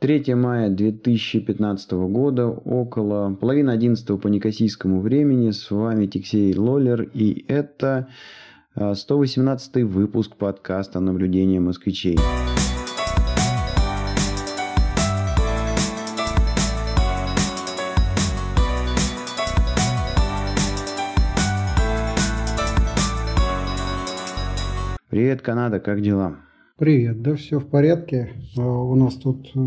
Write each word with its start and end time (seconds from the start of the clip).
3 0.00 0.32
мая 0.36 0.70
2015 0.70 1.90
года, 1.90 2.46
около 2.46 3.34
половины 3.34 3.70
11 3.70 4.20
по 4.20 4.28
некосийскому 4.28 5.00
времени. 5.00 5.50
С 5.50 5.72
вами 5.72 6.06
Тиксей 6.06 6.56
Лоллер, 6.56 7.02
и 7.02 7.44
это 7.48 8.06
118 8.76 9.76
а, 9.76 9.86
выпуск 9.86 10.36
подкаста 10.36 11.00
«Наблюдение 11.00 11.58
москвичей». 11.58 12.16
Привет, 25.10 25.42
Канада, 25.42 25.80
как 25.80 26.02
дела? 26.02 26.36
Привет, 26.78 27.22
да 27.22 27.34
все 27.34 27.58
в 27.58 27.68
порядке. 27.68 28.30
А, 28.56 28.62
у 28.62 28.94
нас 28.94 29.16
тут 29.16 29.50
э, 29.56 29.58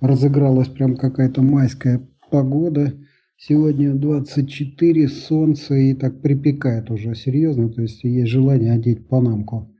разыгралась 0.00 0.68
прям 0.68 0.96
какая-то 0.96 1.42
майская 1.42 2.08
погода. 2.30 2.94
Сегодня 3.36 3.92
24, 3.92 5.08
солнце 5.08 5.74
и 5.74 5.92
так 5.92 6.22
припекает 6.22 6.90
уже 6.90 7.14
серьезно, 7.14 7.68
то 7.68 7.82
есть 7.82 8.02
есть 8.02 8.30
желание 8.30 8.72
одеть 8.72 9.06
панамку. 9.08 9.70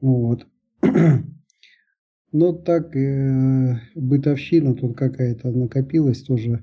Вот. 0.00 0.46
Но 2.32 2.52
так 2.52 2.94
э, 2.94 3.80
бытовщина 3.96 4.76
тут 4.76 4.96
какая-то 4.96 5.50
накопилась 5.50 6.22
тоже 6.22 6.62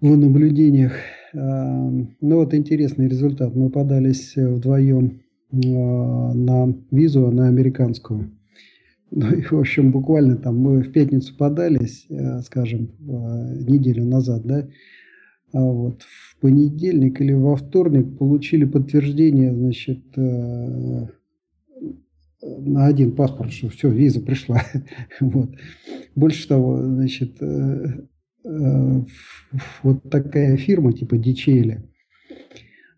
в 0.00 0.16
наблюдениях. 0.16 0.94
А, 1.34 1.90
ну 2.22 2.36
вот 2.36 2.54
интересный 2.54 3.08
результат. 3.08 3.54
Мы 3.54 3.68
подались 3.68 4.34
вдвоем 4.34 5.20
Э, 5.20 5.31
на 5.52 6.74
визу, 6.90 7.30
на 7.30 7.48
американскую. 7.48 8.30
Ну 9.14 9.30
и, 9.30 9.42
в 9.42 9.52
общем, 9.52 9.92
буквально 9.92 10.38
там 10.38 10.56
мы 10.56 10.80
в 10.80 10.90
пятницу 10.90 11.36
подались, 11.36 12.06
э, 12.08 12.40
скажем, 12.40 12.92
э, 12.98 13.62
неделю 13.68 14.06
назад, 14.06 14.40
да, 14.46 14.66
а 15.52 15.60
вот 15.60 16.00
в 16.00 16.40
понедельник 16.40 17.20
или 17.20 17.34
во 17.34 17.56
вторник 17.56 18.16
получили 18.16 18.64
подтверждение, 18.64 19.54
значит, 19.54 20.02
на 22.40 22.86
один 22.86 23.12
паспорт, 23.12 23.52
что 23.52 23.68
все, 23.68 23.90
виза 23.90 24.22
пришла. 24.22 24.62
вот. 25.20 25.50
Больше 26.14 26.48
того, 26.48 26.82
значит, 26.82 27.36
вот 29.82 30.02
такая 30.10 30.56
фирма 30.56 30.94
типа 30.94 31.16
DHL, 31.16 31.82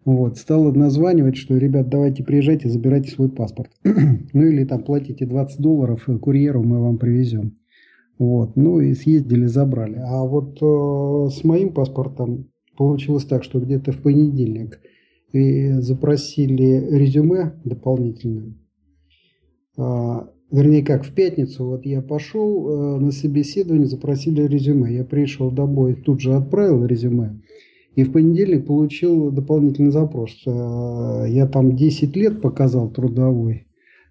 вот, 0.04 0.36
стал 0.36 0.72
названивать, 0.72 1.36
что, 1.36 1.56
ребят, 1.56 1.88
давайте 1.88 2.22
приезжайте, 2.22 2.68
забирайте 2.68 3.10
свой 3.10 3.30
паспорт. 3.30 3.70
ну 3.84 4.42
или 4.42 4.64
там 4.64 4.82
платите 4.82 5.24
20 5.24 5.60
долларов 5.60 6.08
э, 6.08 6.18
курьеру, 6.18 6.62
мы 6.62 6.80
вам 6.80 6.98
привезем. 6.98 7.56
Вот, 8.18 8.54
ну 8.56 8.80
и 8.80 8.94
съездили, 8.94 9.46
забрали. 9.46 9.96
А 9.96 10.22
вот 10.24 10.58
э, 10.60 11.30
с 11.30 11.42
моим 11.42 11.72
паспортом 11.72 12.50
получилось 12.76 13.24
так, 13.24 13.44
что 13.44 13.60
где-то 13.60 13.92
в 13.92 14.02
понедельник 14.02 14.80
и 15.32 15.72
запросили 15.80 16.86
резюме 16.96 17.54
дополнительное. 17.64 18.54
А, 19.76 20.30
вернее, 20.50 20.84
как 20.84 21.04
в 21.04 21.12
пятницу, 21.12 21.64
вот 21.64 21.86
я 21.86 22.02
пошел 22.02 22.68
э, 22.68 23.00
на 23.00 23.10
собеседование, 23.10 23.88
запросили 23.88 24.42
резюме. 24.42 24.94
Я 24.94 25.04
пришел 25.04 25.50
домой, 25.50 25.94
тут 25.94 26.20
же 26.20 26.34
отправил 26.34 26.84
резюме. 26.84 27.40
И 27.96 28.02
в 28.02 28.12
понедельник 28.12 28.66
получил 28.66 29.30
дополнительный 29.30 29.92
запрос. 29.92 30.42
Э, 30.46 31.26
я 31.28 31.46
там 31.46 31.76
10 31.76 32.16
лет 32.16 32.40
показал 32.40 32.90
трудовой 32.90 33.66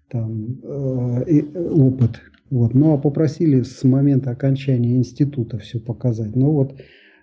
там, 0.08 0.58
э, 0.62 1.42
опыт. 1.70 2.20
Вот. 2.50 2.74
Ну 2.74 2.94
а 2.94 2.98
попросили 2.98 3.62
с 3.62 3.84
момента 3.84 4.30
окончания 4.30 4.96
института 4.96 5.58
все 5.58 5.80
показать. 5.80 6.34
Ну 6.34 6.52
вот 6.52 6.74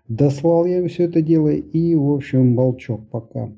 дослал 0.08 0.66
я 0.66 0.80
им 0.80 0.88
все 0.88 1.04
это 1.04 1.22
дело 1.22 1.50
и, 1.50 1.96
в 1.96 2.12
общем, 2.12 2.54
молчок 2.54 3.10
пока. 3.10 3.52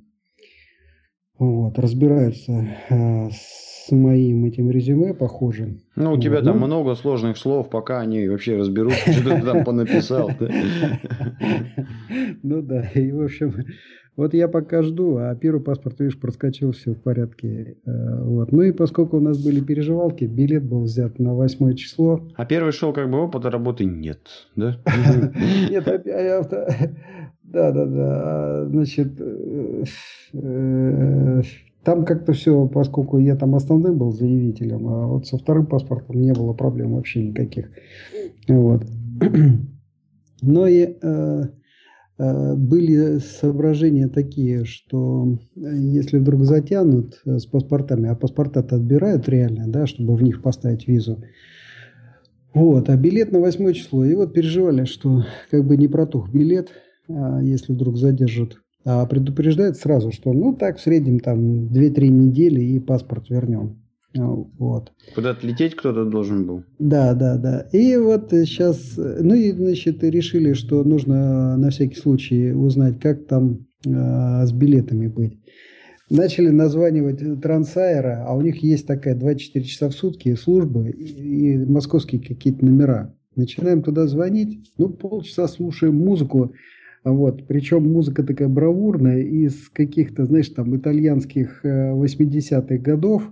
Вот, 1.39 1.77
разбираются 1.79 2.67
э, 2.89 3.29
с 3.31 3.72
моим 3.91 4.45
этим 4.45 4.69
резюме, 4.69 5.13
похоже. 5.13 5.79
Ну, 5.95 6.13
у 6.13 6.19
тебя 6.19 6.37
вот. 6.37 6.45
там 6.45 6.59
ну, 6.59 6.67
много 6.67 6.95
сложных 6.95 7.37
слов, 7.37 7.69
пока 7.69 7.99
они 7.99 8.27
вообще 8.27 8.57
разберут, 8.57 8.93
что 8.93 9.23
ты 9.23 9.41
там 9.41 9.63
понаписал. 9.63 10.31
Ну 12.43 12.61
да, 12.61 12.83
и 12.93 13.11
в 13.11 13.23
общем, 13.23 13.53
вот 14.15 14.35
я 14.35 14.47
пока 14.47 14.83
жду, 14.83 15.17
а 15.17 15.33
первый 15.35 15.61
паспорт, 15.61 15.99
видишь, 15.99 16.19
проскочил, 16.19 16.71
все 16.71 16.91
в 16.91 17.01
порядке. 17.01 17.77
Э, 17.85 18.23
вот. 18.23 18.51
Ну 18.51 18.61
и 18.61 18.71
поскольку 18.71 19.17
у 19.17 19.19
нас 19.19 19.43
были 19.43 19.59
переживалки, 19.59 20.25
билет 20.25 20.63
был 20.63 20.83
взят 20.83 21.17
на 21.17 21.33
восьмое 21.33 21.73
число. 21.73 22.27
А 22.35 22.45
первый 22.45 22.71
шел 22.71 22.93
как 22.93 23.09
бы 23.09 23.17
опыта 23.17 23.49
работы 23.49 23.85
нет, 23.85 24.19
да? 24.55 24.77
Нет, 25.69 25.85
да, 27.43 27.71
да, 27.71 27.85
да. 27.85 28.65
Значит, 28.67 29.13
э, 29.19 29.83
э, 30.33 31.41
там 31.83 32.05
как-то 32.05 32.33
все, 32.33 32.67
поскольку 32.67 33.19
я 33.19 33.35
там 33.35 33.55
основным 33.55 33.97
был 33.97 34.11
заявителем, 34.11 34.87
а 34.87 35.07
вот 35.07 35.27
со 35.27 35.37
вторым 35.37 35.65
паспортом 35.65 36.21
не 36.21 36.33
было 36.33 36.53
проблем 36.53 36.95
вообще 36.95 37.23
никаких. 37.23 37.69
Вот. 38.47 38.85
Но 40.41 40.67
и 40.67 40.97
э, 41.01 41.43
э, 42.17 42.55
были 42.55 43.19
соображения 43.19 44.07
такие, 44.07 44.65
что 44.65 45.37
если 45.55 46.19
вдруг 46.19 46.43
затянут 46.43 47.21
с 47.25 47.45
паспортами, 47.45 48.09
а 48.09 48.15
паспорта-то 48.15 48.77
отбирают 48.77 49.27
реально, 49.29 49.67
да, 49.67 49.85
чтобы 49.85 50.15
в 50.15 50.23
них 50.23 50.41
поставить 50.41 50.87
визу, 50.87 51.23
вот, 52.53 52.89
а 52.89 52.95
билет 52.95 53.31
на 53.31 53.39
восьмое 53.39 53.73
число. 53.73 54.05
И 54.05 54.15
вот 54.15 54.33
переживали, 54.33 54.85
что 54.85 55.25
как 55.49 55.65
бы 55.65 55.75
не 55.75 55.87
протух 55.87 56.31
билет, 56.31 56.69
а 57.09 57.41
если 57.41 57.73
вдруг 57.73 57.97
задержат. 57.97 58.62
А 58.85 59.05
предупреждают 59.05 59.77
сразу, 59.77 60.11
что 60.11 60.33
ну 60.33 60.53
так 60.53 60.77
в 60.77 60.81
среднем 60.81 61.19
там 61.19 61.67
2-3 61.67 62.07
недели 62.07 62.61
и 62.61 62.79
паспорт 62.79 63.29
вернем. 63.29 63.83
А, 64.17 64.25
вот. 64.25 64.91
Куда-то 65.15 65.47
лететь 65.47 65.75
кто-то 65.75 66.05
должен 66.05 66.45
был. 66.45 66.63
Да, 66.79 67.13
да, 67.13 67.37
да. 67.37 67.67
И 67.71 67.95
вот 67.97 68.27
сейчас, 68.29 68.93
ну 68.97 69.33
и, 69.33 69.51
значит, 69.51 70.03
решили, 70.03 70.53
что 70.53 70.83
нужно 70.83 71.57
на 71.57 71.69
всякий 71.69 71.95
случай 71.95 72.51
узнать, 72.51 72.99
как 72.99 73.25
там 73.25 73.65
э, 73.85 74.45
с 74.45 74.51
билетами 74.51 75.07
быть. 75.07 75.39
Начали 76.09 76.49
названивать 76.49 77.41
Трансайра, 77.41 78.25
а 78.27 78.35
у 78.35 78.41
них 78.41 78.61
есть 78.61 78.85
такая 78.85 79.15
24 79.15 79.65
часа 79.65 79.89
в 79.89 79.93
сутки 79.93 80.35
службы 80.35 80.91
и, 80.91 81.53
и 81.53 81.57
московские 81.57 82.21
какие-то 82.21 82.65
номера. 82.65 83.15
Начинаем 83.35 83.81
туда 83.81 84.05
звонить, 84.05 84.71
ну, 84.77 84.89
полчаса 84.89 85.47
слушаем 85.47 85.95
музыку, 85.95 86.53
вот. 87.03 87.47
Причем 87.47 87.91
музыка 87.91 88.23
такая 88.23 88.47
бравурная 88.47 89.21
из 89.21 89.69
каких-то, 89.69 90.25
знаешь, 90.25 90.49
там 90.49 90.75
итальянских 90.75 91.63
80-х 91.63 92.75
э, 92.75 92.77
годов. 92.77 93.29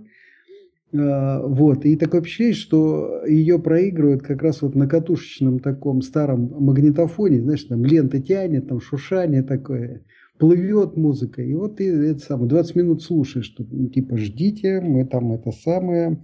Э, 0.92 1.40
вот. 1.46 1.84
И 1.86 1.96
такое 1.96 2.20
впечатление, 2.20 2.54
что 2.54 3.22
ее 3.26 3.58
проигрывают 3.58 4.22
как 4.22 4.42
раз 4.42 4.60
вот 4.62 4.74
на 4.74 4.86
катушечном 4.86 5.58
таком 5.58 6.02
старом 6.02 6.52
магнитофоне, 6.58 7.40
знаешь, 7.40 7.64
там 7.64 7.84
лента 7.84 8.20
тянет, 8.20 8.68
там 8.68 8.80
шушание 8.80 9.42
такое, 9.42 10.02
плывет 10.38 10.96
музыка. 10.96 11.42
И 11.42 11.54
вот 11.54 11.76
ты 11.76 11.90
это 11.90 12.20
самое, 12.20 12.48
20 12.48 12.76
минут 12.76 13.02
слушаешь, 13.02 13.46
что 13.46 13.64
ну, 13.70 13.88
типа 13.88 14.18
ждите, 14.18 14.80
мы 14.82 15.06
там 15.06 15.32
это 15.32 15.50
самое, 15.50 16.18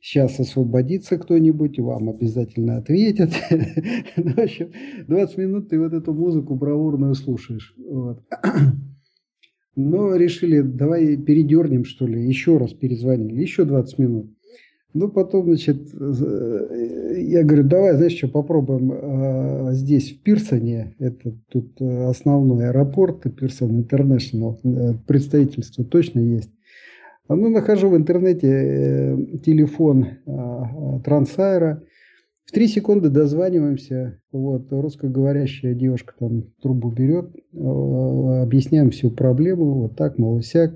сейчас 0.00 0.40
освободится 0.40 1.18
кто-нибудь, 1.18 1.78
вам 1.78 2.08
обязательно 2.08 2.78
ответят. 2.78 3.30
ну, 4.16 4.32
в 4.32 4.38
общем, 4.38 4.70
20 5.06 5.38
минут 5.38 5.68
ты 5.68 5.78
вот 5.78 5.92
эту 5.92 6.12
музыку 6.12 6.54
бравурную 6.54 7.14
слушаешь. 7.14 7.74
Но 9.76 10.16
решили, 10.16 10.62
давай 10.62 11.16
передернем, 11.16 11.84
что 11.84 12.06
ли, 12.06 12.26
еще 12.26 12.58
раз 12.58 12.72
перезвонили, 12.72 13.40
еще 13.40 13.64
20 13.64 13.98
минут. 13.98 14.30
Ну, 14.92 15.08
потом, 15.08 15.44
значит, 15.44 15.88
я 15.92 17.44
говорю, 17.44 17.62
давай, 17.62 17.94
знаешь 17.94 18.16
что, 18.16 18.26
попробуем 18.26 18.90
э, 18.92 19.74
здесь, 19.74 20.10
в 20.10 20.22
Пирсоне, 20.22 20.96
это 20.98 21.32
тут 21.48 21.80
основной 21.80 22.66
аэропорт, 22.66 23.22
Пирсон 23.36 23.78
Интернешнл, 23.78 24.58
представительство 25.06 25.84
точно 25.84 26.18
есть. 26.18 26.50
Ну, 27.28 27.48
нахожу 27.48 27.88
в 27.88 27.96
интернете 27.96 28.48
э, 28.48 29.16
телефон 29.44 30.06
а, 30.26 31.00
Трансайра. 31.04 31.82
В 32.44 32.52
три 32.52 32.66
секунды 32.66 33.08
дозваниваемся. 33.08 34.20
Вот, 34.32 34.72
русскоговорящая 34.72 35.74
девушка 35.74 36.14
там 36.18 36.44
трубу 36.60 36.90
берет, 36.90 37.30
а, 37.54 38.42
объясняем 38.42 38.90
всю 38.90 39.10
проблему, 39.10 39.82
вот 39.82 39.96
так, 39.96 40.18
мол, 40.18 40.40
сяк. 40.42 40.74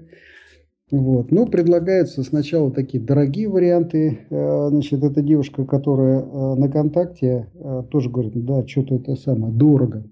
Вот. 0.91 1.33
Ну, 1.33 1.47
предлагаются 1.47 2.23
сначала 2.23 2.71
такие 2.71 3.03
дорогие 3.03 3.49
варианты. 3.49 4.21
А, 4.31 4.69
значит, 4.71 5.03
это 5.03 5.23
девушка, 5.23 5.65
которая 5.65 6.23
на 6.55 6.69
контакте, 6.69 7.49
тоже 7.91 8.11
говорит, 8.11 8.45
да, 8.45 8.65
что-то 8.67 8.97
это 8.97 9.17
самое, 9.17 9.53
дорого. 9.53 10.05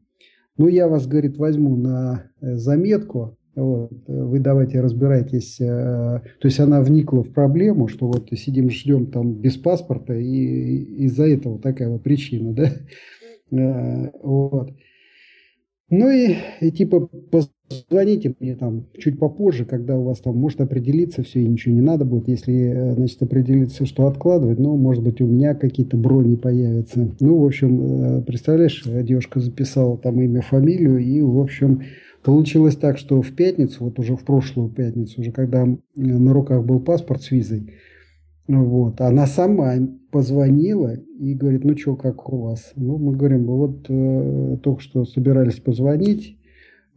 Ну, 0.58 0.69
я 0.69 0.87
вас, 0.87 1.06
говорит, 1.06 1.38
возьму 1.38 1.76
на 1.76 2.31
э, 2.40 2.56
заметку, 2.56 3.38
Вот. 3.55 3.93
Вы 4.07 4.41
давайте 4.41 4.81
разбирайтесь. 4.81 5.57
То 5.57 6.23
есть 6.43 6.61
она 6.61 6.81
вникла 6.81 7.23
в 7.23 7.33
проблему, 7.33 7.89
что 7.89 8.07
вот 8.07 8.29
сидим, 8.33 8.71
ждем 8.71 9.07
там 9.07 9.35
без 9.35 9.57
паспорта, 9.57 10.15
и 10.15 11.05
из-за 11.05 11.27
этого 11.27 11.59
такая 11.59 11.91
вот 11.91 12.03
причина, 12.03 12.53
да? 12.53 14.11
Вот. 14.23 14.71
Ну 15.91 16.09
и, 16.11 16.37
и 16.61 16.71
типа 16.71 17.11
Звоните 17.89 18.35
мне 18.39 18.55
там 18.55 18.87
чуть 18.99 19.19
попозже, 19.19 19.65
когда 19.65 19.97
у 19.97 20.05
вас 20.05 20.21
там 20.21 20.37
может 20.37 20.61
определиться 20.61 21.23
все 21.23 21.41
и 21.41 21.47
ничего 21.47 21.75
не 21.75 21.81
надо 21.81 22.05
будет. 22.05 22.29
Если, 22.29 22.55
э, 22.55 22.95
значит, 22.95 23.23
определиться, 23.23 23.87
что 23.87 24.07
откладывать, 24.07 24.59
ну, 24.59 24.77
может 24.77 25.03
быть, 25.03 25.21
у 25.21 25.27
меня 25.27 25.55
какие-то 25.55 25.97
брони 25.97 26.37
появятся. 26.37 27.09
Ну, 27.21 27.39
в 27.39 27.45
общем, 27.45 28.19
э, 28.19 28.23
представляешь, 28.23 28.83
девушка 28.85 29.41
записала 29.41 29.97
там 29.97 30.21
имя, 30.21 30.43
фамилию, 30.43 30.99
и, 30.99 31.21
в 31.21 31.39
общем, 31.39 31.83
получилось 32.23 32.77
так, 32.77 32.99
что 32.99 33.21
в 33.23 33.33
пятницу, 33.33 33.85
вот 33.85 33.99
уже 33.99 34.17
в 34.17 34.25
прошлую 34.25 34.71
пятницу, 34.71 35.21
уже 35.21 35.33
когда 35.33 35.67
на 35.97 36.33
руках 36.33 36.65
был 36.65 36.81
паспорт 36.81 37.23
с 37.23 37.31
визой, 37.31 37.75
вот, 38.49 39.01
она 39.01 39.27
сама 39.27 39.75
позвонила 40.11 40.95
и 40.95 41.35
говорит, 41.35 41.65
ну 41.65 41.77
что, 41.77 41.97
как 41.97 42.33
у 42.33 42.43
вас? 42.43 42.73
Ну, 42.77 42.99
мы 42.99 43.17
говорим, 43.17 43.47
вот 43.47 43.87
э, 43.89 44.59
только 44.63 44.83
что 44.83 45.05
собирались 45.05 45.61
позвонить, 45.61 46.37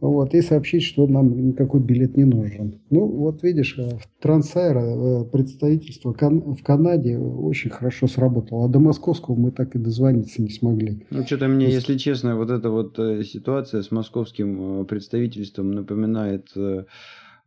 вот, 0.02 0.34
и 0.34 0.42
сообщить, 0.42 0.84
что 0.84 1.08
нам 1.08 1.48
никакой 1.48 1.80
билет 1.80 2.18
не 2.18 2.26
нужен. 2.26 2.82
Ну, 2.90 3.08
вот 3.08 3.44
видишь, 3.44 3.76
э, 3.78 3.98
Трансайра 4.20 4.82
э, 4.82 5.26
представительство 5.26 6.14
в 6.14 6.64
Канаде 6.64 7.18
очень 7.18 7.70
хорошо 7.70 8.08
сработало, 8.08 8.66
а 8.66 8.68
до 8.68 8.80
московского 8.80 9.36
мы 9.36 9.52
так 9.52 9.76
и 9.76 9.80
дозвониться 9.80 10.42
не 10.42 10.50
смогли. 10.50 11.06
Ну, 11.10 11.24
что-то 11.24 11.48
мне, 11.48 11.70
если 11.70 11.98
честно, 11.98 12.36
вот 12.36 12.50
эта 12.50 12.70
вот 12.70 13.00
э, 13.00 13.24
ситуация 13.24 13.82
с 13.82 13.92
московским 13.92 14.86
представительством 14.86 15.72
напоминает, 15.72 16.50
ну, 16.56 16.86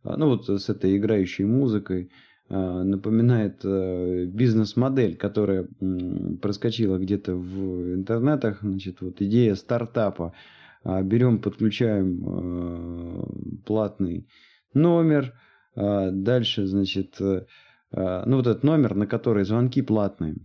вот 0.03 0.49
с 0.49 0.69
этой 0.69 0.97
играющей 0.97 1.45
музыкой, 1.45 2.09
напоминает 2.49 3.63
бизнес-модель, 4.33 5.15
которая 5.17 5.67
проскочила 6.41 6.97
где-то 6.97 7.35
в 7.35 7.93
интернетах, 7.93 8.59
значит, 8.61 9.01
вот 9.01 9.21
идея 9.21 9.53
стартапа. 9.53 10.33
А, 10.83 11.01
берем, 11.01 11.41
подключаем 11.41 12.23
э, 12.25 13.63
платный 13.65 14.27
номер, 14.73 15.33
а, 15.75 16.09
дальше, 16.11 16.65
значит, 16.67 17.19
э, 17.19 17.45
а, 17.91 18.23
ну 18.25 18.37
вот 18.37 18.47
этот 18.47 18.63
номер, 18.63 18.95
на 18.95 19.05
который 19.05 19.43
звонки 19.43 19.81
платные. 19.81 20.35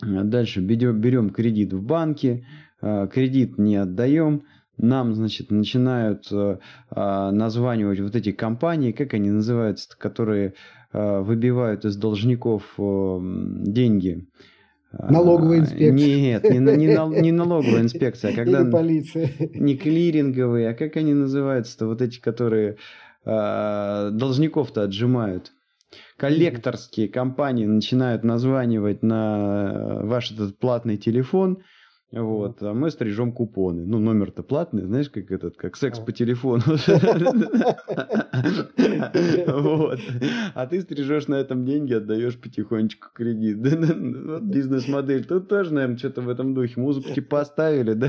Дальше 0.00 0.60
берем, 0.60 1.30
кредит 1.30 1.72
в 1.72 1.82
банке, 1.82 2.44
кредит 2.80 3.58
не 3.58 3.76
отдаем, 3.76 4.42
нам, 4.76 5.14
значит, 5.14 5.52
начинают 5.52 6.26
э, 6.32 6.58
названивать 6.90 8.00
вот 8.00 8.16
эти 8.16 8.32
компании, 8.32 8.90
как 8.90 9.14
они 9.14 9.30
называются, 9.30 9.96
которые 9.96 10.54
выбивают 10.92 11.84
из 11.84 11.96
должников 11.96 12.74
деньги. 12.76 14.26
Налоговая 14.98 15.58
инспекция. 15.60 15.92
Нет, 15.92 16.44
не, 16.44 16.58
не, 16.58 17.20
не 17.20 17.32
налоговая 17.32 17.82
инспекция, 17.82 18.32
а 18.32 18.34
когда... 18.34 18.62
Или 18.62 18.70
полиция. 18.70 19.30
Не 19.54 19.76
клиринговые, 19.76 20.70
а 20.70 20.74
как 20.74 20.96
они 20.96 21.14
называются-то, 21.14 21.86
вот 21.86 22.02
эти, 22.02 22.20
которые 22.20 22.76
а, 23.24 24.10
должников-то 24.10 24.82
отжимают. 24.82 25.52
Коллекторские 26.16 27.08
компании 27.08 27.66
начинают 27.66 28.24
названивать 28.24 29.02
на 29.02 30.00
ваш 30.02 30.32
этот 30.32 30.58
платный 30.58 30.96
телефон– 30.96 31.58
вот, 32.22 32.62
а 32.62 32.74
мы 32.74 32.90
стрижем 32.90 33.32
купоны. 33.32 33.84
Ну, 33.84 33.98
номер-то 33.98 34.42
платный, 34.42 34.84
знаешь, 34.84 35.10
как 35.10 35.30
этот, 35.32 35.56
как 35.56 35.76
секс 35.76 35.98
по 35.98 36.12
телефону. 36.12 36.62
Вот. 39.46 40.00
А 40.54 40.66
ты 40.66 40.80
стрижешь 40.80 41.28
на 41.28 41.36
этом 41.36 41.64
деньги, 41.64 41.94
отдаешь 41.94 42.38
потихонечку 42.38 43.08
кредит. 43.12 43.58
Вот 44.24 44.42
бизнес-модель. 44.42 45.24
Тут 45.24 45.48
тоже, 45.48 45.72
наверное, 45.72 45.96
что-то 45.96 46.20
в 46.22 46.28
этом 46.28 46.54
духе. 46.54 46.80
Музыку 46.80 47.08
поставили, 47.28 47.94
да, 47.94 48.08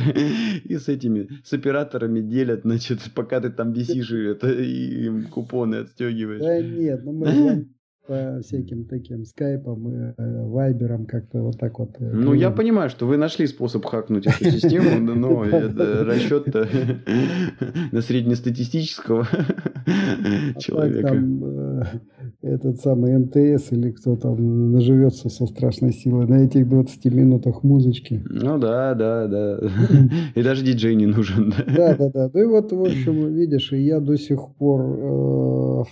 и 0.64 0.78
с 0.78 0.88
этими, 0.88 1.30
с 1.44 1.54
операторами 1.54 2.22
делят, 2.22 2.62
значит, 2.64 3.00
пока 3.14 3.40
ты 3.40 3.50
там 3.50 3.74
висишь, 3.74 4.12
и 4.12 5.06
им 5.06 5.28
купоны 5.28 5.76
отстегиваешь. 5.76 6.42
Да 6.42 6.62
нет, 6.62 7.04
ну 7.04 7.14
мы 7.14 7.68
по 8.08 8.40
всяким 8.44 8.86
таким 8.86 9.26
скайпам, 9.26 9.90
и 9.90 10.14
э, 10.18 10.46
вайберам 10.46 11.06
как-то 11.06 11.42
вот 11.42 11.58
так 11.60 11.80
вот. 11.80 11.96
Э, 12.00 12.12
ну, 12.14 12.34
я 12.34 12.52
понимаю, 12.52 12.90
что 12.90 13.08
вы 13.08 13.18
нашли 13.18 13.48
способ 13.48 13.86
хакнуть 13.86 14.28
эту 14.28 14.52
систему, 14.52 15.00
но 15.16 15.44
расчет-то 15.44 16.68
на 17.92 18.02
среднестатистического 18.02 19.28
а 19.86 20.60
человека. 20.60 21.16
Э, 21.16 21.84
этот 22.42 22.80
самый 22.80 23.18
МТС 23.18 23.72
или 23.72 23.92
кто 23.92 24.16
там 24.16 24.72
наживется 24.72 25.30
со 25.30 25.46
страшной 25.48 25.94
силой 25.94 26.28
на 26.28 26.46
этих 26.46 26.68
20 26.68 27.06
минутах 27.06 27.64
музычки. 27.64 28.24
Ну 28.30 28.58
да, 28.60 28.94
да, 28.94 29.28
да. 29.28 29.60
И 30.36 30.44
даже 30.44 30.64
диджей 30.64 30.96
не 30.96 31.06
нужен. 31.06 31.54
Да, 31.76 31.96
да, 31.96 32.10
да. 32.10 32.30
Ну 32.34 32.40
и 32.40 32.46
вот, 32.46 32.72
в 32.72 32.82
общем, 32.82 33.34
видишь, 33.34 33.72
я 33.72 34.00
до 34.00 34.18
сих 34.18 34.40
пор 34.58 35.88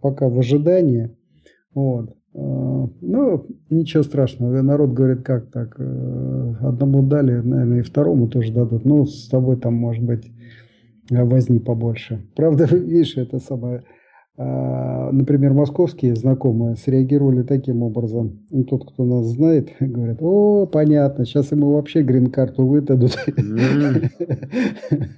пока 0.00 0.28
в 0.28 0.38
ожидании 0.38 1.10
вот. 1.74 2.16
А, 2.34 2.88
ну, 3.00 3.46
ничего 3.70 4.02
страшного. 4.02 4.62
Народ 4.62 4.92
говорит, 4.92 5.22
как 5.22 5.50
так? 5.50 5.76
Э, 5.78 6.54
одному 6.60 7.02
дали, 7.02 7.40
наверное, 7.40 7.80
и 7.80 7.82
второму 7.82 8.28
тоже 8.28 8.52
дадут. 8.52 8.84
Ну, 8.84 9.04
с 9.06 9.28
тобой 9.28 9.56
там, 9.56 9.74
может 9.74 10.04
быть, 10.04 10.32
возни 11.10 11.58
побольше. 11.58 12.26
Правда, 12.34 12.64
видишь, 12.70 13.16
это 13.16 13.38
самое 13.38 13.84
например, 14.38 15.52
московские 15.52 16.16
знакомые 16.16 16.76
среагировали 16.76 17.42
таким 17.42 17.82
образом. 17.82 18.46
Ну, 18.50 18.64
тот, 18.64 18.90
кто 18.90 19.04
нас 19.04 19.26
знает, 19.26 19.70
говорит, 19.80 20.18
о, 20.20 20.66
понятно, 20.66 21.24
сейчас 21.24 21.52
ему 21.52 21.74
вообще 21.74 22.02
грин-карту 22.02 22.66
выдадут. 22.66 23.16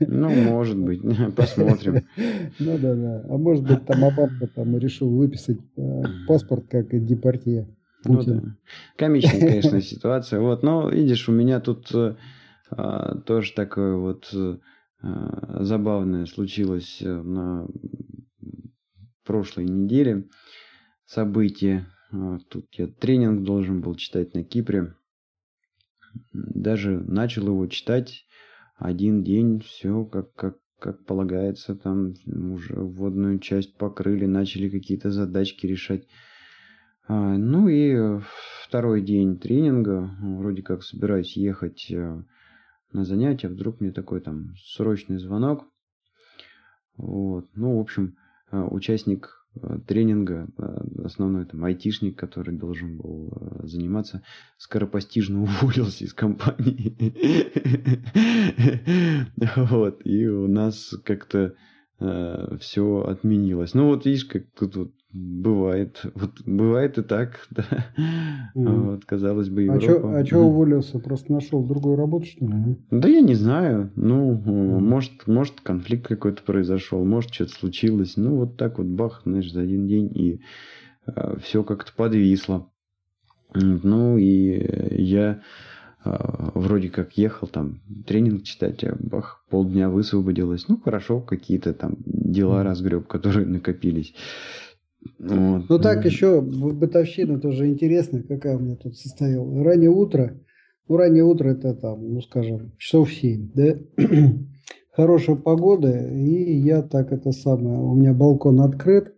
Ну, 0.07 0.31
может 0.31 0.79
быть, 0.79 1.01
посмотрим. 1.37 2.05
Ну 2.59 2.79
да, 2.79 2.95
да. 2.95 3.25
А 3.29 3.37
может 3.37 3.65
быть, 3.65 3.85
там 3.85 4.05
Обамка 4.05 4.47
там 4.47 4.77
решил 4.79 5.11
выписать 5.11 5.59
э, 5.77 6.03
паспорт 6.27 6.67
как 6.71 6.89
депортия. 7.05 7.67
Ну, 8.05 8.23
да. 8.23 8.43
Комичная, 8.97 9.41
конечно, 9.41 9.81
ситуация. 9.81 10.41
Вот, 10.41 10.63
но 10.63 10.89
видишь, 10.89 11.29
у 11.29 11.33
меня 11.33 11.61
тут 11.61 11.93
э, 11.95 12.15
а, 12.71 13.17
тоже 13.19 13.53
такое 13.55 13.97
вот 13.97 14.31
э, 14.33 14.57
забавное 15.61 16.27
случилось 16.27 16.99
на 17.03 17.67
прошлой 19.25 19.65
неделе 19.65 20.29
события. 21.07 21.87
Тут 22.49 22.67
я 22.75 22.87
тренинг 22.87 23.43
должен 23.43 23.81
был 23.81 23.95
читать 23.97 24.35
на 24.35 24.45
Кипре. 24.45 24.95
Даже 26.33 27.01
начал 27.01 27.49
его 27.49 27.67
читать 27.67 28.27
один 28.77 29.23
день, 29.25 29.61
все 29.61 30.05
как, 30.05 30.33
как, 30.35 30.59
как 30.79 31.05
полагается, 31.05 31.75
там 31.75 32.15
уже 32.27 32.75
вводную 32.77 33.39
часть 33.41 33.77
покрыли, 33.77 34.27
начали 34.27 34.69
какие-то 34.69 35.11
задачки 35.11 35.67
решать. 35.67 36.07
А, 37.07 37.37
ну 37.37 37.69
и 37.69 38.21
второй 38.63 39.03
день 39.03 39.39
тренинга, 39.39 40.11
вроде 40.21 40.63
как 40.63 40.83
собираюсь 40.83 41.37
ехать 41.37 41.91
э, 41.91 42.23
на 42.93 43.05
занятия, 43.05 43.49
вдруг 43.49 43.81
мне 43.81 43.93
такой 43.93 44.21
там 44.21 44.55
срочный 44.57 45.19
звонок. 45.19 45.67
Вот. 46.97 47.49
Ну, 47.55 47.77
в 47.77 47.81
общем, 47.81 48.17
участник 48.71 49.47
а, 49.61 49.79
тренинга, 49.81 50.49
основной 51.03 51.45
там 51.47 51.65
айтишник, 51.65 52.19
который 52.19 52.55
должен 52.55 52.97
был 52.99 53.61
заниматься, 53.63 54.23
скоропостижно 54.59 55.43
уволился 55.43 56.05
из 56.05 56.15
компании. 56.15 57.15
Вот, 59.57 60.01
и 60.05 60.27
у 60.27 60.49
нас 60.49 60.95
как-то 61.05 61.55
все 61.99 63.05
отменилось. 63.07 63.75
Ну 63.75 63.87
вот 63.87 64.05
видишь, 64.05 64.25
как 64.25 64.45
тут 64.59 64.77
вот 64.77 64.93
Бывает. 65.15 66.05
Вот 66.17 66.33
бывает 66.45 66.99
и 66.99 67.03
так, 67.03 67.47
да. 67.51 67.65
Mm. 68.57 68.91
Вот, 68.91 69.05
казалось 69.05 69.49
бы, 69.49 69.63
Европа. 69.63 70.19
А 70.19 70.27
что 70.27 70.41
а 70.41 70.43
mm. 70.43 70.47
уволился? 70.47 70.99
Просто 70.99 71.33
нашел 71.33 71.63
другую 71.63 71.97
работу, 71.97 72.27
что 72.27 72.45
ли? 72.45 72.77
Да 72.91 73.09
я 73.09 73.21
не 73.21 73.35
знаю. 73.35 73.93
Ну, 73.95 74.33
mm. 74.33 74.81
может, 74.81 75.29
может, 75.29 75.61
конфликт 75.61 76.09
какой-то 76.09 76.43
произошел, 76.43 77.05
может, 77.05 77.33
что-то 77.33 77.53
случилось. 77.53 78.15
Ну, 78.17 78.35
вот 78.39 78.57
так 78.57 78.79
вот 78.79 78.89
бах, 78.89 79.23
знаешь, 79.25 79.53
за 79.53 79.61
один 79.61 79.87
день, 79.87 80.11
и 80.13 80.41
э, 81.07 81.37
все 81.41 81.63
как-то 81.63 81.93
подвисло. 81.95 82.69
Ну, 83.55 84.19
и 84.19 85.01
я 85.01 85.43
э, 86.05 86.11
вроде 86.55 86.91
как 86.91 87.17
ехал 87.17 87.47
там 87.47 87.83
тренинг 88.05 88.43
читать, 88.43 88.83
а 88.83 88.97
бах, 88.99 89.45
полдня 89.49 89.91
высвободилось. 89.91 90.67
Ну, 90.67 90.81
хорошо, 90.85 91.21
какие-то 91.21 91.73
там 91.73 91.99
дела 92.05 92.65
разгреб, 92.65 93.07
которые 93.07 93.47
накопились. 93.47 94.13
Вот. 95.19 95.69
Ну 95.69 95.79
так 95.79 96.05
еще 96.05 96.41
бытовщина 96.41 97.41
тоже 97.41 97.69
интересная, 97.69 98.23
какая 98.23 98.57
у 98.57 98.61
меня 98.61 98.77
тут 98.77 98.97
состояла. 98.97 99.65
Раннее 99.65 99.91
утро, 99.91 100.41
ну 100.89 100.97
раннее 100.97 101.25
утро 101.25 101.49
это 101.51 101.75
там, 101.75 102.15
ну 102.15 102.21
скажем, 102.21 102.73
часов 102.79 103.13
7, 103.13 103.51
да? 103.55 103.79
хорошая 104.95 105.37
погода, 105.37 106.09
и 106.09 106.55
я 106.55 106.83
так 106.83 107.13
это 107.13 107.33
самое, 107.33 107.79
у 107.79 107.95
меня 107.95 108.13
балкон 108.15 108.61
открыт, 108.61 109.15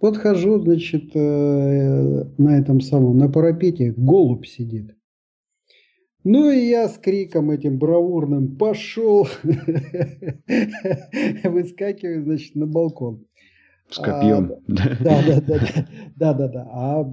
подхожу, 0.00 0.58
значит, 0.60 1.10
э, 1.14 2.24
на 2.38 2.58
этом 2.58 2.80
самом, 2.80 3.18
на 3.18 3.28
парапете 3.28 3.92
голубь 3.96 4.46
сидит. 4.46 4.94
Ну 6.24 6.50
и 6.50 6.68
я 6.68 6.88
с 6.88 6.98
криком 6.98 7.50
этим 7.50 7.78
бравурным 7.78 8.56
пошел, 8.56 9.28
выскакиваю, 11.44 12.24
значит, 12.24 12.54
на 12.54 12.66
балкон. 12.66 13.24
С 13.90 13.96
копьем. 13.96 14.52
А, 14.52 14.72
да, 14.72 14.96
да, 15.00 15.40
да, 15.40 15.58
да, 16.16 16.34
да, 16.34 16.48
да. 16.48 16.68
А 16.70 17.10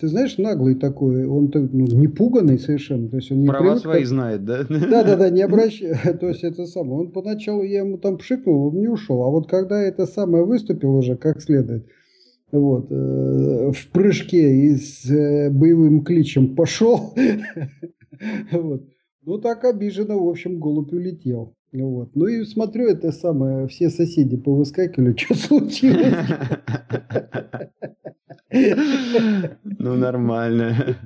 ты 0.00 0.08
знаешь, 0.08 0.38
наглый 0.38 0.76
такой, 0.76 1.26
он 1.26 1.50
ну, 1.52 1.86
не 1.86 2.06
пуганный 2.06 2.58
совершенно. 2.58 3.08
То 3.08 3.16
есть 3.16 3.32
он 3.32 3.40
не 3.40 3.48
Права 3.48 3.64
привык, 3.64 3.82
свои 3.82 4.00
как... 4.00 4.08
знает, 4.08 4.44
да? 4.44 4.64
Да, 4.68 5.02
да, 5.02 5.16
да, 5.16 5.30
не 5.30 5.42
обращай. 5.42 5.94
То 6.20 6.28
есть 6.28 6.44
это 6.44 6.66
самое. 6.66 7.00
Он 7.00 7.10
поначалу 7.10 7.62
я 7.62 7.80
ему 7.80 7.98
там 7.98 8.18
пшикнул, 8.18 8.68
он 8.68 8.80
не 8.80 8.88
ушел. 8.88 9.22
А 9.22 9.30
вот 9.30 9.48
когда 9.48 9.80
это 9.82 10.06
самое 10.06 10.44
выступил 10.44 10.96
уже 10.96 11.16
как 11.16 11.42
следует, 11.42 11.86
вот, 12.52 12.86
э, 12.90 13.72
в 13.72 13.88
прыжке 13.92 14.54
и 14.54 14.76
с 14.76 15.10
э, 15.10 15.50
боевым 15.50 16.04
кличем 16.04 16.54
пошел, 16.54 17.14
вот, 18.52 18.84
ну 19.24 19.38
так 19.38 19.64
обиженно, 19.64 20.16
в 20.16 20.28
общем, 20.28 20.60
голубь 20.60 20.92
улетел. 20.92 21.55
Вот. 21.72 22.10
Ну 22.14 22.26
и 22.26 22.44
смотрю, 22.44 22.88
это 22.88 23.12
самое, 23.12 23.66
все 23.68 23.90
соседи 23.90 24.36
повыскакивали, 24.36 25.16
что 25.18 25.34
случилось? 25.34 26.14
Ну, 29.78 29.94
нормально. 29.94 30.96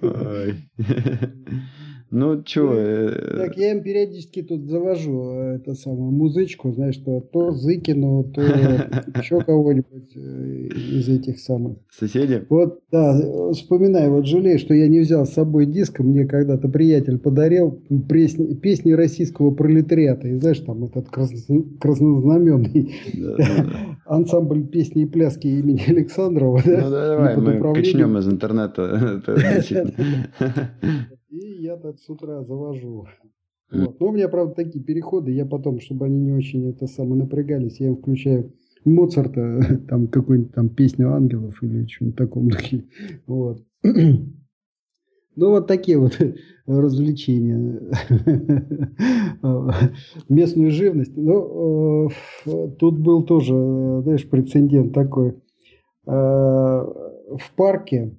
Ну, 2.14 2.42
что? 2.44 2.74
Э, 2.74 3.36
так, 3.38 3.56
я 3.56 3.72
им 3.72 3.82
периодически 3.82 4.42
тут 4.42 4.68
завожу 4.68 5.30
э, 5.30 5.56
это 5.56 5.72
самую 5.72 6.12
музычку, 6.12 6.70
знаешь, 6.70 6.96
что 6.96 7.20
то 7.20 7.52
Зыкину, 7.52 8.24
то 8.24 8.42
еще 9.18 9.40
кого-нибудь 9.40 10.14
э, 10.14 10.68
из 10.68 11.08
этих 11.08 11.40
самых. 11.40 11.78
Соседи? 11.90 12.44
Вот, 12.50 12.80
да, 12.92 13.18
вспоминаю, 13.52 14.12
вот 14.12 14.26
жалею, 14.26 14.58
что 14.58 14.74
я 14.74 14.88
не 14.88 15.00
взял 15.00 15.24
с 15.24 15.32
собой 15.32 15.64
диск, 15.64 16.00
мне 16.00 16.26
когда-то 16.26 16.68
приятель 16.68 17.18
подарил 17.18 17.80
песни, 18.10 18.56
песни 18.56 18.92
российского 18.92 19.50
пролетариата, 19.50 20.28
и 20.28 20.36
знаешь, 20.38 20.60
там 20.60 20.84
этот 20.84 21.08
краснознаменный 21.08 22.94
ансамбль 24.04 24.66
песни 24.66 25.04
и 25.04 25.06
пляски 25.06 25.46
имени 25.46 25.80
Александрова. 25.88 26.60
Ну, 26.62 26.90
давай, 26.90 27.38
мы 27.38 27.74
качнем 27.74 28.18
из 28.18 28.28
интернета. 28.28 29.22
И 31.32 31.62
я 31.62 31.78
так 31.78 31.98
с 31.98 32.10
утра 32.10 32.44
завожу. 32.44 33.06
Вот. 33.70 33.98
Но 33.98 34.08
у 34.08 34.12
меня, 34.12 34.28
правда, 34.28 34.54
такие 34.54 34.84
переходы. 34.84 35.32
Я 35.32 35.46
потом, 35.46 35.80
чтобы 35.80 36.04
они 36.04 36.20
не 36.20 36.32
очень 36.32 36.68
это 36.68 36.86
самое 36.86 37.22
напрягались, 37.22 37.80
я 37.80 37.88
им 37.88 37.96
включаю 37.96 38.52
Моцарта, 38.84 39.80
там 39.88 40.08
какую-нибудь 40.08 40.52
там 40.52 40.68
песню 40.68 41.14
ангелов 41.14 41.62
или 41.62 41.86
что-нибудь 41.86 42.18
таком 42.18 42.48
духе. 42.48 42.84
Вот. 43.26 43.64
Ну, 45.34 45.48
вот 45.48 45.66
такие 45.66 45.98
вот 45.98 46.18
развлечения. 46.66 47.80
Местную 50.28 50.70
живность. 50.70 51.16
Ну, 51.16 52.10
тут 52.78 52.98
был 52.98 53.22
тоже, 53.22 53.54
знаешь, 54.02 54.28
прецедент 54.28 54.92
такой. 54.92 55.30
Э, 56.06 56.10
в 56.10 57.54
парке 57.56 58.14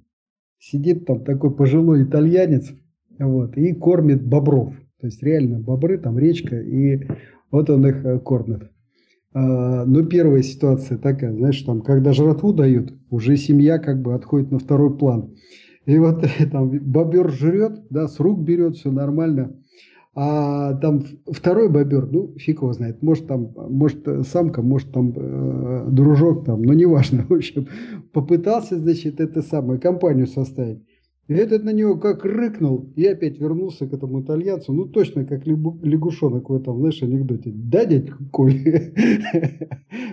сидит 0.58 1.06
там 1.06 1.24
такой 1.24 1.56
пожилой 1.56 2.04
итальянец, 2.04 2.74
вот, 3.20 3.58
и 3.58 3.74
кормит 3.74 4.26
бобров. 4.26 4.74
То 5.00 5.08
есть 5.08 5.22
реально 5.22 5.60
бобры, 5.60 5.98
там 5.98 6.18
речка, 6.18 6.60
и 6.60 7.08
вот 7.52 7.70
он 7.70 7.86
их 7.86 8.06
э, 8.06 8.20
кормит. 8.20 8.72
А, 9.34 9.86
но 9.86 10.04
первая 10.06 10.44
ситуация 10.44 10.98
такая, 10.98 11.34
знаешь, 11.34 11.62
там, 11.62 11.82
когда 11.82 12.14
жратву 12.14 12.54
дают, 12.54 12.94
уже 13.10 13.36
семья 13.38 13.80
как 13.80 14.02
бы 14.02 14.14
отходит 14.14 14.52
на 14.52 14.60
второй 14.60 14.96
план. 14.96 15.36
И 15.86 15.98
вот 15.98 16.26
там 16.52 16.70
бобер 16.70 17.32
жрет, 17.32 17.82
да, 17.90 18.08
с 18.08 18.20
рук 18.20 18.40
берет, 18.40 18.76
все 18.76 18.92
нормально. 18.92 19.56
А 20.16 20.76
там 20.76 21.04
второй 21.26 21.70
бобер, 21.70 22.08
ну, 22.12 22.36
фиг 22.38 22.62
его 22.62 22.72
знает, 22.74 23.02
может 23.02 23.26
там, 23.26 23.52
может 23.56 24.08
самка, 24.28 24.62
может 24.62 24.92
там 24.92 25.12
э, 25.16 25.88
дружок 25.90 26.46
там, 26.46 26.62
но 26.62 26.74
неважно, 26.74 27.26
в 27.30 27.34
общем, 27.34 27.68
попытался, 28.12 28.78
значит, 28.78 29.20
это 29.20 29.42
самое, 29.42 29.80
компанию 29.80 30.28
составить. 30.28 30.84
И 31.30 31.34
этот 31.34 31.64
на 31.64 31.72
него 31.72 31.98
как 31.98 32.26
рыкнул, 32.26 32.92
и 32.98 33.06
опять 33.06 33.40
вернулся 33.40 33.88
к 33.88 33.94
этому 33.94 34.22
итальянцу, 34.22 34.74
ну 34.74 34.86
точно 34.86 35.26
как 35.26 35.48
лягушонок 35.48 36.50
в 36.50 36.54
этом, 36.54 36.80
знаешь, 36.80 37.02
анекдоте. 37.02 37.52
Да, 37.54 37.86
дядь 37.86 38.10
Коль? 38.32 38.54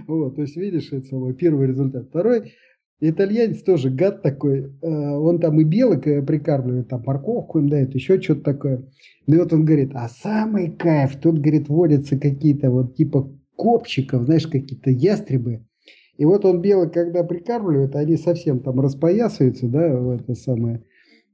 Вот, 0.07 0.37
то 0.37 0.43
есть 0.43 0.57
видишь, 0.57 0.93
это 0.93 1.07
самый 1.07 1.35
первый 1.35 1.67
результат. 1.67 2.09
Второй, 2.09 2.53
итальянец 3.01 3.63
тоже 3.63 3.91
гад 3.91 4.23
такой, 4.23 4.73
э, 4.83 4.89
он 4.89 5.41
там 5.41 5.61
и 5.61 5.65
белок 5.65 6.07
э, 6.07 6.23
прикармливает, 6.23 6.89
там 6.89 7.03
морковку 7.05 7.59
им 7.59 7.69
дает, 7.69 7.95
еще 7.95 8.21
что-то 8.21 8.43
такое. 8.43 8.85
Ну 9.27 9.35
и 9.35 9.39
вот 9.39 9.53
он 9.53 9.65
говорит, 9.65 9.91
а 9.95 10.09
самый 10.09 10.71
кайф, 10.71 11.17
тут, 11.17 11.41
говорит, 11.41 11.69
водятся 11.69 12.19
какие-то 12.19 12.71
вот 12.71 12.95
типа 12.95 13.33
копчиков, 13.57 14.25
знаешь, 14.25 14.47
какие-то 14.47 14.91
ястребы. 14.91 15.67
И 16.19 16.25
вот 16.25 16.45
он 16.45 16.61
белок, 16.61 16.93
когда 16.93 17.25
прикармливает, 17.25 17.97
они 17.97 18.17
совсем 18.17 18.61
там 18.61 18.79
распоясываются, 18.79 19.67
да, 19.67 19.97
в 19.97 20.11
это 20.11 20.35
самое. 20.35 20.85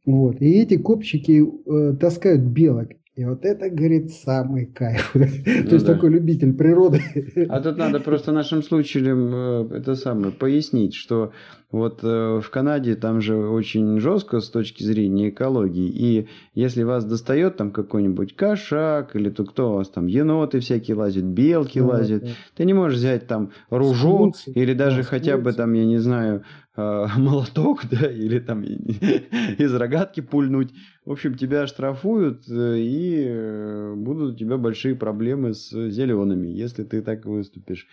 Вот. 0.06 0.40
И 0.40 0.60
эти 0.60 0.76
копчики 0.78 1.42
э, 1.42 1.96
таскают 1.96 2.42
белок. 2.42 2.88
И 3.16 3.24
вот 3.24 3.46
это, 3.46 3.70
говорит, 3.70 4.10
самый 4.10 4.66
кайф. 4.66 5.10
Ну, 5.14 5.68
То 5.68 5.74
есть 5.74 5.86
да. 5.86 5.94
такой 5.94 6.10
любитель 6.10 6.52
природы. 6.52 7.00
А 7.48 7.60
тут 7.60 7.78
надо 7.78 7.98
просто 7.98 8.30
нашим 8.30 8.62
слушателям 8.62 9.34
э, 9.34 9.76
это 9.78 9.94
самое 9.94 10.32
пояснить, 10.32 10.94
что 10.94 11.32
вот 11.72 12.00
э, 12.02 12.40
в 12.40 12.50
Канаде 12.50 12.94
там 12.94 13.22
же 13.22 13.36
очень 13.36 13.98
жестко 14.00 14.40
с 14.40 14.50
точки 14.50 14.82
зрения 14.82 15.30
экологии. 15.30 15.88
И 15.88 16.28
если 16.54 16.82
вас 16.82 17.06
достает 17.06 17.56
там 17.56 17.70
какой-нибудь 17.70 18.36
кошак, 18.36 19.16
или 19.16 19.30
то 19.30 19.44
кто 19.44 19.72
у 19.72 19.74
вас 19.76 19.88
там, 19.88 20.06
еноты 20.06 20.60
всякие 20.60 20.96
лазят, 20.96 21.24
белки 21.24 21.80
да, 21.80 21.86
лазят, 21.86 22.22
да. 22.22 22.28
ты 22.54 22.64
не 22.66 22.74
можешь 22.74 22.98
взять 22.98 23.26
там 23.26 23.50
ружо, 23.70 24.32
или 24.54 24.74
даже 24.74 24.98
да, 24.98 25.04
хотя 25.04 25.38
бы 25.38 25.52
там, 25.54 25.72
я 25.72 25.86
не 25.86 25.98
знаю, 25.98 26.44
э, 26.76 27.06
молоток, 27.16 27.82
да, 27.90 28.10
или 28.10 28.38
там 28.38 28.62
из 29.58 29.74
рогатки 29.74 30.20
пульнуть. 30.20 30.72
В 31.04 31.12
общем, 31.12 31.36
тебя 31.36 31.66
штрафуют, 31.66 32.48
э, 32.48 32.76
и 32.78 33.94
будут 33.96 34.34
у 34.34 34.36
тебя 34.36 34.56
большие 34.56 34.94
проблемы 34.94 35.54
с 35.54 35.70
зелеными, 35.90 36.48
если 36.48 36.84
ты 36.84 37.02
так 37.02 37.24
выступишь. 37.24 37.86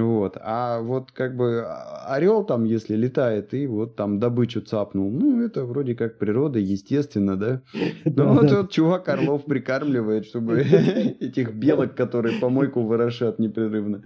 Вот. 0.00 0.36
А 0.40 0.80
вот 0.80 1.12
как 1.12 1.36
бы 1.36 1.62
а, 1.66 2.14
орел 2.14 2.44
там, 2.44 2.64
если 2.64 2.96
летает 2.96 3.54
и 3.54 3.66
вот 3.66 3.94
там 3.94 4.18
добычу 4.18 4.60
цапнул, 4.60 5.10
ну, 5.10 5.44
это 5.44 5.64
вроде 5.64 5.94
как 5.94 6.18
природа, 6.18 6.58
естественно, 6.58 7.36
да? 7.36 7.62
Ну, 8.04 8.32
вот 8.34 8.50
вот 8.50 8.70
чувак 8.70 9.08
орлов 9.08 9.44
прикармливает, 9.44 10.26
чтобы 10.26 10.60
этих 10.60 11.54
белок, 11.54 11.94
которые 11.94 12.40
помойку 12.40 12.82
ворошат 12.82 13.38
непрерывно. 13.38 14.02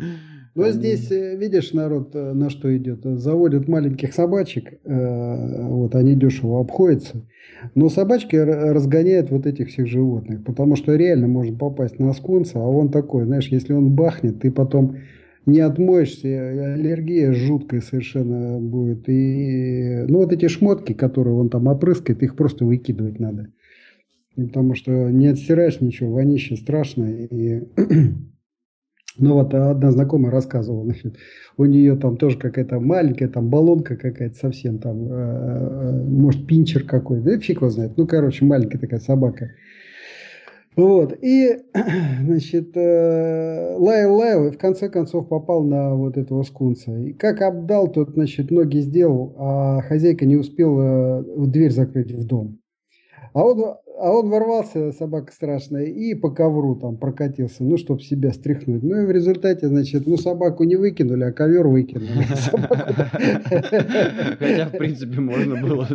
Ну, 0.59 0.73
здесь, 0.73 1.09
э, 1.13 1.37
видишь, 1.37 1.73
народ 1.73 2.17
э, 2.17 2.33
на 2.33 2.51
что 2.51 2.77
идет. 2.77 3.05
Заводят 3.05 3.69
маленьких 3.69 4.13
собачек, 4.13 4.81
э, 4.85 5.67
вот, 5.69 5.95
они 5.95 6.17
дешево 6.17 6.61
обходятся. 6.61 7.25
Но 7.77 7.89
собачки 7.89 8.35
разгоняют 8.35 9.31
вот 9.31 9.47
этих 9.47 9.69
всех 9.69 9.87
животных, 9.87 10.43
потому 10.45 10.75
что 10.75 10.97
реально 10.97 11.29
можно 11.29 11.57
попасть 11.57 12.01
на 12.01 12.13
скунса, 12.13 12.59
а 12.59 12.67
он 12.67 12.91
такой, 12.91 13.25
знаешь, 13.25 13.47
если 13.49 13.73
он 13.73 13.95
бахнет, 13.95 14.41
ты 14.41 14.51
потом 14.51 14.97
не 15.47 15.61
отмоешься, 15.61 16.75
аллергия 16.75 17.33
жуткая 17.33 17.81
совершенно 17.81 18.59
будет. 18.59 19.09
И, 19.09 20.07
ну, 20.09 20.19
вот 20.19 20.33
эти 20.33 20.49
шмотки, 20.49 20.93
которые 20.93 21.37
он 21.37 21.51
там 21.51 21.69
опрыскает, 21.69 22.25
их 22.25 22.35
просто 22.35 22.65
выкидывать 22.65 23.21
надо. 23.21 23.53
Потому 24.35 24.75
что 24.75 24.91
не 24.91 25.29
отстираешь 25.29 25.81
ничего, 25.81 26.15
вонище 26.15 26.57
страшное. 26.57 27.27
И... 27.27 27.63
Ну 29.19 29.35
вот 29.35 29.53
одна 29.53 29.91
знакомая 29.91 30.31
рассказывала, 30.31 30.85
значит, 30.85 31.17
у 31.57 31.65
нее 31.65 31.97
там 31.97 32.17
тоже 32.17 32.39
какая-то 32.39 32.79
маленькая 32.79 33.29
там 33.29 33.49
баллонка 33.49 33.97
какая-то 33.97 34.37
совсем 34.37 34.79
там, 34.79 35.09
э, 35.11 35.13
э 35.13 36.03
может 36.05 36.47
пинчер 36.47 36.85
какой, 36.85 37.21
да 37.21 37.39
фиг 37.39 37.59
его 37.59 37.71
знает. 37.71 37.97
Ну, 37.97 38.07
короче, 38.07 38.45
маленькая 38.45 38.79
такая 38.79 39.01
собака. 39.01 39.51
Вот. 40.77 41.13
И, 41.21 41.59
значит, 42.23 42.77
э, 42.77 43.75
лаял, 43.77 44.15
лаял, 44.15 44.47
и 44.47 44.51
в 44.53 44.59
конце 44.59 44.89
концов 44.89 45.29
попал 45.29 45.65
на 45.65 45.97
вот 45.97 46.17
этого 46.17 46.45
скунса. 46.45 46.97
И 46.97 47.13
как 47.13 47.43
обдал, 47.43 47.89
тот, 47.89 48.11
значит, 48.11 48.53
ноги 48.53 48.79
сделал, 48.79 49.35
а 49.39 49.81
хозяйка 49.83 50.25
не 50.25 50.37
успела 50.37 51.25
дверь 51.49 51.73
закрыть 51.73 52.13
в 52.13 52.25
дом. 52.25 52.61
А 53.33 53.45
он 53.45 53.75
а 54.01 54.13
он 54.13 54.31
ворвался, 54.31 54.93
собака 54.93 55.33
страшная, 55.33 55.87
и 55.87 56.15
по 56.15 56.31
ковру 56.31 56.77
там 56.77 56.97
прокатился, 56.97 57.65
ну, 57.65 57.77
чтобы 57.77 58.01
себя 58.01 58.33
стряхнуть. 58.33 58.83
Ну, 58.83 59.03
и 59.03 59.07
в 59.07 59.11
результате, 59.11 59.69
значит, 59.69 60.07
ну, 60.07 60.17
собаку 60.17 60.65
не 60.65 60.77
выкинули, 60.77 61.25
а 61.25 61.33
ковер 61.33 61.67
выкинули. 61.67 62.09
Хотя, 64.39 64.69
в 64.69 64.79
принципе, 64.79 65.21
можно 65.21 65.61
было. 65.61 65.87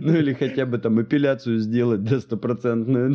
Ну, 0.00 0.14
или 0.14 0.32
хотя 0.32 0.66
бы 0.66 0.78
там 0.78 1.02
эпиляцию 1.02 1.58
сделать 1.58 2.04
до 2.04 2.20
стопроцентную. 2.20 3.14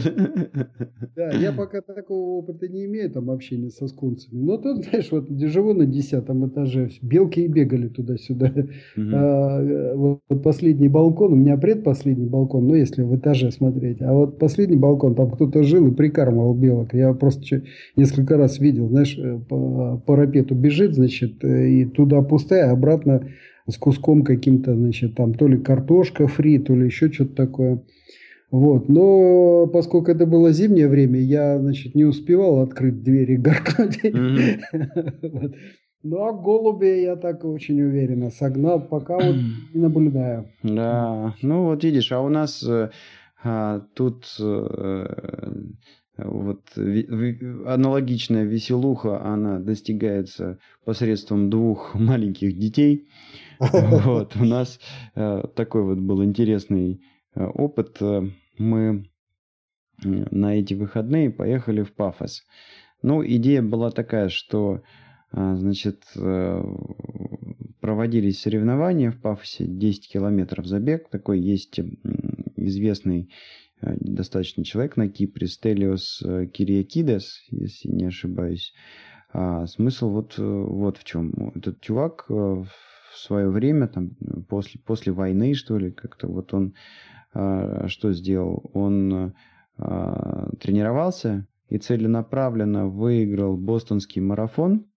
Да, 1.15 1.31
я 1.31 1.51
пока 1.51 1.81
такого 1.81 2.39
опыта 2.39 2.67
не 2.67 2.85
имею, 2.85 3.12
там, 3.12 3.29
общения 3.29 3.69
со 3.69 3.88
скунсами. 3.88 4.41
Но 4.41 4.57
тут, 4.57 4.85
знаешь, 4.85 5.12
вот 5.12 5.29
живу 5.29 5.74
на 5.74 5.85
десятом 5.85 6.47
этаже, 6.47 6.89
белки 7.01 7.45
и 7.45 7.47
бегали 7.47 7.88
туда-сюда. 7.88 8.51
А, 8.97 9.93
вот 9.95 10.43
последний 10.43 10.88
балкон, 10.88 11.33
у 11.33 11.35
меня 11.35 11.57
предпоследний 11.57 12.27
балкон, 12.27 12.67
ну, 12.67 12.75
если 12.75 12.94
в 13.03 13.15
этаже 13.15 13.51
смотреть. 13.51 14.01
А 14.01 14.13
вот 14.13 14.39
последний 14.39 14.77
балкон, 14.77 15.15
там 15.15 15.31
кто-то 15.31 15.63
жил 15.63 15.87
и 15.87 15.93
прикармывал 15.93 16.53
белок. 16.53 16.93
Я 16.93 17.13
просто 17.13 17.63
несколько 17.95 18.37
раз 18.37 18.59
видел, 18.59 18.87
знаешь, 18.89 19.17
э, 19.17 19.39
по 19.47 20.01
парапету 20.05 20.55
бежит, 20.55 20.95
значит, 20.95 21.43
э, 21.43 21.69
и 21.69 21.85
туда 21.85 22.21
пустая, 22.21 22.69
а 22.69 22.73
обратно 22.73 23.27
с 23.67 23.77
куском 23.77 24.23
каким-то, 24.23 24.75
значит, 24.75 25.15
там 25.15 25.33
то 25.33 25.47
ли 25.47 25.57
картошка 25.57 26.27
фри, 26.27 26.59
то 26.59 26.75
ли 26.75 26.85
еще 26.85 27.11
что-то 27.11 27.35
такое. 27.35 27.83
Вот. 28.51 28.89
Но 28.89 29.67
поскольку 29.67 30.11
это 30.11 30.25
было 30.25 30.51
зимнее 30.51 30.87
время, 30.87 31.19
я, 31.19 31.59
значит, 31.59 31.95
не 31.95 32.05
успевал 32.05 32.61
открыть 32.61 33.03
двери 33.03 33.35
гаркнуть. 33.35 33.99
Mm-hmm. 34.05 35.53
Ну, 36.07 36.24
а 36.24 36.33
голуби 36.33 37.01
я 37.01 37.15
так 37.15 37.43
очень 37.45 37.81
уверенно 37.81 38.29
согнал, 38.29 38.79
пока 38.79 39.15
вот 39.15 39.35
не 39.74 39.81
наблюдаю. 39.81 40.47
Да, 40.62 41.33
ну 41.41 41.63
вот 41.63 41.83
видишь, 41.83 42.12
а 42.12 42.21
у 42.21 42.29
нас 42.29 42.62
э, 42.62 42.91
а, 43.43 43.79
тут 43.95 44.24
э, 44.39 45.47
вот 46.17 46.62
аналогичная 46.77 48.43
веселуха, 48.43 49.25
она 49.25 49.57
достигается 49.57 50.59
посредством 50.85 51.50
двух 51.50 51.95
маленьких 51.95 52.55
детей. 52.55 53.07
Вот, 53.59 54.35
у 54.35 54.45
нас 54.45 54.79
э, 55.15 55.43
такой 55.55 55.81
вот 55.81 55.97
был 55.97 56.24
интересный 56.24 57.01
опыт. 57.33 58.00
Мы 58.59 59.09
на 60.03 60.59
эти 60.59 60.75
выходные 60.75 61.31
поехали 61.31 61.81
в 61.81 61.93
Пафос. 61.93 62.43
Ну, 63.01 63.25
идея 63.25 63.63
была 63.63 63.89
такая, 63.89 64.29
что 64.29 64.81
а, 64.81 65.04
значит, 65.32 66.03
э, 66.15 66.63
проводились 67.82 68.41
соревнования 68.41 69.12
в 69.12 69.20
Пафосе, 69.20 69.65
10 69.65 70.12
километров 70.12 70.65
забег. 70.65 71.10
Такой 71.10 71.39
есть 71.39 71.79
известный 72.55 73.29
э, 73.82 73.96
достаточно 74.00 74.63
человек 74.63 74.98
на 74.98 75.10
Кипре, 75.10 75.48
Стелиос 75.48 76.22
э, 76.24 76.48
Кириакидес, 76.48 77.44
если 77.50 77.89
не 77.89 78.05
ошибаюсь. 78.05 78.74
А 79.34 79.67
смысл 79.67 80.10
вот, 80.10 80.38
вот 80.38 80.98
в 80.98 81.03
чем. 81.03 81.51
Этот 81.55 81.82
чувак 81.82 82.29
в 82.29 82.67
свое 83.13 83.50
время, 83.50 83.88
там, 83.88 84.12
после, 84.48 84.79
после 84.79 85.12
войны, 85.12 85.53
что 85.55 85.77
ли, 85.77 85.91
как-то 85.91 86.27
вот 86.27 86.53
он 86.53 86.74
а, 87.36 87.88
что 87.88 88.13
сделал? 88.13 88.70
Он 88.74 89.34
а, 89.77 90.50
тренировался 90.60 91.46
и 91.70 91.77
целенаправленно 91.77 92.88
выиграл 92.88 93.58
бостонский 93.58 94.22
марафон 94.22 94.86
а, 94.86 94.94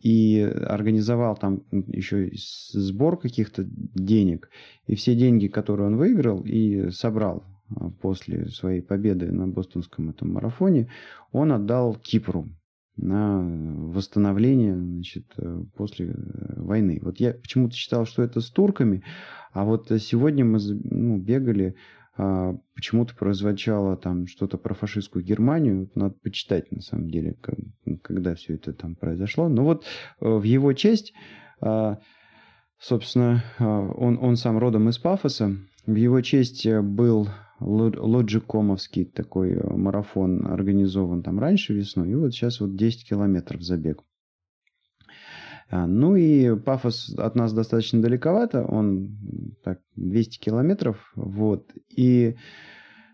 и 0.00 0.40
организовал 0.40 1.36
там 1.36 1.62
еще 1.70 2.30
сбор 2.32 3.18
каких-то 3.18 3.64
денег. 3.64 4.50
И 4.86 4.94
все 4.94 5.14
деньги, 5.14 5.46
которые 5.46 5.88
он 5.88 5.96
выиграл 5.96 6.42
и 6.42 6.90
собрал 6.90 7.44
а, 7.68 7.90
после 7.90 8.48
своей 8.48 8.80
победы 8.80 9.30
на 9.30 9.46
бостонском 9.46 10.10
этом 10.10 10.32
марафоне, 10.32 10.90
он 11.32 11.52
отдал 11.52 11.94
Кипру 11.94 12.48
на 12.96 13.40
восстановление 13.92 14.76
значит, 14.76 15.24
э, 15.38 15.62
после 15.74 16.08
э, 16.08 16.60
войны. 16.60 16.98
Вот 17.02 17.18
я 17.18 17.32
почему-то 17.32 17.74
считал, 17.74 18.04
что 18.04 18.22
это 18.22 18.40
с 18.40 18.50
турками, 18.50 19.02
а 19.52 19.64
вот 19.64 19.90
сегодня 20.00 20.44
мы 20.44 20.58
ну, 20.60 21.18
бегали 21.18 21.68
а, 21.68 21.99
почему-то 22.74 23.14
прозвучало 23.14 23.96
там 23.96 24.26
что-то 24.26 24.58
про 24.58 24.74
фашистскую 24.74 25.24
Германию. 25.24 25.90
Надо 25.94 26.14
почитать, 26.22 26.70
на 26.72 26.80
самом 26.80 27.10
деле, 27.10 27.36
когда 28.02 28.34
все 28.34 28.54
это 28.54 28.72
там 28.72 28.94
произошло. 28.94 29.48
Но 29.48 29.64
вот 29.64 29.84
э, 30.20 30.28
в 30.28 30.42
его 30.42 30.72
честь, 30.72 31.12
а, 31.60 31.98
собственно, 32.78 33.44
а, 33.58 33.64
он, 33.64 34.18
он 34.20 34.36
сам 34.36 34.58
родом 34.58 34.88
из 34.88 34.98
Пафоса. 34.98 35.56
В 35.86 35.94
его 35.94 36.20
честь 36.20 36.66
был 36.68 37.28
лоджикомовский 37.60 39.04
такой 39.04 39.52
э, 39.52 39.76
марафон 39.76 40.46
организован 40.46 41.22
там 41.22 41.38
раньше 41.38 41.74
весной. 41.74 42.10
И 42.10 42.14
вот 42.14 42.32
сейчас 42.32 42.60
вот 42.60 42.76
10 42.76 43.08
километров 43.08 43.62
забег. 43.62 44.02
А, 45.70 45.86
ну 45.86 46.16
и 46.16 46.56
Пафос 46.58 47.14
от 47.16 47.36
нас 47.36 47.52
достаточно 47.52 48.02
далековато, 48.02 48.64
он 48.64 49.16
так 49.62 49.80
200 49.96 50.38
километров, 50.38 51.12
вот. 51.14 51.70
И 51.96 52.36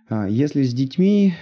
а, 0.08 0.26
если 0.26 0.62
с 0.62 0.72
детьми 0.72 1.34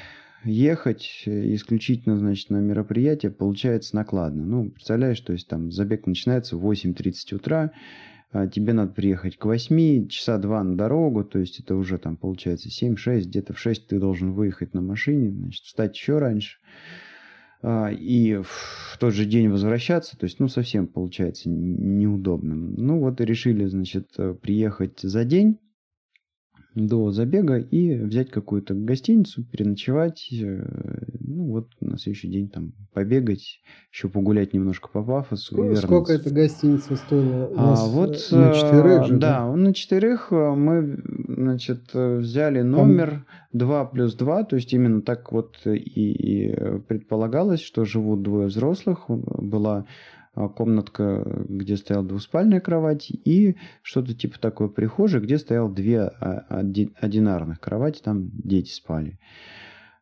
ехать 0.43 1.23
исключительно, 1.25 2.19
значит, 2.19 2.51
на 2.51 2.57
мероприятие, 2.57 3.31
получается 3.31 3.95
накладно. 3.95 4.45
Ну, 4.45 4.71
представляешь, 4.71 5.21
то 5.21 5.33
есть 5.33 5.49
там 5.49 5.71
забег 5.71 6.07
начинается 6.07 6.57
в 6.57 6.67
8.30 6.67 7.35
утра, 7.35 7.71
а, 8.33 8.49
тебе 8.49 8.73
надо 8.73 8.93
приехать 8.93 9.37
к 9.37 9.45
8, 9.45 10.09
часа 10.09 10.39
2 10.39 10.65
на 10.65 10.77
дорогу, 10.77 11.23
то 11.23 11.39
есть 11.39 11.61
это 11.61 11.77
уже 11.77 11.99
там 11.99 12.17
получается 12.17 12.69
7-6, 12.69 13.27
где-то 13.27 13.53
в 13.53 13.61
6 13.61 13.87
ты 13.87 14.01
должен 14.01 14.33
выехать 14.33 14.75
на 14.75 14.81
машине, 14.81 15.31
значит, 15.31 15.65
встать 15.65 15.95
еще 15.95 16.19
раньше. 16.19 16.59
А, 17.67 17.89
и 17.91 18.37
в 18.43 18.99
тот 19.01 19.15
же 19.15 19.25
день 19.25 19.49
возвращаться, 19.49 20.19
то 20.19 20.25
есть, 20.25 20.39
ну, 20.39 20.49
совсем 20.49 20.87
получается 20.87 21.49
неудобно. 21.49 22.55
Ну, 22.55 23.01
вот 23.01 23.23
и 23.23 23.25
решили, 23.25 23.65
значит, 23.65 24.11
э, 24.19 24.35
приехать 24.35 25.01
за 25.01 25.25
день, 25.25 25.59
до 26.75 27.13
забега 27.13 27.59
и 27.59 27.95
взять 27.95 28.31
какую-то 28.31 28.75
гостиницу, 28.75 29.45
переночевать, 29.45 30.29
э, 30.33 30.67
ну 31.21 31.45
вот 31.45 31.69
на 31.81 31.99
следующий 31.99 32.29
день 32.29 32.49
там 32.49 32.73
побегать, 32.93 33.61
еще 33.93 34.09
погулять 34.09 34.53
немножко 34.53 34.89
по 34.89 35.03
пафосу. 35.03 35.55
Сколько, 35.55 35.77
сколько 35.77 36.13
эта 36.13 36.31
гостиница 36.31 36.97
стоила? 36.97 37.51
А, 37.57 37.87
вот 37.87 38.17
э, 38.33 38.37
на 38.37 38.53
четверых 38.55 39.07
же, 39.07 39.17
да, 39.17 39.47
да, 39.47 39.57
на 39.57 39.73
четырех 39.73 40.33
э, 40.33 40.55
мы, 40.55 41.01
значит, 41.29 41.95
взяли 41.95 42.63
номер 42.63 43.11
там... 43.11 43.27
2 43.53 43.85
плюс 43.87 44.15
2, 44.15 44.45
то 44.45 44.57
есть 44.57 44.73
именно 44.73 45.01
так 45.01 45.31
вот 45.31 45.57
и, 45.65 45.71
и 45.71 46.81
предполагалось, 46.89 47.61
что 47.61 47.85
живут 47.85 48.23
двое 48.23 48.49
взрослых, 48.49 49.05
была 49.09 49.87
комнатка, 50.35 51.45
где 51.49 51.77
стояла 51.77 52.05
двуспальная 52.05 52.61
кровать, 52.61 53.11
и 53.11 53.57
что-то 53.83 54.15
типа 54.15 54.39
такой 54.39 54.71
прихожей, 54.71 55.21
где 55.21 55.39
стоял 55.39 55.71
две 55.71 56.01
а, 56.01 56.45
одинарных 57.01 57.61
кровати, 57.61 58.03
там 58.03 58.31
дети 58.33 58.73
спали. 58.73 59.19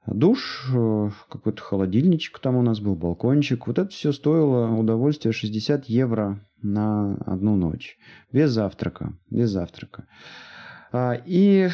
Душ, 0.07 0.69
э, 0.75 1.11
какой-то 1.31 1.63
холодильничек 1.63 2.41
там 2.41 2.57
у 2.57 2.63
нас 2.63 2.81
был, 2.81 2.97
балкончик. 2.97 3.69
Вот 3.69 3.79
это 3.79 3.91
все 3.91 4.11
стоило 4.11 4.69
удовольствие 4.75 5.33
60 5.33 5.85
евро 5.85 6.45
на 6.61 7.15
одну 7.25 7.55
ночь. 7.55 7.99
Без 8.33 8.51
завтрака. 8.51 9.13
Без 9.31 9.51
завтрака. 9.51 10.07
А, 10.91 11.15
и 11.25 11.69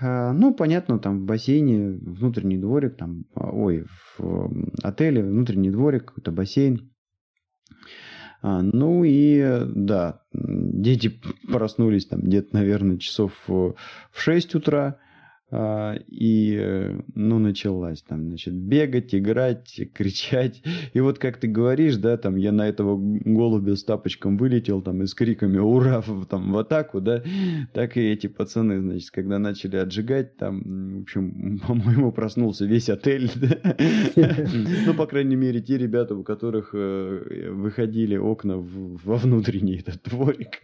ну, 0.00 0.52
понятно, 0.52 0.98
там 0.98 1.20
в 1.20 1.24
бассейне 1.26 1.92
внутренний 1.92 2.58
дворик, 2.58 2.96
там, 2.96 3.24
ой, 3.36 3.86
в 4.18 4.50
отеле 4.82 5.22
внутренний 5.22 5.70
дворик, 5.70 6.06
какой-то 6.06 6.32
бассейн. 6.32 6.91
А, 8.42 8.62
ну 8.62 9.04
и 9.04 9.62
да, 9.66 10.20
дети 10.32 11.20
проснулись 11.48 12.06
там 12.06 12.20
где-то, 12.20 12.54
наверное, 12.54 12.98
часов 12.98 13.32
в 13.46 13.74
6 14.14 14.54
утра. 14.56 14.98
А, 15.54 15.98
и, 16.08 16.56
э, 16.58 16.98
ну, 17.14 17.38
началась 17.38 18.00
там, 18.00 18.28
значит, 18.28 18.54
бегать, 18.54 19.14
играть, 19.14 19.78
кричать. 19.94 20.62
И 20.94 21.00
вот 21.00 21.18
как 21.18 21.36
ты 21.36 21.46
говоришь, 21.46 21.96
да, 21.96 22.16
там, 22.16 22.36
я 22.36 22.52
на 22.52 22.66
этого 22.66 22.98
голубя 22.98 23.76
с 23.76 23.84
тапочком 23.84 24.38
вылетел, 24.38 24.80
там, 24.80 25.02
и 25.02 25.06
с 25.06 25.12
криками 25.12 25.58
«Ура!» 25.58 26.02
там, 26.30 26.52
в 26.52 26.56
атаку, 26.56 27.02
да, 27.02 27.22
так 27.74 27.98
и 27.98 28.00
эти 28.00 28.28
пацаны, 28.28 28.80
значит, 28.80 29.10
когда 29.10 29.38
начали 29.38 29.76
отжигать, 29.76 30.38
там, 30.38 31.00
в 31.00 31.02
общем, 31.02 31.60
по-моему, 31.68 32.12
проснулся 32.12 32.64
весь 32.64 32.88
отель, 32.88 33.30
ну, 34.86 34.94
по 34.94 35.04
крайней 35.04 35.36
мере, 35.36 35.60
те 35.60 35.76
ребята, 35.76 36.14
у 36.14 36.22
которых 36.22 36.70
э, 36.72 37.50
выходили 37.50 38.16
окна 38.16 38.56
во 38.56 39.16
внутренний 39.16 39.76
этот 39.76 40.02
дворик, 40.04 40.62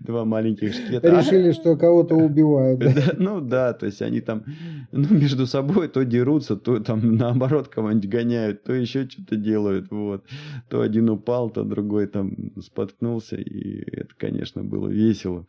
два 0.00 0.26
маленьких 0.26 0.74
шкета. 0.74 1.08
Решили, 1.08 1.52
что 1.52 1.78
кого-то 1.78 2.14
убивают. 2.14 2.84
Ну, 3.16 3.40
да, 3.40 3.69
то 3.72 3.86
есть 3.86 4.02
они 4.02 4.20
там 4.20 4.44
ну, 4.92 5.08
между 5.14 5.46
собой 5.46 5.88
то 5.88 6.04
дерутся, 6.04 6.56
то 6.56 6.80
там 6.80 7.16
наоборот 7.16 7.68
кого-нибудь 7.68 8.08
гоняют, 8.08 8.64
то 8.64 8.72
еще 8.72 9.08
что-то 9.08 9.36
делают, 9.36 9.90
вот. 9.90 10.24
То 10.68 10.80
один 10.82 11.10
упал, 11.10 11.50
то 11.50 11.64
другой 11.64 12.06
там 12.06 12.60
споткнулся, 12.60 13.36
и 13.36 13.82
это, 13.90 14.14
конечно, 14.16 14.62
было 14.62 14.88
весело. 14.88 15.46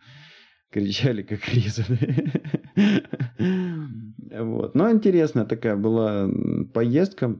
кричали 0.71 1.23
как 1.23 1.47
резаны. 1.49 2.33
Вот. 4.33 4.75
Но 4.75 4.89
интересная 4.89 5.43
такая 5.43 5.75
была 5.75 6.29
поездка. 6.73 7.37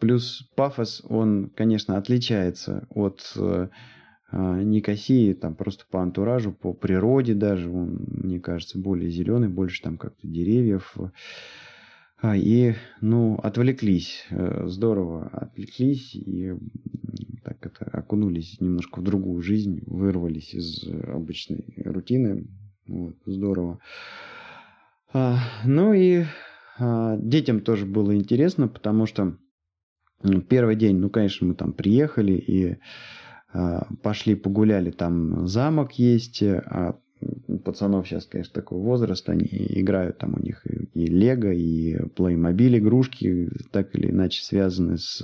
Плюс 0.00 0.48
пафос, 0.54 1.02
он, 1.08 1.50
конечно, 1.56 1.96
отличается 1.96 2.86
от 2.90 3.36
а, 4.36 4.60
Никосии, 4.64 5.32
там 5.32 5.54
просто 5.54 5.84
по 5.88 6.02
антуражу, 6.02 6.50
по 6.50 6.72
природе 6.72 7.34
даже, 7.34 7.70
он, 7.70 8.04
мне 8.08 8.40
кажется, 8.40 8.80
более 8.80 9.08
зеленый, 9.08 9.48
больше 9.48 9.80
там 9.80 9.96
как-то 9.96 10.26
деревьев. 10.26 10.96
А, 12.20 12.36
и, 12.36 12.74
ну, 13.00 13.36
отвлеклись, 13.36 14.26
э, 14.30 14.64
здорово 14.66 15.28
отвлеклись 15.28 16.16
и 16.16 16.52
так 17.44 17.64
это 17.64 17.84
окунулись 17.84 18.60
немножко 18.60 18.98
в 18.98 19.04
другую 19.04 19.40
жизнь, 19.40 19.84
вырвались 19.86 20.52
из 20.52 20.82
обычной 21.06 21.72
рутины. 21.84 22.48
Вот, 22.88 23.14
здорово. 23.26 23.78
А, 25.12 25.38
ну 25.64 25.92
и 25.92 26.24
детям 26.76 27.60
тоже 27.60 27.86
было 27.86 28.16
интересно, 28.16 28.66
потому 28.66 29.06
что 29.06 29.36
первый 30.48 30.74
день, 30.74 30.96
ну, 30.96 31.08
конечно, 31.08 31.46
мы 31.46 31.54
там 31.54 31.72
приехали 31.72 32.32
и 32.32 32.78
пошли 34.02 34.34
погуляли, 34.34 34.90
там 34.90 35.46
замок 35.46 35.92
есть, 35.92 36.42
а 36.42 36.96
пацанов 37.64 38.06
сейчас, 38.06 38.26
конечно, 38.26 38.52
такой 38.52 38.78
возраст, 38.78 39.28
они 39.28 39.46
играют, 39.50 40.18
там 40.18 40.34
у 40.34 40.42
них 40.42 40.66
и 40.66 41.06
Лего, 41.06 41.52
и 41.52 42.08
плеймобиль 42.08 42.78
игрушки, 42.78 43.50
так 43.70 43.94
или 43.94 44.10
иначе 44.10 44.42
связаны 44.42 44.98
с 44.98 45.22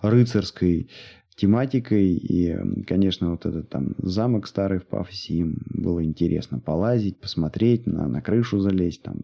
рыцарской 0.00 0.90
тематикой. 1.36 2.14
И, 2.14 2.56
конечно, 2.86 3.30
вот 3.30 3.46
этот 3.46 3.68
там 3.68 3.94
замок 3.98 4.46
старый 4.46 4.78
в 4.78 4.86
Пафосе, 4.86 5.34
им 5.34 5.58
было 5.70 6.04
интересно 6.04 6.58
полазить, 6.60 7.18
посмотреть, 7.18 7.86
на, 7.86 8.08
на 8.08 8.20
крышу 8.20 8.60
залезть, 8.60 9.02
там 9.02 9.16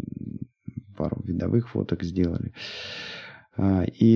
пару 0.96 1.20
видовых 1.24 1.68
фоток 1.68 2.02
сделали. 2.02 2.52
А, 3.56 3.84
и 3.84 4.12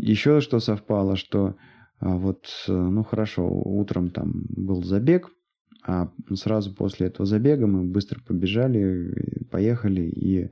еще 0.00 0.40
что 0.40 0.60
совпало, 0.60 1.16
что 1.16 1.46
а, 1.46 1.54
вот, 2.00 2.46
ну 2.66 3.02
хорошо, 3.04 3.48
утром 3.48 4.10
там 4.10 4.44
был 4.48 4.82
забег, 4.82 5.30
а 5.86 6.10
сразу 6.34 6.74
после 6.74 7.08
этого 7.08 7.26
забега 7.26 7.66
мы 7.66 7.84
быстро 7.84 8.20
побежали, 8.20 9.44
поехали 9.50 10.02
и 10.02 10.50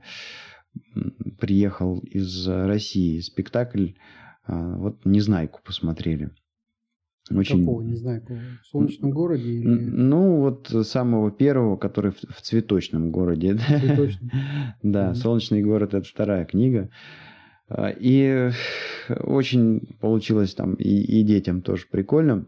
приехал 1.39 1.99
из 1.99 2.47
России 2.47 3.19
спектакль, 3.19 3.91
а, 4.45 4.77
вот 4.77 5.05
«Незнайку» 5.05 5.59
посмотрели. 5.63 6.31
Очень... 7.29 7.59
Какого 7.59 7.81
Незнайку? 7.81 8.39
В 8.61 8.67
солнечном 8.67 9.11
городе? 9.11 9.51
Или... 9.51 9.65
Ну, 9.65 10.39
вот 10.39 10.73
самого 10.87 11.29
первого, 11.29 11.75
который 11.75 12.11
в, 12.11 12.21
в 12.21 12.41
цветочном 12.41 13.11
городе. 13.11 13.57
Цветочном? 13.57 14.31
Да, 14.81 15.13
«Солнечный 15.15 15.61
город»— 15.61 15.93
это 15.93 16.07
вторая 16.07 16.45
книга. 16.45 16.89
А, 17.69 17.89
и 17.89 18.51
очень 19.09 19.97
получилось 19.99 20.53
там 20.53 20.73
и, 20.75 20.89
и 20.89 21.23
детям 21.23 21.61
тоже 21.61 21.85
прикольно. 21.89 22.47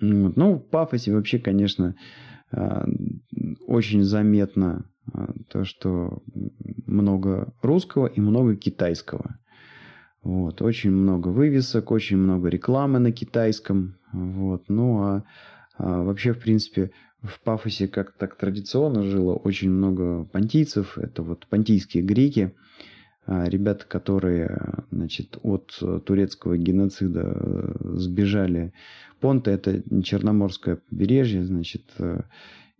Ну, 0.00 0.54
в 0.54 0.68
пафосе 0.68 1.12
вообще, 1.12 1.38
конечно, 1.38 1.96
а, 2.52 2.86
очень 3.66 4.02
заметно 4.02 4.86
а, 5.12 5.32
то, 5.48 5.64
что 5.64 6.22
много 6.86 7.52
русского 7.62 8.06
и 8.06 8.20
много 8.20 8.56
китайского. 8.56 9.36
Вот, 10.22 10.60
очень 10.60 10.90
много 10.90 11.28
вывесок, 11.28 11.90
очень 11.90 12.18
много 12.18 12.48
рекламы 12.48 12.98
на 12.98 13.10
китайском. 13.10 13.96
Вот, 14.12 14.64
ну 14.68 15.02
а, 15.02 15.24
а 15.78 16.02
вообще, 16.02 16.32
в 16.32 16.40
принципе, 16.40 16.90
в 17.22 17.40
Пафосе 17.40 17.88
как 17.88 18.12
так 18.12 18.36
традиционно 18.36 19.02
жило 19.02 19.34
очень 19.34 19.70
много 19.70 20.24
понтийцев. 20.24 20.98
Это 20.98 21.22
вот 21.22 21.46
понтийские 21.46 22.02
греки. 22.02 22.54
А, 23.26 23.48
ребята, 23.48 23.84
которые 23.86 24.84
значит, 24.90 25.38
от 25.42 25.78
турецкого 26.04 26.56
геноцида 26.56 27.32
э, 27.34 27.74
сбежали. 27.96 28.72
Понта– 29.20 29.50
это 29.52 29.82
Черноморское 30.02 30.76
побережье, 30.76 31.44
значит, 31.44 31.84
э, 31.98 32.22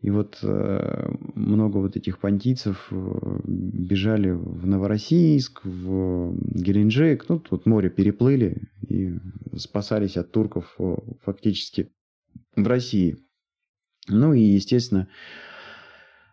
и 0.00 0.10
вот 0.10 0.38
э, 0.42 1.12
много 1.34 1.76
вот 1.76 1.96
этих 1.96 2.18
понтийцев 2.18 2.90
бежали 2.90 4.30
в 4.30 4.66
Новороссийск, 4.66 5.60
в 5.62 6.34
Геленджик, 6.54 7.28
ну, 7.28 7.38
тут 7.38 7.66
море 7.66 7.90
переплыли 7.90 8.62
и 8.88 9.14
спасались 9.56 10.16
от 10.16 10.32
турков 10.32 10.74
фактически 11.22 11.90
в 12.56 12.66
России. 12.66 13.18
Ну 14.08 14.32
и, 14.32 14.40
естественно, 14.40 15.06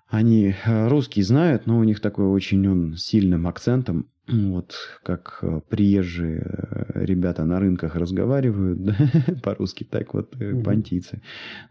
они 0.07 0.53
э, 0.65 0.87
русский 0.87 1.21
знают, 1.21 1.65
но 1.65 1.77
у 1.77 1.83
них 1.83 1.99
такой 1.99 2.25
очень 2.25 2.65
он 2.67 2.95
сильным 2.95 3.47
акцентом. 3.47 4.07
Вот 4.27 4.73
как 5.03 5.39
э, 5.41 5.61
приезжие 5.69 6.43
э, 6.45 7.05
ребята 7.05 7.43
на 7.45 7.59
рынках 7.59 7.95
разговаривают 7.95 8.83
да, 8.83 8.95
по-русски, 9.43 9.83
так 9.83 10.13
вот 10.13 10.35
угу. 10.35 10.63
понтийцы. 10.63 11.21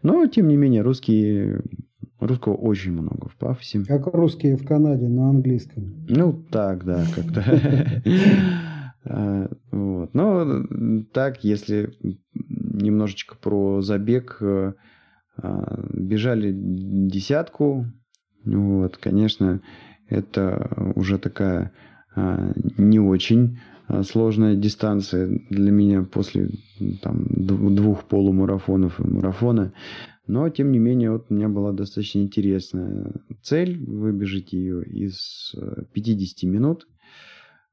Но, 0.03 0.25
тем 0.27 0.47
не 0.47 0.55
менее, 0.55 0.81
русские, 0.81 1.63
русского 2.19 2.53
очень 2.53 2.91
много 2.91 3.27
в 3.29 3.35
Пафосе. 3.37 3.83
Как 3.85 4.07
русские 4.07 4.55
в 4.55 4.65
Канаде 4.65 5.07
на 5.07 5.29
английском. 5.29 6.05
Ну, 6.07 6.33
так, 6.51 6.85
да, 6.85 7.05
как-то. 7.15 8.03
А, 9.09 9.49
вот. 9.71 10.13
Но 10.13 10.65
так, 11.13 11.41
если 11.45 11.93
немножечко 12.33 13.37
про 13.37 13.79
забег, 13.79 14.37
а, 14.41 14.73
бежали 15.93 16.51
десятку, 16.53 17.85
вот, 18.55 18.97
конечно, 18.97 19.61
это 20.09 20.93
уже 20.95 21.17
такая 21.17 21.71
а, 22.15 22.51
не 22.77 22.99
очень 22.99 23.59
а, 23.87 24.03
сложная 24.03 24.55
дистанция 24.55 25.39
для 25.49 25.71
меня 25.71 26.03
после 26.03 26.49
там, 27.01 27.25
двух 27.29 28.05
полумарафонов 28.05 28.99
и 28.99 29.03
марафона. 29.03 29.73
Но, 30.27 30.49
тем 30.49 30.71
не 30.71 30.79
менее, 30.79 31.11
вот 31.11 31.27
у 31.29 31.33
меня 31.33 31.47
была 31.47 31.71
достаточно 31.71 32.19
интересная 32.19 33.13
цель 33.41 33.77
выбежать 33.85 34.51
ее 34.51 34.83
из 34.83 35.55
50 35.93 36.43
э, 36.43 36.47
минут. 36.47 36.87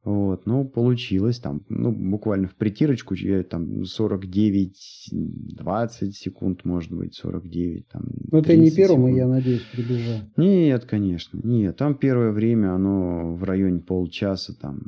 Вот, 0.05 0.45
ну, 0.45 0.67
получилось 0.67 1.39
там, 1.39 1.63
ну, 1.71 1.91
буквально 1.91 2.49
в 2.49 2.55
притирочку, 2.57 3.15
там 3.49 3.87
49, 3.87 5.09
20 5.13 6.15
секунд, 6.15 6.65
может 6.67 6.93
быть, 6.93 7.15
49, 7.15 7.89
там. 7.89 8.03
Ну, 8.31 8.43
ты 8.43 8.59
не 8.59 8.71
первым, 8.71 9.07
секунд. 9.07 9.17
я 9.17 9.27
надеюсь, 9.27 9.63
прибежал. 9.73 10.19
Нет, 10.37 10.85
конечно, 10.85 11.41
нет. 11.43 11.77
Там 11.79 11.95
первое 11.95 12.33
время, 12.33 12.75
оно 12.75 13.35
в 13.35 13.45
районе 13.45 13.81
полчаса, 13.81 14.53
там, 14.61 14.83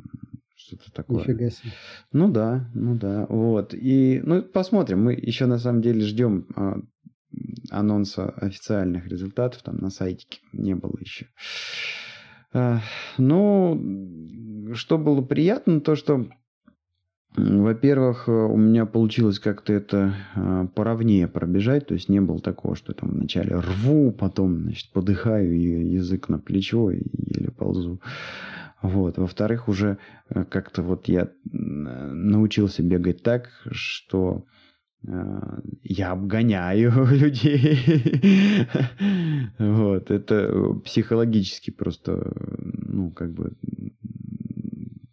что-то 0.55 0.91
такое. 0.91 1.21
Нифига 1.21 1.49
себе. 1.49 1.71
Ну 2.11 2.31
да, 2.31 2.69
ну 2.75 2.95
да, 2.95 3.25
вот. 3.27 3.73
И, 3.73 4.21
ну, 4.23 4.43
посмотрим, 4.43 5.03
мы 5.03 5.13
еще 5.13 5.47
на 5.47 5.57
самом 5.57 5.81
деле 5.81 6.01
ждем 6.01 6.45
а, 6.55 6.79
анонса 7.71 8.29
официальных 8.29 9.07
результатов, 9.07 9.63
там 9.63 9.77
на 9.77 9.89
сайтике 9.89 10.41
не 10.53 10.75
было 10.75 10.95
еще. 10.99 11.27
А, 12.53 12.79
ну, 13.17 14.73
что 14.73 14.97
было 14.97 15.21
приятно, 15.21 15.81
то 15.81 15.95
что, 15.95 16.27
во-первых, 17.35 18.27
у 18.27 18.55
меня 18.55 18.85
получилось 18.85 19.39
как-то 19.39 19.73
это 19.73 20.15
а, 20.35 20.67
поровнее 20.67 21.27
пробежать, 21.27 21.87
то 21.87 21.93
есть 21.93 22.09
не 22.09 22.21
было 22.21 22.39
такого, 22.39 22.75
что 22.75 22.93
там 22.93 23.09
вначале 23.09 23.55
рву, 23.55 24.11
потом, 24.11 24.63
значит, 24.63 24.91
подыхаю, 24.91 25.53
и 25.55 25.89
язык 25.93 26.29
на 26.29 26.39
плечо 26.39 26.91
и 26.91 27.03
еле 27.13 27.51
ползу. 27.51 28.01
Вот. 28.81 29.17
Во-вторых, 29.17 29.67
уже 29.67 29.97
как-то 30.49 30.83
вот 30.83 31.07
я 31.07 31.29
научился 31.51 32.83
бегать 32.83 33.23
так, 33.23 33.49
что 33.71 34.45
я 35.03 36.11
обгоняю 36.11 36.91
людей. 37.11 37.79
вот, 39.57 40.11
это 40.11 40.73
психологически 40.83 41.71
просто, 41.71 42.33
ну, 42.59 43.11
как 43.11 43.33
бы 43.33 43.53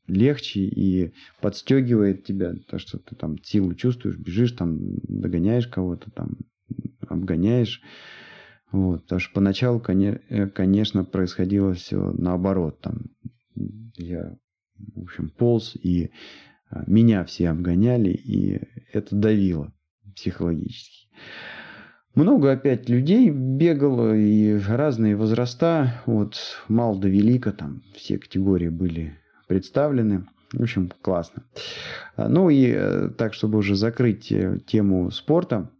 легче 0.07 0.61
и 0.61 1.13
подстегивает 1.41 2.25
тебя, 2.25 2.55
то, 2.69 2.79
что 2.79 2.99
ты 2.99 3.15
там 3.15 3.39
силу 3.43 3.75
чувствуешь, 3.75 4.17
бежишь, 4.17 4.53
там 4.53 4.79
догоняешь 5.09 5.67
кого-то, 5.67 6.11
там 6.11 6.39
обгоняешь. 7.09 7.83
Вот, 8.73 9.03
потому 9.03 9.21
что 9.21 9.35
поначалу, 9.35 9.81
э, 9.89 10.49
конечно, 10.49 11.05
происходило 11.05 11.75
все 11.75 12.13
наоборот. 12.13 12.81
Там 12.81 13.03
я, 13.97 14.37
в 14.97 15.03
общем, 15.03 15.29
полз, 15.31 15.77
и 15.77 16.11
а, 16.71 16.83
меня 16.89 17.25
все 17.25 17.51
обгоняли, 17.51 18.11
и 18.11 18.61
это 18.93 19.15
давило 19.15 19.73
психологически. 20.15 21.09
Много 22.15 22.53
опять 22.53 22.89
людей 22.89 23.31
бегало, 23.31 24.15
и 24.15 24.57
разные 24.59 25.17
возраста, 25.17 26.03
от 26.07 26.37
мал 26.69 26.97
до 26.97 27.09
велика, 27.09 27.53
там 27.53 27.83
все 27.95 28.19
категории 28.19 28.69
были 28.69 29.19
представлены. 29.49 30.27
В 30.53 30.63
общем, 30.63 30.93
классно. 31.03 31.43
Ну 32.17 32.51
и 32.51 32.73
э, 32.73 33.11
так, 33.19 33.35
чтобы 33.35 33.59
уже 33.59 33.75
закрыть 33.75 34.31
э, 34.31 34.61
тему 34.65 35.11
спорта, 35.11 35.71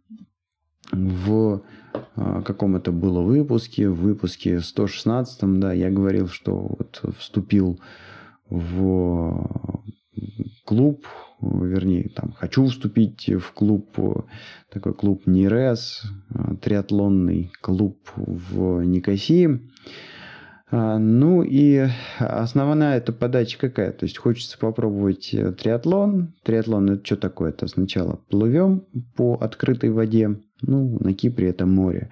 в 0.91 1.63
а, 2.15 2.41
каком 2.41 2.75
это 2.75 2.91
было 2.91 3.21
выпуске, 3.21 3.89
в 3.89 3.95
выпуске 3.95 4.59
116, 4.59 5.59
да, 5.59 5.73
я 5.73 5.89
говорил, 5.89 6.27
что 6.27 6.75
вот 6.77 7.01
вступил 7.17 7.79
в 8.49 9.49
клуб, 10.65 11.05
вернее, 11.41 12.09
там, 12.09 12.33
хочу 12.33 12.65
вступить 12.65 13.29
в 13.29 13.53
клуб, 13.53 13.97
такой 14.71 14.93
клуб 14.93 15.23
НИРЕС, 15.25 16.03
триатлонный 16.61 17.51
клуб 17.61 17.97
в 18.15 18.81
Никосии. 18.83 19.61
А, 20.71 20.97
ну 20.97 21.43
и 21.43 21.87
основная 22.17 22.97
эта 22.97 23.13
подача 23.13 23.57
какая? 23.59 23.91
То 23.91 24.05
есть 24.05 24.17
хочется 24.17 24.57
попробовать 24.57 25.29
триатлон. 25.31 26.33
Триатлон 26.43 26.89
это 26.89 27.05
что 27.05 27.17
такое? 27.17 27.49
Это 27.49 27.67
сначала 27.67 28.19
плывем 28.29 28.83
по 29.15 29.35
открытой 29.35 29.91
воде, 29.91 30.39
ну, 30.61 30.97
на 30.99 31.13
Кипре 31.13 31.49
это 31.49 31.65
море. 31.65 32.09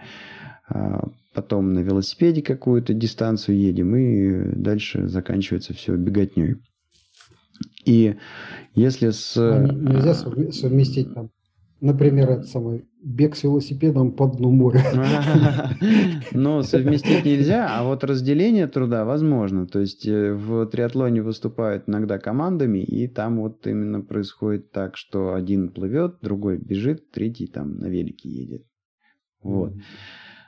А 0.69 1.07
потом 1.33 1.73
на 1.73 1.79
велосипеде 1.79 2.41
какую-то 2.41 2.93
дистанцию 2.93 3.57
едем, 3.57 3.95
и 3.95 4.55
дальше 4.55 5.07
заканчивается 5.07 5.73
все 5.73 5.95
беготней. 5.95 6.57
И 7.85 8.15
если 8.75 9.09
с... 9.09 9.37
А 9.37 9.59
нельзя 9.59 10.13
совместить 10.13 11.13
там, 11.13 11.29
например, 11.81 12.29
это 12.29 12.43
самый 12.43 12.85
бег 13.03 13.35
с 13.35 13.43
велосипедом 13.43 14.13
по 14.13 14.27
дну 14.27 14.49
моря. 14.49 14.81
Но 16.31 16.61
совместить 16.63 17.25
нельзя, 17.25 17.67
а 17.69 17.83
вот 17.83 18.03
разделение 18.03 18.67
труда 18.67 19.03
возможно. 19.03 19.67
То 19.67 19.79
есть 19.79 20.07
э, 20.07 20.33
в 20.33 20.65
триатлоне 20.67 21.21
выступают 21.21 21.83
иногда 21.87 22.17
командами, 22.17 22.79
и 22.79 23.07
там 23.07 23.41
вот 23.41 23.67
именно 23.67 24.01
происходит 24.01 24.71
так, 24.71 24.95
что 24.95 25.33
один 25.33 25.69
плывет, 25.69 26.15
другой 26.21 26.57
бежит, 26.57 27.11
третий 27.11 27.47
там 27.47 27.77
на 27.77 27.87
велике 27.87 28.29
едет. 28.29 28.65
Вот. 29.41 29.73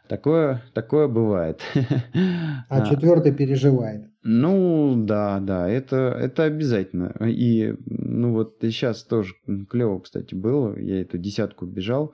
Такое, 0.08 0.64
такое 0.74 1.08
бывает. 1.08 1.62
А, 2.68 2.88
четвертый 2.88 3.32
переживает. 3.32 4.10
Ну, 4.24 4.96
да, 4.98 5.40
да, 5.40 5.70
это, 5.70 5.96
это 6.20 6.44
обязательно. 6.44 7.14
И, 7.28 7.76
ну, 7.86 8.34
вот 8.34 8.58
сейчас 8.62 9.04
тоже 9.04 9.36
клево, 9.70 10.00
кстати, 10.00 10.34
было. 10.34 10.78
Я 10.80 11.02
эту 11.02 11.20
десятку 11.20 11.66
бежал. 11.66 12.14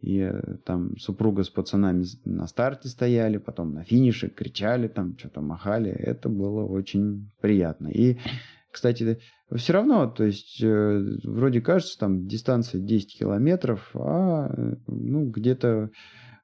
И 0.00 0.18
э, 0.18 0.56
там 0.64 0.98
супруга 0.98 1.44
с 1.44 1.48
пацанами 1.48 2.04
на 2.24 2.48
старте 2.48 2.88
стояли, 2.88 3.38
потом 3.38 3.74
на 3.74 3.84
финише 3.84 4.28
кричали, 4.28 4.88
там 4.88 5.16
что-то 5.16 5.40
махали. 5.40 5.90
Это 5.90 6.28
было 6.28 6.64
очень 6.64 7.30
приятно. 7.40 7.86
И, 7.86 8.18
кстати, 8.72 9.20
все 9.54 9.72
равно, 9.72 10.08
то 10.08 10.24
есть, 10.24 10.60
э, 10.60 11.04
вроде 11.22 11.60
кажется, 11.60 11.96
там 11.98 12.26
дистанция 12.26 12.80
10 12.80 13.18
километров, 13.18 13.90
а 13.94 14.52
ну, 14.88 15.30
где-то 15.30 15.68
э, 15.68 15.88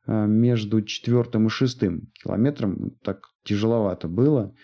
между 0.08 0.82
четвертым 0.82 1.46
и 1.46 1.50
шестым 1.50 2.10
километром 2.22 2.96
так 3.02 3.28
тяжеловато 3.44 4.08
было. 4.08 4.54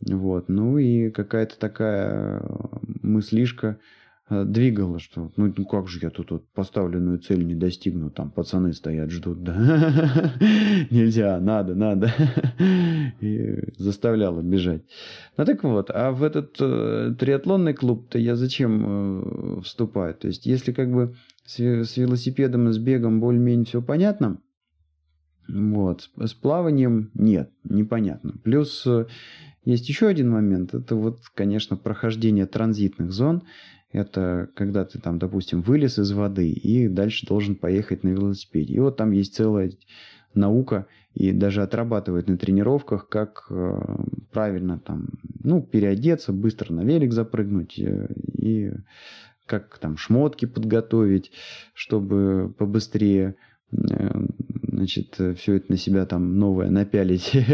Вот. 0.00 0.48
Ну 0.48 0.78
и 0.78 1.10
какая-то 1.10 1.58
такая 1.58 2.42
мыслишка, 3.02 3.78
Э, 4.32 4.44
двигало, 4.44 4.98
что 4.98 5.30
ну, 5.36 5.52
ну 5.54 5.66
как 5.66 5.88
же 5.88 5.98
я 6.00 6.08
тут 6.08 6.30
вот 6.30 6.48
поставленную 6.54 7.18
цель 7.18 7.44
не 7.44 7.54
достигну, 7.54 8.08
там 8.08 8.30
пацаны 8.30 8.72
стоят, 8.72 9.10
ждут, 9.10 9.42
да, 9.42 9.54
нельзя, 10.90 11.38
надо, 11.38 11.74
надо, 11.74 12.10
и 13.20 13.58
заставляло 13.76 14.40
бежать. 14.40 14.82
Ну 15.36 15.44
так 15.44 15.62
вот, 15.64 15.90
а 15.90 16.12
в 16.12 16.22
этот 16.22 16.56
э, 16.60 17.14
триатлонный 17.18 17.74
клуб-то 17.74 18.18
я 18.18 18.36
зачем 18.36 19.58
э, 19.58 19.60
вступаю? 19.62 20.14
То 20.14 20.28
есть, 20.28 20.46
если 20.46 20.72
как 20.72 20.90
бы 20.90 21.14
с, 21.44 21.58
с 21.58 21.96
велосипедом 21.98 22.68
и 22.68 22.72
с 22.72 22.78
бегом 22.78 23.20
более-менее 23.20 23.66
все 23.66 23.82
понятно, 23.82 24.38
вот, 25.52 26.08
с 26.18 26.32
плаванием 26.32 27.10
нет, 27.14 27.50
непонятно. 27.64 28.34
Плюс 28.42 28.86
э, 28.86 29.06
есть 29.64 29.88
еще 29.88 30.06
один 30.06 30.30
момент, 30.30 30.72
это 30.72 30.96
вот, 30.96 31.20
конечно, 31.34 31.76
прохождение 31.76 32.46
транзитных 32.46 33.12
зон. 33.12 33.42
Это 33.92 34.48
когда 34.54 34.86
ты 34.86 34.98
там, 34.98 35.18
допустим, 35.18 35.60
вылез 35.60 35.98
из 35.98 36.10
воды 36.12 36.48
и 36.50 36.88
дальше 36.88 37.26
должен 37.26 37.54
поехать 37.54 38.02
на 38.02 38.08
велосипеде. 38.08 38.74
И 38.74 38.78
вот 38.78 38.96
там 38.96 39.10
есть 39.10 39.34
целая 39.34 39.72
наука 40.32 40.86
и 41.14 41.32
даже 41.32 41.62
отрабатывает 41.62 42.28
на 42.28 42.38
тренировках, 42.38 43.10
как 43.10 43.44
э, 43.50 43.80
правильно 44.32 44.78
там, 44.78 45.10
ну, 45.44 45.60
переодеться, 45.60 46.32
быстро 46.32 46.72
на 46.72 46.80
велик 46.84 47.12
запрыгнуть 47.12 47.78
э, 47.78 48.08
и 48.38 48.72
как 49.44 49.76
там 49.78 49.98
шмотки 49.98 50.46
подготовить, 50.46 51.30
чтобы 51.74 52.54
побыстрее 52.56 53.34
значит, 54.72 55.20
все 55.36 55.54
это 55.54 55.66
на 55.68 55.76
себя 55.76 56.06
там 56.06 56.38
новое 56.38 56.70
напялить. 56.70 57.32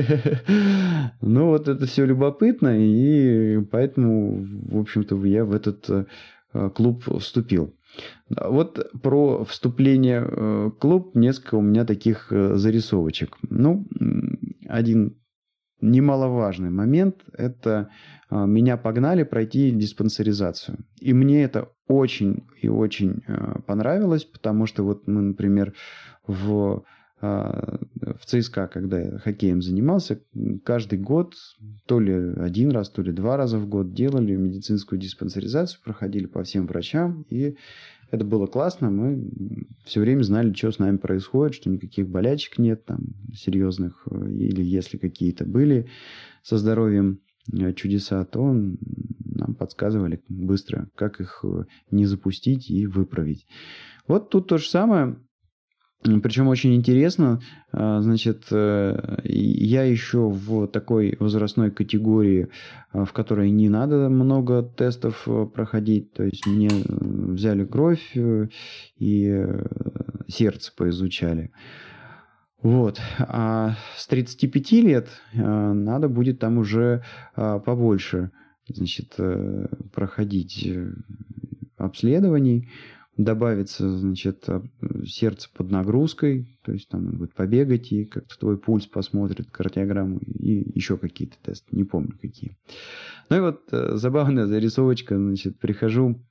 Ну, 1.20 1.48
вот 1.48 1.68
это 1.68 1.86
все 1.86 2.04
любопытно, 2.04 2.76
и 2.78 3.60
поэтому, 3.70 4.46
в 4.70 4.78
общем-то, 4.78 5.24
я 5.24 5.44
в 5.44 5.52
этот 5.52 5.88
э, 5.88 6.70
клуб 6.74 7.04
вступил. 7.18 7.74
Вот 8.28 8.90
про 9.02 9.44
вступление 9.44 10.20
в 10.20 10.70
клуб 10.72 11.14
несколько 11.14 11.56
у 11.56 11.60
меня 11.60 11.84
таких 11.84 12.30
э, 12.30 12.54
зарисовочек. 12.54 13.36
Ну, 13.48 13.86
один 14.66 15.16
немаловажный 15.80 16.70
момент– 16.70 17.24
это 17.32 17.90
э, 18.30 18.46
меня 18.46 18.76
погнали 18.76 19.24
пройти 19.24 19.70
диспансеризацию. 19.70 20.78
И 21.00 21.12
мне 21.12 21.42
это 21.42 21.70
очень 21.88 22.46
и 22.60 22.68
очень 22.68 23.22
понравилось, 23.66 24.24
потому 24.24 24.66
что 24.66 24.84
вот 24.84 25.08
мы, 25.08 25.22
например, 25.22 25.74
в 26.26 26.74
а, 26.76 26.97
в 27.20 28.24
ЦСКА, 28.24 28.68
когда 28.68 29.00
я 29.00 29.18
хоккеем 29.18 29.60
занимался, 29.60 30.20
каждый 30.64 30.98
год, 30.98 31.34
то 31.86 31.98
ли 31.98 32.12
один 32.12 32.70
раз, 32.70 32.90
то 32.90 33.02
ли 33.02 33.12
два 33.12 33.36
раза 33.36 33.58
в 33.58 33.68
год 33.68 33.92
делали 33.92 34.36
медицинскую 34.36 35.00
диспансеризацию, 35.00 35.80
проходили 35.84 36.26
по 36.26 36.42
всем 36.44 36.66
врачам, 36.66 37.24
и 37.28 37.56
это 38.10 38.24
было 38.24 38.46
классно. 38.46 38.90
Мы 38.90 39.30
все 39.84 40.00
время 40.00 40.22
знали, 40.22 40.52
что 40.52 40.70
с 40.70 40.78
нами 40.78 40.96
происходит, 40.96 41.54
что 41.54 41.70
никаких 41.70 42.08
болячек 42.08 42.58
нет 42.58 42.84
там 42.84 43.00
серьезных, 43.34 44.06
или 44.10 44.62
если 44.62 44.96
какие-то 44.96 45.44
были 45.44 45.88
со 46.42 46.56
здоровьем 46.56 47.20
э, 47.52 47.72
чудеса, 47.74 48.24
то 48.24 48.42
нам 48.50 49.54
подсказывали 49.54 50.22
быстро, 50.28 50.88
как 50.94 51.20
их 51.20 51.44
э, 51.44 51.64
не 51.90 52.06
запустить 52.06 52.70
и 52.70 52.86
выправить. 52.86 53.46
Вот 54.06 54.30
тут 54.30 54.48
то 54.48 54.56
же 54.56 54.68
самое. 54.68 55.16
Причем 56.02 56.46
очень 56.46 56.76
интересно, 56.76 57.40
а, 57.72 58.00
значит, 58.00 58.44
э, 58.52 59.18
я 59.24 59.82
еще 59.82 60.28
в 60.28 60.68
такой 60.68 61.16
возрастной 61.18 61.72
категории, 61.72 62.48
а, 62.92 63.04
в 63.04 63.12
которой 63.12 63.50
не 63.50 63.68
надо 63.68 64.08
много 64.08 64.62
тестов 64.62 65.24
э, 65.26 65.46
проходить, 65.52 66.12
то 66.12 66.22
есть 66.22 66.46
мне 66.46 66.68
э, 66.68 66.82
взяли 66.88 67.64
кровь 67.64 68.16
и 68.96 69.46
сердце 70.28 70.72
поизучали. 70.76 71.50
Вот. 72.62 73.00
А 73.18 73.76
с 73.96 74.06
35 74.06 74.72
лет 74.72 75.08
надо 75.32 76.08
будет 76.08 76.40
там 76.40 76.58
уже 76.58 77.04
побольше 77.34 78.32
значит, 78.68 79.16
проходить 79.92 80.68
обследований 81.76 82.68
добавится, 83.18 83.98
значит, 83.98 84.46
сердце 85.04 85.50
под 85.52 85.70
нагрузкой, 85.70 86.56
то 86.62 86.72
есть 86.72 86.88
там 86.88 87.18
будет 87.18 87.34
побегать 87.34 87.92
и 87.92 88.04
как-то 88.04 88.38
твой 88.38 88.56
пульс 88.56 88.86
посмотрит, 88.86 89.50
кардиограмму 89.50 90.18
и 90.18 90.70
еще 90.74 90.96
какие-то 90.96 91.36
тесты, 91.42 91.66
не 91.72 91.84
помню 91.84 92.16
какие. 92.18 92.56
Ну 93.28 93.36
и 93.36 93.40
вот 93.40 93.62
э, 93.72 93.96
забавная 93.96 94.46
зарисовочка, 94.46 95.18
значит, 95.18 95.58
прихожу 95.58 96.24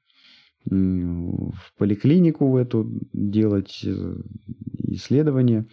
в 0.65 1.73
поликлинику 1.77 2.49
в 2.49 2.55
эту 2.55 2.89
делать 3.13 3.81
э, 3.83 4.15
исследование. 4.87 5.67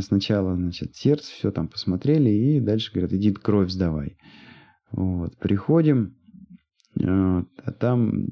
Сначала, 0.00 0.56
значит, 0.56 0.94
сердце, 0.94 1.32
все 1.32 1.50
там 1.52 1.68
посмотрели, 1.68 2.28
и 2.28 2.60
дальше 2.60 2.92
говорят, 2.92 3.12
иди 3.14 3.32
кровь 3.32 3.70
сдавай. 3.70 4.18
Вот, 4.92 5.38
приходим, 5.38 6.16
а 6.98 7.44
там 7.78 8.26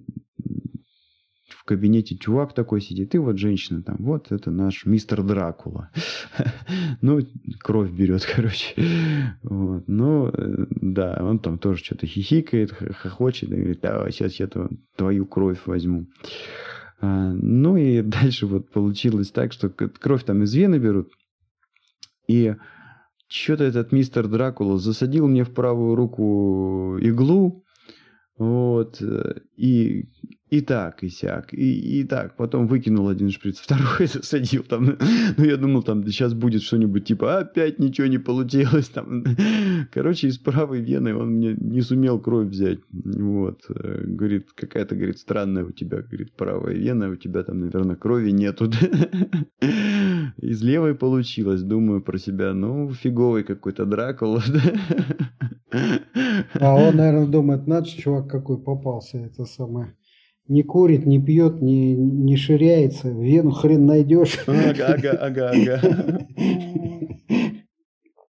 кабинете 1.68 2.16
чувак 2.16 2.54
такой 2.54 2.80
сидит, 2.80 3.14
и 3.14 3.18
вот 3.18 3.36
женщина 3.38 3.82
там, 3.82 3.96
вот 3.98 4.32
это 4.32 4.50
наш 4.50 4.86
мистер 4.86 5.22
Дракула. 5.22 5.90
ну, 7.02 7.20
кровь 7.60 7.90
берет, 7.90 8.26
короче. 8.34 8.74
вот. 9.42 9.84
Ну, 9.86 10.28
э, 10.28 10.66
да, 10.70 11.18
он 11.20 11.38
там 11.38 11.58
тоже 11.58 11.84
что-то 11.84 12.06
хихикает, 12.06 12.72
хохочет, 12.72 13.50
и 13.52 13.56
говорит, 13.56 13.80
да, 13.82 14.10
сейчас 14.10 14.40
я 14.40 14.48
твою 14.96 15.26
кровь 15.26 15.58
возьму. 15.66 16.06
А, 17.00 17.32
ну 17.34 17.76
и 17.76 18.00
дальше 18.02 18.46
вот 18.46 18.70
получилось 18.70 19.30
так, 19.30 19.52
что 19.52 19.68
кровь 19.68 20.24
там 20.24 20.42
из 20.44 20.54
вены 20.54 20.78
берут, 20.78 21.12
и 22.28 22.56
что-то 23.28 23.64
этот 23.64 23.92
мистер 23.92 24.26
Дракула 24.26 24.78
засадил 24.78 25.28
мне 25.28 25.44
в 25.44 25.52
правую 25.52 25.96
руку 25.96 26.96
иглу, 26.98 27.62
вот, 28.38 29.02
э, 29.02 29.40
и 29.56 30.08
и 30.50 30.60
так, 30.62 31.02
и 31.02 31.08
сяк, 31.10 31.52
и, 31.52 32.00
и 32.00 32.04
так. 32.04 32.36
Потом 32.36 32.66
выкинул 32.66 33.08
один 33.08 33.30
шприц, 33.30 33.58
второй 33.62 34.06
засадил 34.06 34.62
там. 34.62 34.96
Ну, 35.36 35.44
я 35.44 35.56
думал, 35.56 35.82
там 35.82 36.06
сейчас 36.06 36.32
будет 36.34 36.62
что-нибудь 36.62 37.04
типа, 37.04 37.38
опять 37.38 37.78
ничего 37.78 38.06
не 38.06 38.18
получилось. 38.18 38.88
Там. 38.98 39.24
Короче, 39.92 40.28
из 40.28 40.38
правой 40.38 40.80
вены 40.80 41.14
он 41.14 41.32
мне 41.32 41.54
не 41.58 41.82
сумел 41.82 42.18
кровь 42.18 42.48
взять. 42.48 42.78
Вот. 42.90 43.64
Говорит, 43.68 44.48
какая-то, 44.54 44.94
говорит, 44.94 45.18
странная 45.18 45.64
у 45.64 45.72
тебя, 45.72 46.02
говорит, 46.02 46.32
правая 46.32 46.74
вена, 46.74 47.10
у 47.10 47.16
тебя 47.16 47.42
там, 47.42 47.60
наверное, 47.60 47.96
крови 47.96 48.30
нету. 48.30 48.70
Из 50.38 50.62
левой 50.62 50.94
получилось. 50.94 51.62
Думаю 51.62 52.00
про 52.00 52.18
себя, 52.18 52.54
ну, 52.54 52.90
фиговый 52.92 53.44
какой-то 53.44 53.84
Дракула. 53.84 54.42
А 56.54 56.74
он, 56.74 56.96
наверное, 56.96 57.26
думает, 57.26 57.66
надо 57.66 57.88
чувак 57.88 58.30
какой 58.30 58.58
попался, 58.58 59.18
это 59.18 59.44
самое 59.44 59.94
не 60.48 60.62
курит, 60.62 61.06
не 61.06 61.20
пьет, 61.20 61.60
не, 61.60 61.94
не 61.94 62.36
ширяется, 62.36 63.10
вену 63.10 63.50
хрен 63.50 63.86
найдешь. 63.86 64.38
Ага, 64.46 64.94
ага, 64.94 65.10
ага, 65.12 65.50
ага. 65.50 66.26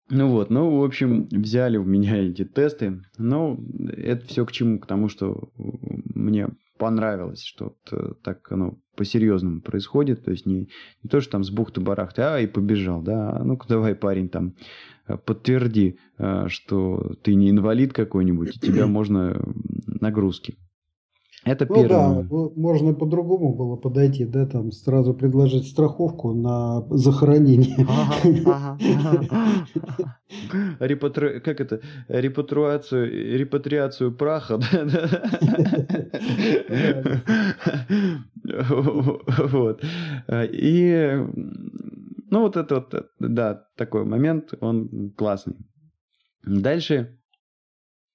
Ну 0.10 0.30
вот, 0.30 0.52
ну, 0.52 0.80
в 0.80 0.84
общем, 0.84 1.28
взяли 1.32 1.78
у 1.78 1.84
меня 1.84 2.18
эти 2.18 2.46
тесты. 2.46 3.02
Но 3.18 3.60
это 3.98 4.26
все 4.28 4.46
к 4.46 4.52
чему? 4.52 4.80
К 4.80 4.86
тому, 4.86 5.10
что 5.10 5.50
мне 6.14 6.50
понравилось, 6.78 7.44
что 7.44 7.76
вот 7.92 8.22
так 8.22 8.52
оно 8.52 8.78
по-серьезному 8.96 9.62
происходит. 9.62 10.24
То 10.24 10.32
есть 10.32 10.46
не, 10.46 10.70
не 11.04 11.10
то, 11.10 11.22
что 11.22 11.32
там 11.32 11.44
с 11.44 11.50
бухты-барахты, 11.50 12.22
а 12.22 12.40
и 12.40 12.48
побежал, 12.48 13.02
да. 13.02 13.32
А 13.32 13.44
ну-ка 13.44 13.68
давай, 13.68 13.96
парень, 13.96 14.30
там 14.30 14.54
подтверди, 15.26 15.98
а, 16.18 16.50
что 16.50 17.16
ты 17.24 17.34
не 17.34 17.50
инвалид 17.50 17.94
какой-нибудь, 17.94 18.56
и 18.56 18.60
тебя 18.60 18.88
можно 18.88 19.44
нагрузки. 19.88 20.56
Это 21.46 21.68
ну, 21.70 21.76
первое. 21.76 22.24
Да, 22.24 22.50
можно 22.56 22.94
по-другому 22.94 23.54
было 23.54 23.76
подойти, 23.76 24.26
да, 24.26 24.48
там 24.48 24.72
сразу 24.72 25.14
предложить 25.14 25.68
страховку 25.68 26.34
на 26.34 26.82
захоронение. 26.90 27.86
Ага, 28.46 28.78
ага, 28.88 30.18
Репатри... 30.80 31.40
Как 31.42 31.62
это? 31.62 31.82
Репатриацию, 32.08 33.38
репатриацию 33.38 34.16
праха. 34.16 34.60
Вот. 39.52 39.84
И 40.52 41.20
ну 42.32 42.42
вот 42.42 42.58
это 42.58 42.76
вот, 42.76 42.94
да, 43.20 43.68
такой 43.78 44.04
момент, 44.04 44.54
он 44.62 45.14
классный. 45.16 45.58
Дальше 46.44 47.20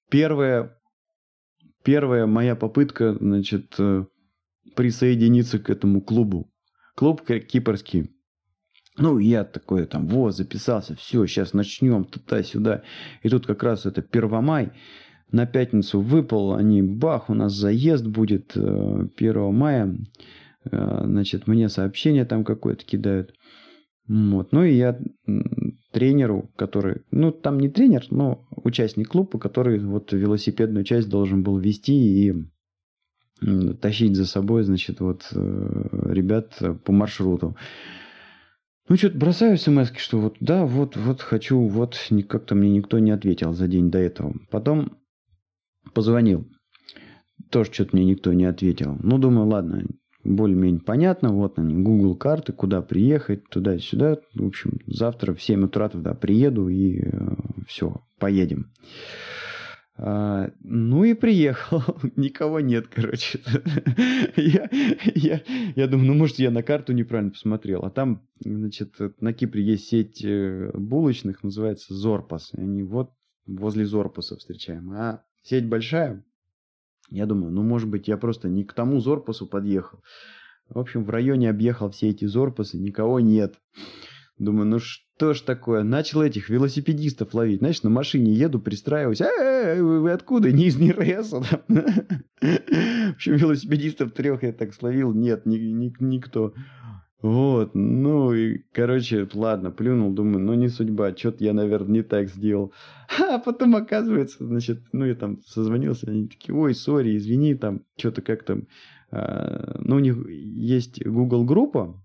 первое 0.09 0.80
первая 1.83 2.25
моя 2.25 2.55
попытка, 2.55 3.13
значит, 3.13 3.75
э, 3.79 4.05
присоединиться 4.75 5.59
к 5.59 5.69
этому 5.69 6.01
клубу. 6.01 6.51
Клуб 6.95 7.21
кипрский. 7.21 8.11
Ну, 8.97 9.17
я 9.19 9.43
такой 9.45 9.85
там, 9.85 10.07
вот, 10.07 10.35
записался, 10.35 10.95
все, 10.95 11.25
сейчас 11.25 11.53
начнем, 11.53 12.03
туда-сюда. 12.03 12.83
И 13.23 13.29
тут 13.29 13.47
как 13.47 13.63
раз 13.63 13.85
это 13.85 14.01
Первомай, 14.01 14.71
на 15.31 15.45
пятницу 15.45 16.01
выпал, 16.01 16.53
они, 16.53 16.81
бах, 16.81 17.29
у 17.29 17.33
нас 17.33 17.53
заезд 17.53 18.05
будет 18.05 18.55
1 18.55 19.11
э, 19.17 19.51
мая. 19.51 19.97
Э, 20.69 21.01
значит, 21.05 21.47
мне 21.47 21.69
сообщение 21.69 22.25
там 22.25 22.43
какое-то 22.43 22.83
кидают. 22.85 23.33
Вот. 24.07 24.51
Ну 24.51 24.63
и 24.63 24.73
я 24.73 24.99
тренеру, 25.91 26.51
который, 26.55 27.01
ну 27.11 27.31
там 27.31 27.59
не 27.59 27.69
тренер, 27.69 28.05
но 28.09 28.45
участник 28.51 29.09
клуба, 29.09 29.39
который 29.39 29.79
вот 29.79 30.13
велосипедную 30.13 30.83
часть 30.83 31.09
должен 31.09 31.43
был 31.43 31.57
вести 31.57 31.93
и 31.93 32.33
тащить 33.81 34.15
за 34.15 34.25
собой, 34.25 34.63
значит, 34.63 34.99
вот 34.99 35.27
э, 35.33 35.89
ребят 36.11 36.61
по 36.83 36.91
маршруту. 36.91 37.55
Ну, 38.87 38.97
что-то 38.97 39.17
бросаю 39.17 39.57
смс 39.57 39.91
что 39.97 40.19
вот, 40.19 40.37
да, 40.39 40.65
вот, 40.65 40.97
вот 40.97 41.21
хочу, 41.21 41.59
вот, 41.67 41.97
как-то 42.27 42.55
мне 42.55 42.69
никто 42.69 42.99
не 42.99 43.11
ответил 43.11 43.53
за 43.53 43.67
день 43.67 43.89
до 43.89 43.99
этого. 43.99 44.35
Потом 44.49 44.97
позвонил. 45.93 46.47
Тоже 47.49 47.71
что-то 47.71 47.95
мне 47.95 48.05
никто 48.05 48.33
не 48.33 48.45
ответил. 48.45 48.97
Ну, 49.01 49.17
думаю, 49.17 49.47
ладно, 49.47 49.85
более-менее 50.23 50.81
понятно. 50.81 51.29
Вот 51.29 51.57
они, 51.59 51.75
Google 51.81 52.15
карты, 52.15 52.53
куда 52.53 52.81
приехать, 52.81 53.47
туда-сюда. 53.49 54.17
В 54.33 54.47
общем, 54.47 54.79
завтра 54.87 55.33
в 55.33 55.41
7 55.41 55.65
утра 55.65 55.89
туда 55.89 56.13
приеду 56.13 56.67
и 56.69 57.01
э, 57.03 57.35
все, 57.67 58.01
поедем. 58.19 58.71
А, 60.03 60.49
ну 60.61 61.03
и 61.03 61.13
приехал, 61.13 61.83
никого 62.15 62.59
нет, 62.59 62.87
короче. 62.87 63.39
я, 64.35 64.69
я, 65.13 65.41
я 65.75 65.87
думаю, 65.87 66.07
ну 66.07 66.13
может 66.15 66.39
я 66.39 66.49
на 66.49 66.63
карту 66.63 66.93
неправильно 66.93 67.31
посмотрел. 67.31 67.83
А 67.83 67.91
там, 67.91 68.27
значит, 68.39 68.95
на 69.19 69.33
Кипре 69.33 69.63
есть 69.63 69.89
сеть 69.89 70.23
э, 70.23 70.71
булочных, 70.73 71.43
называется 71.43 71.93
Зорпас. 71.93 72.51
Они 72.53 72.83
вот 72.83 73.11
возле 73.45 73.85
Зорпаса 73.85 74.37
встречаем. 74.37 74.91
А 74.91 75.23
сеть 75.43 75.67
большая, 75.67 76.23
я 77.11 77.25
думаю, 77.25 77.51
ну, 77.51 77.61
может 77.61 77.89
быть, 77.89 78.07
я 78.07 78.17
просто 78.17 78.47
не 78.47 78.63
к 78.63 78.73
тому 78.73 78.99
Зорпасу 78.99 79.45
подъехал. 79.45 79.99
В 80.69 80.79
общем, 80.79 81.03
в 81.03 81.09
районе 81.09 81.49
объехал 81.49 81.91
все 81.91 82.09
эти 82.09 82.25
Зорпасы, 82.25 82.77
никого 82.77 83.19
нет. 83.19 83.55
Думаю, 84.37 84.65
ну 84.65 84.79
что 84.79 85.33
ж 85.33 85.41
такое? 85.41 85.83
Начал 85.83 86.21
этих 86.21 86.49
велосипедистов 86.49 87.33
ловить. 87.33 87.59
Знаешь, 87.59 87.83
на 87.83 87.89
машине 87.89 88.33
еду, 88.33 88.59
пристраиваюсь. 88.59 89.21
Э, 89.21 89.79
вы, 89.81 89.99
вы 89.99 90.11
откуда? 90.11 90.51
Не 90.51 90.65
из 90.65 90.77
Нереса. 90.77 91.41
В 92.41 93.13
общем, 93.13 93.35
велосипедистов 93.35 94.13
трех 94.13 94.41
я 94.41 94.53
так 94.53 94.73
словил. 94.73 95.13
Нет, 95.13 95.45
ни, 95.45 95.93
никто. 95.99 96.53
Вот, 97.21 97.75
ну 97.75 98.33
и, 98.33 98.63
короче, 98.73 99.27
ладно, 99.35 99.69
плюнул, 99.69 100.11
думаю, 100.11 100.39
ну 100.39 100.55
не 100.55 100.69
судьба, 100.69 101.15
что-то 101.15 101.43
я, 101.43 101.53
наверное, 101.53 101.91
не 101.91 102.01
так 102.01 102.29
сделал. 102.29 102.73
А 103.19 103.37
потом 103.37 103.75
оказывается, 103.75 104.43
значит, 104.43 104.81
ну 104.91 105.05
я 105.05 105.13
там 105.13 105.39
созвонился, 105.43 106.09
они 106.09 106.27
такие, 106.27 106.55
ой, 106.55 106.73
сори, 106.73 107.15
извини, 107.15 107.53
там, 107.53 107.83
что-то 107.95 108.23
как 108.23 108.43
там, 108.43 108.67
а, 109.11 109.79
ну 109.79 109.97
у 109.97 109.99
них 109.99 110.17
есть 110.27 111.05
Google 111.05 111.45
группа, 111.45 112.03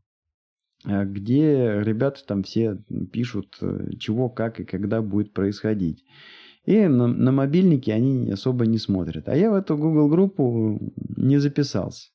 а, 0.84 1.06
где 1.06 1.80
ребята 1.82 2.20
там 2.26 2.42
все 2.42 2.78
пишут, 3.10 3.56
э, 3.62 3.92
чего, 3.98 4.28
как 4.28 4.60
и 4.60 4.64
когда 4.64 5.00
будет 5.00 5.32
происходить. 5.32 6.04
И 6.66 6.86
на, 6.88 7.06
на 7.06 7.32
мобильнике 7.32 7.94
они 7.94 8.30
особо 8.30 8.66
не 8.66 8.78
смотрят. 8.78 9.28
А 9.28 9.36
я 9.36 9.50
в 9.50 9.54
эту 9.54 9.78
Google 9.78 10.08
группу 10.08 10.92
не 11.16 11.38
записался. 11.38 12.10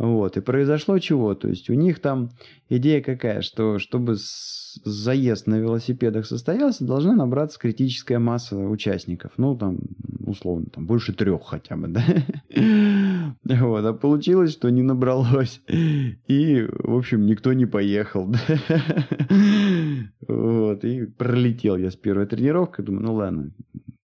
Вот, 0.00 0.38
и 0.38 0.40
произошло 0.40 0.98
чего? 0.98 1.34
То 1.34 1.48
есть 1.48 1.68
у 1.68 1.74
них 1.74 2.00
там 2.00 2.30
идея 2.70 3.02
какая, 3.02 3.42
что 3.42 3.78
чтобы 3.78 4.16
заезд 4.16 5.46
на 5.46 5.58
велосипедах 5.58 6.24
состоялся, 6.24 6.86
должна 6.86 7.14
набраться 7.14 7.58
критическая 7.58 8.18
масса 8.18 8.56
участников. 8.56 9.32
Ну, 9.36 9.58
там, 9.58 9.78
условно, 10.26 10.68
там 10.72 10.86
больше 10.86 11.12
трех 11.12 11.44
хотя 11.44 11.76
бы, 11.76 11.88
да? 11.88 12.02
Вот, 13.44 13.84
а 13.84 13.92
получилось, 13.92 14.52
что 14.52 14.70
не 14.70 14.80
набралось. 14.80 15.60
И, 15.68 16.66
в 16.66 16.96
общем, 16.96 17.26
никто 17.26 17.52
не 17.52 17.66
поехал. 17.66 18.34
Вот, 20.26 20.84
и 20.84 21.06
пролетел 21.06 21.76
я 21.76 21.90
с 21.90 21.96
первой 21.96 22.26
тренировкой. 22.26 22.84
Думаю, 22.84 23.04
ну 23.04 23.14
ладно, 23.14 23.52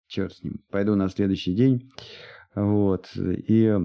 черт 0.08 0.34
с 0.34 0.44
ним, 0.44 0.60
пойду 0.72 0.96
на 0.96 1.08
следующий 1.10 1.54
день. 1.54 1.90
Вот, 2.56 3.08
и 3.16 3.78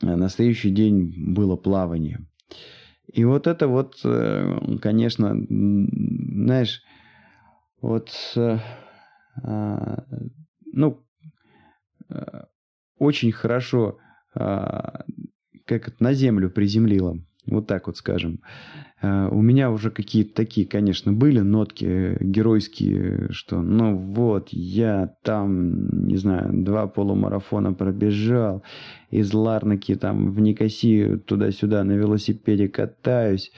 на 0.00 0.28
следующий 0.28 0.70
день 0.70 1.14
было 1.34 1.56
плавание. 1.56 2.26
И 3.12 3.24
вот 3.24 3.46
это 3.46 3.68
вот, 3.68 4.00
э, 4.04 4.78
конечно, 4.80 5.34
знаешь, 5.48 6.82
вот, 7.80 8.10
э, 8.36 8.58
а, 9.42 10.04
ну, 10.72 11.02
очень 12.98 13.32
хорошо, 13.32 13.98
а, 14.34 15.04
как 15.64 15.98
на 16.00 16.12
землю 16.12 16.50
приземлило. 16.50 17.18
Вот 17.50 17.66
так 17.66 17.88
вот 17.88 17.96
скажем. 17.96 18.40
Э, 19.02 19.28
у 19.30 19.42
меня 19.42 19.70
уже 19.70 19.90
какие-то 19.90 20.34
такие, 20.34 20.66
конечно, 20.66 21.12
были 21.12 21.40
нотки 21.40 21.84
э, 21.84 22.16
геройские, 22.20 23.28
что 23.32 23.60
ну 23.60 23.96
вот, 23.96 24.48
я 24.50 25.14
там, 25.22 26.06
не 26.06 26.16
знаю, 26.16 26.50
два 26.64 26.86
полумарафона 26.86 27.72
пробежал, 27.72 28.62
из 29.10 29.34
Ларнаки 29.34 29.96
там 29.96 30.30
в 30.32 30.40
Никосию 30.40 31.18
туда-сюда 31.20 31.82
на 31.84 31.92
велосипеде 31.92 32.68
катаюсь. 32.68 33.50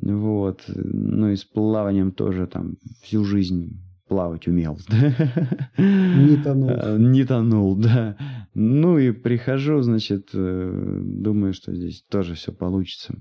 Вот. 0.00 0.62
Ну 0.68 1.30
и 1.30 1.36
с 1.36 1.44
плаванием 1.44 2.12
тоже 2.12 2.46
там 2.46 2.76
всю 3.02 3.24
жизнь 3.24 3.76
плавать 4.10 4.48
умел. 4.48 4.76
Не 5.78 6.36
тонул. 6.42 6.68
Э, 6.68 6.96
не 6.98 7.24
тонул, 7.24 7.76
да. 7.76 8.16
Ну 8.54 8.98
и 8.98 9.12
прихожу, 9.12 9.80
значит, 9.82 10.30
э, 10.34 11.00
думаю, 11.04 11.54
что 11.54 11.72
здесь 11.72 12.02
тоже 12.10 12.34
все 12.34 12.52
получится. 12.52 13.14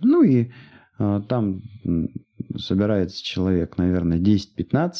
Ну 0.00 0.22
и 0.22 0.52
а, 0.98 1.20
там 1.20 1.62
собирается 2.56 3.24
человек, 3.24 3.76
наверное, 3.76 4.20
10-15. 4.20 4.94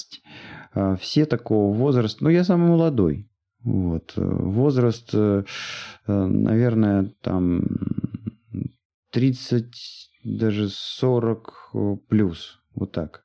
А, 0.74 0.96
все 0.96 1.26
такого 1.26 1.72
возраста. 1.72 2.24
Ну, 2.24 2.30
я 2.30 2.42
самый 2.42 2.70
молодой. 2.70 3.30
Вот. 3.62 4.14
Возраст, 4.16 5.14
наверное, 6.08 7.14
там 7.20 7.62
30, 9.12 9.64
даже 10.24 10.68
40 10.68 11.72
плюс. 12.08 12.61
Вот 12.74 12.92
так. 12.92 13.24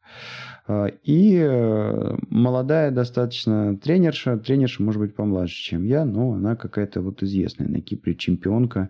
А, 0.68 0.88
и 1.04 1.38
э, 1.39 2.18
молодая 2.30 2.91
достаточно 2.91 3.78
тренерша, 3.78 4.38
тренерша 4.38 4.84
может 4.84 5.02
быть 5.02 5.16
помладше, 5.16 5.56
чем 5.56 5.86
я, 5.86 6.06
но 6.06 6.34
она 6.34 6.56
какая-то 6.56 7.02
вот 7.02 7.24
известная 7.24 7.68
на 7.68 7.82
Кипре 7.82 8.16
чемпионка 8.16 8.89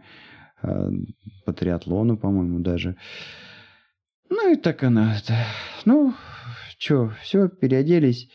а, 0.61 0.89
по 1.45 1.53
триатлону, 1.53 2.17
по-моему, 2.17 2.59
даже. 2.59 2.95
Ну 4.29 4.51
и 4.51 4.55
так 4.55 4.83
она, 4.83 5.15
ну, 5.85 6.13
что, 6.77 7.11
все, 7.21 7.47
переоделись, 7.47 8.29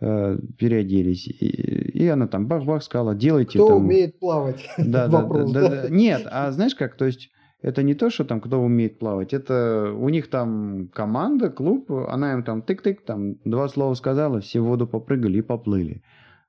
э, 0.00 0.38
переоделись. 0.58 1.28
И, 1.28 1.46
и 1.46 2.08
она 2.08 2.26
там 2.26 2.46
бах-бах 2.46 2.82
сказала, 2.82 3.14
делайте 3.14 3.58
Кто 3.58 3.68
там... 3.68 3.76
умеет 3.76 4.18
плавать? 4.18 4.68
Да, 4.78 5.06
да, 5.08 5.22
да, 5.22 5.44
да, 5.44 5.68
да. 5.68 5.88
Нет, 5.88 6.26
а 6.30 6.50
знаешь 6.50 6.74
как, 6.74 6.96
то 6.96 7.04
есть 7.04 7.30
это 7.62 7.82
не 7.82 7.94
то, 7.94 8.10
что 8.10 8.24
там 8.24 8.40
кто 8.40 8.60
умеет 8.60 8.98
плавать, 8.98 9.32
это 9.32 9.92
у 9.96 10.08
них 10.08 10.28
там 10.28 10.88
команда, 10.88 11.50
клуб, 11.50 11.90
она 11.90 12.34
им 12.34 12.42
там 12.42 12.60
тык-тык, 12.60 12.98
там 13.04 13.36
два 13.44 13.68
слова 13.68 13.94
сказала, 13.94 14.40
все 14.40 14.60
в 14.60 14.64
воду 14.64 14.86
попрыгали 14.86 15.38
и 15.38 15.42
поплыли. 15.42 16.02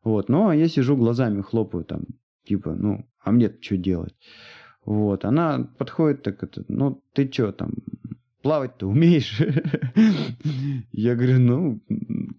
Вот, 0.04 0.30
ну, 0.30 0.48
а 0.48 0.56
я 0.56 0.68
сижу 0.68 0.96
глазами 0.96 1.42
хлопаю 1.42 1.84
там, 1.84 2.02
типа, 2.46 2.74
ну, 2.76 3.06
а 3.24 3.32
мне 3.32 3.52
что 3.62 3.78
делать? 3.78 4.16
Вот, 4.86 5.26
она 5.26 5.70
подходит 5.78 6.24
так, 6.24 6.44
это, 6.44 6.64
ну, 6.68 7.02
ты 7.14 7.30
что 7.32 7.52
там, 7.52 7.72
плавать-то 8.48 8.88
умеешь? 8.88 9.42
Я 10.94 11.16
говорю, 11.16 11.40
ну, 11.40 11.82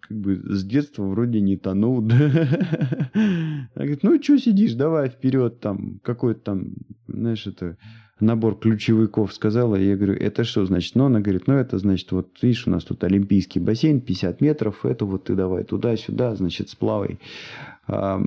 как 0.00 0.18
бы 0.18 0.36
с 0.36 0.64
детства 0.64 1.02
вроде 1.02 1.42
не 1.42 1.58
тонул. 1.58 1.98
Она 2.10 3.68
говорит, 3.74 4.02
ну, 4.02 4.22
что 4.22 4.38
сидишь, 4.38 4.72
давай 4.72 5.10
вперед, 5.10 5.60
там, 5.60 6.00
какой-то 6.02 6.40
там, 6.40 6.68
знаешь, 7.08 7.46
это 7.46 7.76
набор 8.20 8.58
ключевиков 8.58 9.34
сказала, 9.34 9.76
я 9.76 9.96
говорю, 9.96 10.14
это 10.14 10.44
что 10.44 10.64
значит? 10.64 10.94
Ну, 10.94 11.04
она 11.04 11.20
говорит, 11.20 11.46
ну, 11.46 11.54
это 11.54 11.76
значит, 11.76 12.10
вот 12.10 12.30
видишь, 12.40 12.66
у 12.66 12.70
нас 12.70 12.84
тут 12.84 13.04
олимпийский 13.04 13.60
бассейн, 13.60 14.00
50 14.00 14.40
метров, 14.40 14.86
это 14.86 15.04
вот 15.04 15.24
ты 15.24 15.34
давай 15.34 15.64
туда-сюда, 15.64 16.34
значит, 16.36 16.70
сплавай. 16.70 17.18
А, 17.86 18.18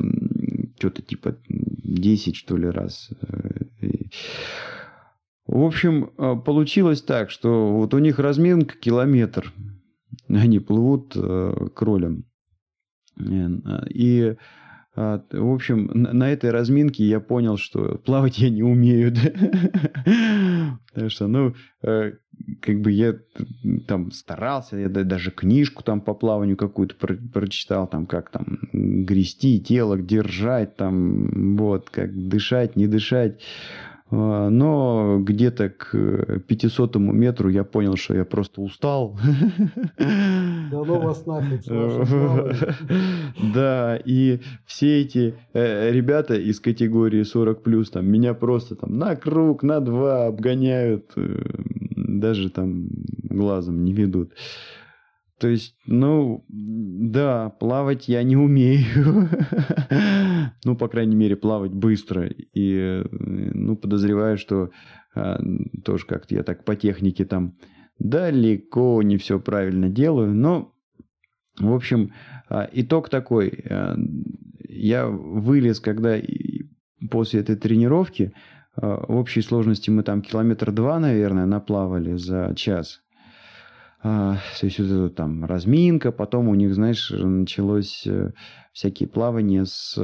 что-то 0.77 1.01
типа 1.01 1.35
10, 1.49 2.35
что 2.35 2.57
ли, 2.57 2.67
раз. 2.67 3.09
В 5.45 5.63
общем, 5.63 6.11
а, 6.17 6.35
получилось 6.35 7.01
так, 7.01 7.29
что 7.29 7.73
вот 7.73 7.93
у 7.93 7.99
них 7.99 8.19
разминка 8.19 8.77
километр. 8.77 9.53
Они 10.27 10.59
плывут 10.59 11.13
э, 11.15 11.53
кролем. 11.73 12.25
И 13.89 14.35
а, 14.93 15.23
в 15.31 15.53
общем, 15.53 15.89
на 15.93 16.29
этой 16.31 16.51
разминке 16.51 17.05
я 17.05 17.21
понял, 17.21 17.57
что 17.57 17.97
плавать 17.99 18.39
я 18.39 18.49
не 18.49 18.63
умею. 18.63 19.13
Потому 20.93 21.09
что, 21.09 21.27
ну, 21.27 21.55
э, 21.81 22.11
как 22.61 22.81
бы 22.81 22.91
я 22.91 23.15
там 23.87 24.11
старался, 24.11 24.77
я 24.77 24.89
даже 24.89 25.31
книжку 25.31 25.83
там 25.83 26.01
по 26.01 26.13
плаванию 26.13 26.57
какую-то 26.57 26.95
прочитал, 26.95 27.87
там, 27.87 28.05
как 28.05 28.31
там 28.31 28.59
грести 28.73 29.61
тело, 29.61 29.97
держать, 29.97 30.75
там, 30.75 31.55
вот, 31.55 31.89
как 31.89 32.11
дышать, 32.27 32.75
не 32.75 32.87
дышать. 32.87 33.41
А, 34.11 34.49
но 34.49 35.19
где-то 35.21 35.69
к 35.69 36.39
500 36.47 36.97
метру 36.97 37.49
я 37.49 37.63
понял, 37.63 37.95
что 37.95 38.13
я 38.13 38.25
просто 38.25 38.61
устал. 38.61 39.17
Да 40.71 40.85
ну 40.85 40.99
вас 40.99 41.25
нафиг. 41.25 41.61
Да, 43.53 43.99
и 44.03 44.39
все 44.65 45.01
эти 45.01 45.35
э, 45.53 45.91
ребята 45.91 46.35
из 46.35 46.59
категории 46.59 47.23
40 47.23 47.61
плюс 47.61 47.89
там 47.89 48.05
меня 48.07 48.33
просто 48.33 48.75
там 48.75 48.97
на 48.97 49.15
круг, 49.15 49.63
на 49.63 49.81
два 49.81 50.27
обгоняют, 50.27 51.11
э, 51.15 51.43
даже 51.95 52.49
там 52.49 52.87
глазом 53.23 53.83
не 53.83 53.93
ведут. 53.93 54.31
То 55.41 55.47
есть, 55.47 55.75
ну, 55.87 56.45
да, 56.47 57.49
плавать 57.49 58.07
я 58.07 58.21
не 58.21 58.37
умею. 58.37 59.27
ну, 60.63 60.75
по 60.75 60.87
крайней 60.87 61.15
мере, 61.15 61.35
плавать 61.35 61.71
быстро. 61.71 62.29
И, 62.53 63.03
ну, 63.09 63.75
подозреваю, 63.75 64.37
что 64.37 64.69
а, 65.15 65.41
тоже 65.83 66.05
как-то 66.05 66.35
я 66.35 66.43
так 66.43 66.63
по 66.63 66.75
технике 66.75 67.25
там 67.25 67.57
далеко 67.97 69.01
не 69.01 69.17
все 69.17 69.39
правильно 69.39 69.89
делаю. 69.89 70.35
Но, 70.35 70.75
в 71.59 71.73
общем, 71.73 72.13
а, 72.47 72.69
итог 72.71 73.09
такой. 73.09 73.63
А, 73.67 73.95
я 74.69 75.07
вылез, 75.07 75.79
когда 75.79 76.19
после 77.09 77.39
этой 77.39 77.55
тренировки, 77.55 78.31
в 78.75 79.15
общей 79.15 79.41
сложности 79.41 79.89
мы 79.89 80.03
там 80.03 80.21
километр 80.21 80.71
два, 80.71 80.99
наверное, 80.99 81.47
наплавали 81.47 82.13
за 82.13 82.53
час. 82.55 83.01
А, 84.03 84.37
то 84.59 84.65
есть 84.65 84.79
вот 84.79 84.85
это 84.85 85.09
там 85.09 85.45
разминка, 85.45 86.11
потом 86.11 86.47
у 86.47 86.55
них, 86.55 86.73
знаешь, 86.73 87.11
началось 87.11 88.07
э, 88.07 88.31
всякие 88.73 89.07
плавания 89.07 89.65
с 89.65 89.95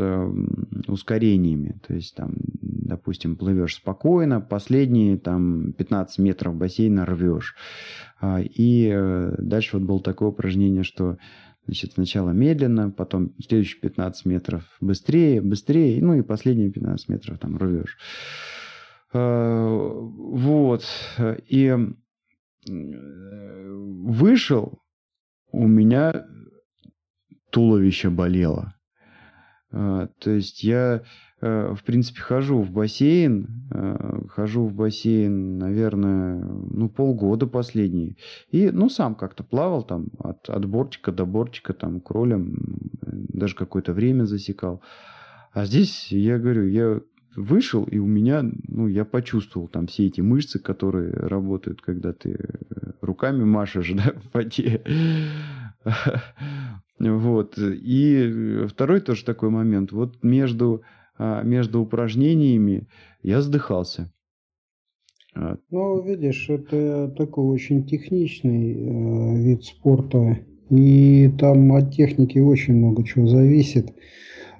ускорениями. 0.87 1.79
То 1.87 1.95
есть 1.95 2.15
там, 2.15 2.33
допустим, 2.61 3.35
плывешь 3.35 3.75
спокойно, 3.75 4.39
последние 4.39 5.17
там 5.17 5.73
15 5.73 6.19
метров 6.19 6.55
бассейна 6.55 7.05
рвешь. 7.05 7.55
А, 8.21 8.39
и 8.39 8.91
э, 8.93 9.35
дальше 9.39 9.77
вот 9.77 9.87
было 9.87 10.01
такое 10.01 10.29
упражнение, 10.29 10.83
что 10.83 11.17
Значит, 11.65 11.93
сначала 11.95 12.29
медленно, 12.29 12.91
потом 12.91 13.33
следующие 13.45 13.81
15 13.81 14.25
метров 14.25 14.63
быстрее, 14.79 15.41
быстрее, 15.41 16.01
ну 16.01 16.13
и 16.13 16.21
последние 16.21 16.71
15 16.71 17.09
метров 17.09 17.39
там 17.39 17.57
рвешь. 17.57 17.97
А, 19.11 19.67
вот. 19.67 20.85
И 21.49 21.77
вышел, 22.67 24.81
у 25.51 25.67
меня 25.67 26.25
туловище 27.51 28.09
болело. 28.09 28.73
А, 29.71 30.07
то 30.19 30.31
есть 30.31 30.63
я, 30.63 31.03
э, 31.41 31.73
в 31.73 31.83
принципе, 31.83 32.21
хожу 32.21 32.61
в 32.61 32.71
бассейн, 32.71 33.67
э, 33.71 34.21
хожу 34.29 34.65
в 34.65 34.73
бассейн, 34.73 35.57
наверное, 35.57 36.43
ну, 36.43 36.89
полгода 36.89 37.47
последние. 37.47 38.15
И, 38.49 38.69
ну, 38.71 38.89
сам 38.89 39.15
как-то 39.15 39.43
плавал 39.43 39.83
там 39.83 40.07
от, 40.19 40.49
от 40.49 40.65
бортика 40.65 41.11
до 41.11 41.25
бортика, 41.25 41.73
там, 41.73 41.99
кролем, 41.99 42.55
даже 43.01 43.55
какое-то 43.55 43.93
время 43.93 44.23
засекал. 44.23 44.81
А 45.53 45.65
здесь, 45.65 46.11
я 46.11 46.37
говорю, 46.37 46.67
я 46.67 47.01
вышел, 47.37 47.83
и 47.83 47.99
у 47.99 48.07
меня, 48.07 48.43
ну, 48.67 48.87
я 48.87 49.05
почувствовал 49.05 49.67
там 49.67 49.87
все 49.87 50.07
эти 50.07 50.21
мышцы, 50.21 50.59
которые 50.59 51.11
работают, 51.11 51.81
когда 51.81 52.11
ты 52.11 52.31
э, 52.31 52.91
руками 53.01 53.43
машешь, 53.43 53.93
да, 53.95 54.13
в 54.13 54.33
воде. 54.33 54.81
Вот. 56.99 57.59
И 57.59 58.65
второй 58.67 59.01
тоже 59.01 59.23
такой 59.23 59.51
момент. 59.51 59.91
Вот 59.91 60.23
между, 60.23 60.81
а, 61.19 61.43
между 61.43 61.79
упражнениями 61.79 62.87
я 63.21 63.41
сдыхался. 63.41 64.11
Ну, 65.69 66.01
видишь, 66.01 66.49
это 66.49 67.13
такой 67.15 67.45
очень 67.45 67.85
техничный 67.85 68.73
э, 68.73 69.43
вид 69.43 69.63
спорта. 69.63 70.39
И 70.71 71.29
там 71.37 71.71
от 71.73 71.93
техники 71.93 72.39
очень 72.39 72.75
много 72.75 73.05
чего 73.05 73.27
зависит. 73.27 73.93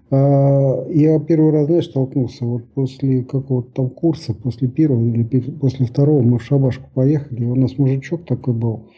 А, 0.10 0.86
я 0.89 1.20
первый 1.20 1.51
раз, 1.51 1.66
знаешь, 1.66 1.86
столкнулся 1.86 2.45
вот 2.45 2.64
после 2.74 3.24
какого-то 3.24 3.72
там 3.74 3.89
курса, 3.89 4.34
после 4.34 4.68
первого 4.68 5.05
или 5.05 5.24
после 5.24 5.86
второго 5.86 6.22
мы 6.22 6.39
в 6.39 6.43
шабашку 6.43 6.89
поехали. 6.93 7.43
У 7.45 7.55
нас 7.55 7.78
мужичок 7.78 8.26
такой 8.26 8.53
был, 8.53 8.89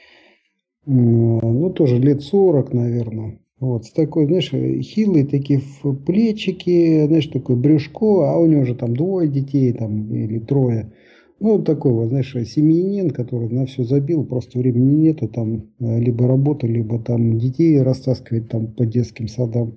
ну, 0.85 1.69
тоже 1.71 1.97
лет 1.97 2.21
40, 2.21 2.73
наверное. 2.73 3.39
Вот, 3.59 3.85
с 3.85 3.91
такой, 3.91 4.25
знаешь, 4.25 4.51
хилые 4.51 5.25
такие 5.25 5.61
плечики, 6.05 7.05
знаешь, 7.07 7.27
такое 7.27 7.57
брюшко, 7.57 8.31
а 8.31 8.37
у 8.37 8.45
него 8.45 8.63
же 8.63 8.73
там 8.73 8.95
двое 8.95 9.27
детей 9.27 9.73
там 9.73 10.13
или 10.13 10.39
трое. 10.39 10.93
Ну, 11.41 11.61
такой 11.61 11.91
вот, 11.91 12.09
знаешь, 12.09 12.31
семьянин, 12.31 13.09
который 13.09 13.49
на 13.49 13.65
все 13.65 13.83
забил, 13.83 14.23
просто 14.25 14.59
времени 14.59 15.07
нету, 15.07 15.27
там 15.27 15.63
либо 15.79 16.27
работа, 16.27 16.67
либо 16.67 16.99
там 16.99 17.37
детей 17.37 17.81
растаскивать 17.81 18.47
там 18.47 18.67
по 18.67 18.85
детским 18.85 19.27
садам. 19.27 19.75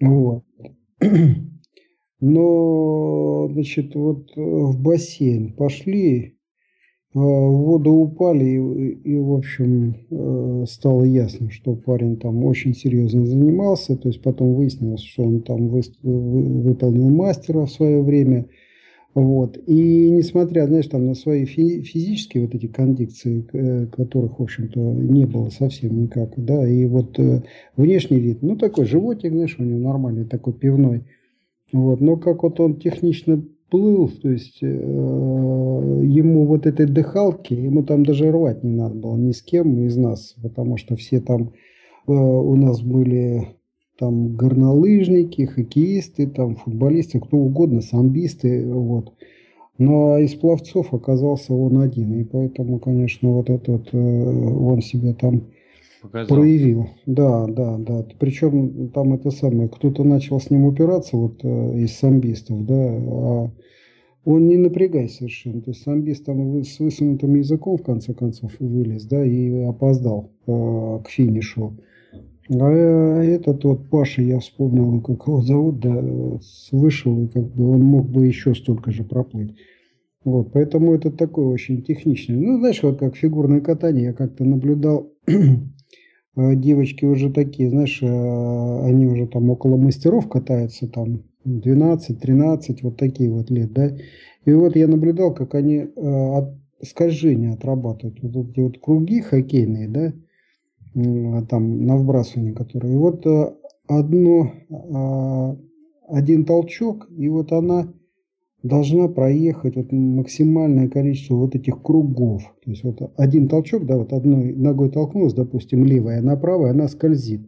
Вот. 0.00 0.44
Но, 2.20 3.48
значит, 3.52 3.94
вот 3.94 4.30
э, 4.36 4.40
в 4.40 4.80
бассейн 4.80 5.52
пошли, 5.52 6.34
в 7.12 7.20
воду 7.20 7.92
упали, 7.92 8.44
и, 8.44 9.12
и, 9.12 9.18
в 9.18 9.34
общем, 9.34 9.94
э, 10.10 10.64
стало 10.66 11.04
ясно, 11.04 11.50
что 11.50 11.76
парень 11.76 12.16
там 12.16 12.44
очень 12.44 12.74
серьезно 12.74 13.24
занимался. 13.24 13.96
То 13.96 14.08
есть 14.08 14.20
потом 14.20 14.54
выяснилось, 14.54 15.02
что 15.02 15.22
он 15.22 15.42
там 15.42 15.68
вы, 15.68 15.82
выполнил 16.02 17.10
мастера 17.10 17.66
в 17.66 17.70
свое 17.70 18.02
время. 18.02 18.46
Вот. 19.14 19.56
И 19.66 20.10
несмотря, 20.10 20.66
знаешь, 20.66 20.88
там 20.88 21.06
на 21.06 21.14
свои 21.14 21.44
физические 21.44 22.44
вот 22.44 22.54
эти 22.54 22.66
кондикции, 22.66 23.46
э, 23.52 23.86
которых, 23.86 24.40
в 24.40 24.42
общем-то, 24.42 24.80
не 24.80 25.24
было 25.24 25.50
совсем 25.50 26.02
никак, 26.02 26.32
да, 26.36 26.68
и 26.68 26.84
вот 26.86 27.16
э, 27.20 27.42
внешний 27.76 28.18
вид, 28.18 28.42
ну, 28.42 28.56
такой 28.56 28.86
животик, 28.86 29.32
знаешь, 29.32 29.56
у 29.58 29.62
него 29.62 29.78
нормальный, 29.78 30.24
такой 30.24 30.52
пивной, 30.52 31.04
вот, 31.72 32.00
но 32.00 32.16
как 32.16 32.42
вот 32.42 32.58
он 32.58 32.76
технично 32.80 33.40
плыл, 33.70 34.08
то 34.08 34.30
есть 34.30 34.58
э, 34.62 34.66
ему 34.66 36.46
вот 36.46 36.66
этой 36.66 36.86
дыхалки, 36.86 37.54
ему 37.54 37.84
там 37.84 38.04
даже 38.04 38.32
рвать 38.32 38.64
не 38.64 38.74
надо 38.74 38.96
было 38.96 39.16
ни 39.16 39.30
с 39.30 39.42
кем 39.42 39.78
из 39.86 39.96
нас, 39.96 40.34
потому 40.42 40.76
что 40.76 40.96
все 40.96 41.20
там 41.20 41.52
э, 42.08 42.12
у 42.12 42.56
нас 42.56 42.80
были 42.80 43.46
там 43.98 44.34
горнолыжники, 44.36 45.44
хоккеисты, 45.46 46.26
там 46.26 46.56
футболисты, 46.56 47.20
кто 47.20 47.36
угодно, 47.36 47.80
самбисты, 47.80 48.66
вот. 48.66 49.12
Но 49.78 50.18
из 50.18 50.34
пловцов 50.34 50.94
оказался 50.94 51.52
он 51.52 51.80
один, 51.80 52.20
и 52.20 52.24
поэтому, 52.24 52.78
конечно, 52.78 53.30
вот 53.30 53.50
этот 53.50 53.88
э, 53.92 53.98
он 53.98 54.80
себе 54.82 55.14
там 55.14 55.44
Показал. 56.00 56.36
проявил. 56.36 56.86
Да, 57.06 57.46
да, 57.46 57.76
да. 57.78 58.06
Причем 58.18 58.90
там 58.90 59.14
это 59.14 59.30
самое, 59.30 59.68
кто-то 59.68 60.04
начал 60.04 60.40
с 60.40 60.50
ним 60.50 60.66
упираться 60.66 61.16
вот 61.16 61.40
э, 61.42 61.78
из 61.78 61.96
самбистов, 61.96 62.64
да, 62.64 62.74
а 62.76 63.50
он 64.24 64.48
не 64.48 64.56
напрягай 64.56 65.08
совершенно. 65.08 65.60
То 65.60 65.70
есть 65.70 65.82
самбист 65.82 66.24
там 66.24 66.62
с 66.62 66.78
высунутым 66.78 67.34
языком 67.34 67.76
в 67.76 67.82
конце 67.82 68.14
концов 68.14 68.52
вылез, 68.60 69.04
да, 69.06 69.24
и 69.24 69.64
опоздал 69.64 70.30
э, 70.46 71.00
к 71.04 71.08
финишу. 71.08 71.76
А 72.50 73.22
этот 73.22 73.64
вот 73.64 73.88
Паша, 73.88 74.20
я 74.22 74.38
вспомнил, 74.38 75.00
как 75.00 75.26
его 75.26 75.40
зовут, 75.40 75.80
да, 75.80 75.94
вышел, 76.72 77.22
и 77.22 77.28
как 77.28 77.44
бы 77.44 77.70
он 77.70 77.82
мог 77.82 78.08
бы 78.08 78.26
еще 78.26 78.54
столько 78.54 78.90
же 78.90 79.02
проплыть. 79.02 79.56
Вот, 80.24 80.52
поэтому 80.52 80.94
это 80.94 81.10
такое 81.10 81.46
очень 81.46 81.82
техничное. 81.82 82.36
Ну, 82.36 82.58
знаешь, 82.58 82.82
вот 82.82 82.98
как 82.98 83.16
фигурное 83.16 83.60
катание, 83.60 84.06
я 84.06 84.12
как-то 84.12 84.44
наблюдал, 84.44 85.12
а 86.36 86.54
девочки 86.54 87.04
уже 87.04 87.30
такие, 87.30 87.70
знаешь, 87.70 88.00
а, 88.02 88.86
они 88.86 89.06
уже 89.06 89.26
там 89.26 89.50
около 89.50 89.76
мастеров 89.76 90.28
катаются, 90.28 90.86
там 90.86 91.22
12-13, 91.46 92.78
вот 92.82 92.96
такие 92.96 93.30
вот 93.30 93.50
лет, 93.50 93.72
да. 93.72 93.90
И 94.44 94.52
вот 94.52 94.76
я 94.76 94.86
наблюдал, 94.86 95.34
как 95.34 95.54
они 95.54 95.86
а, 95.96 96.38
от 96.38 96.54
скольжения 96.86 97.52
отрабатывают, 97.52 98.18
вот 98.22 98.50
эти 98.50 98.60
вот 98.60 98.78
круги 98.80 99.20
хоккейные, 99.20 99.88
да, 99.88 100.12
там 100.94 101.86
на 101.86 101.96
вбрасывание 101.96 102.52
которые. 102.52 102.94
И 102.94 102.96
вот 102.96 103.26
э, 103.26 103.52
одно, 103.88 104.52
а, 104.70 105.56
один 106.08 106.44
толчок, 106.44 107.08
и 107.16 107.28
вот 107.28 107.52
она 107.52 107.92
должна 108.62 109.08
проехать 109.08 109.76
вот 109.76 109.92
максимальное 109.92 110.88
количество 110.88 111.34
вот 111.34 111.54
этих 111.54 111.82
кругов. 111.82 112.42
То 112.64 112.70
есть 112.70 112.82
вот 112.82 113.12
один 113.16 113.48
толчок, 113.48 113.84
да, 113.86 113.98
вот 113.98 114.12
одной 114.12 114.54
ногой 114.54 114.90
толкнулась, 114.90 115.34
допустим, 115.34 115.84
левая, 115.84 116.22
а 116.26 116.36
правая 116.36 116.70
она 116.70 116.88
скользит. 116.88 117.42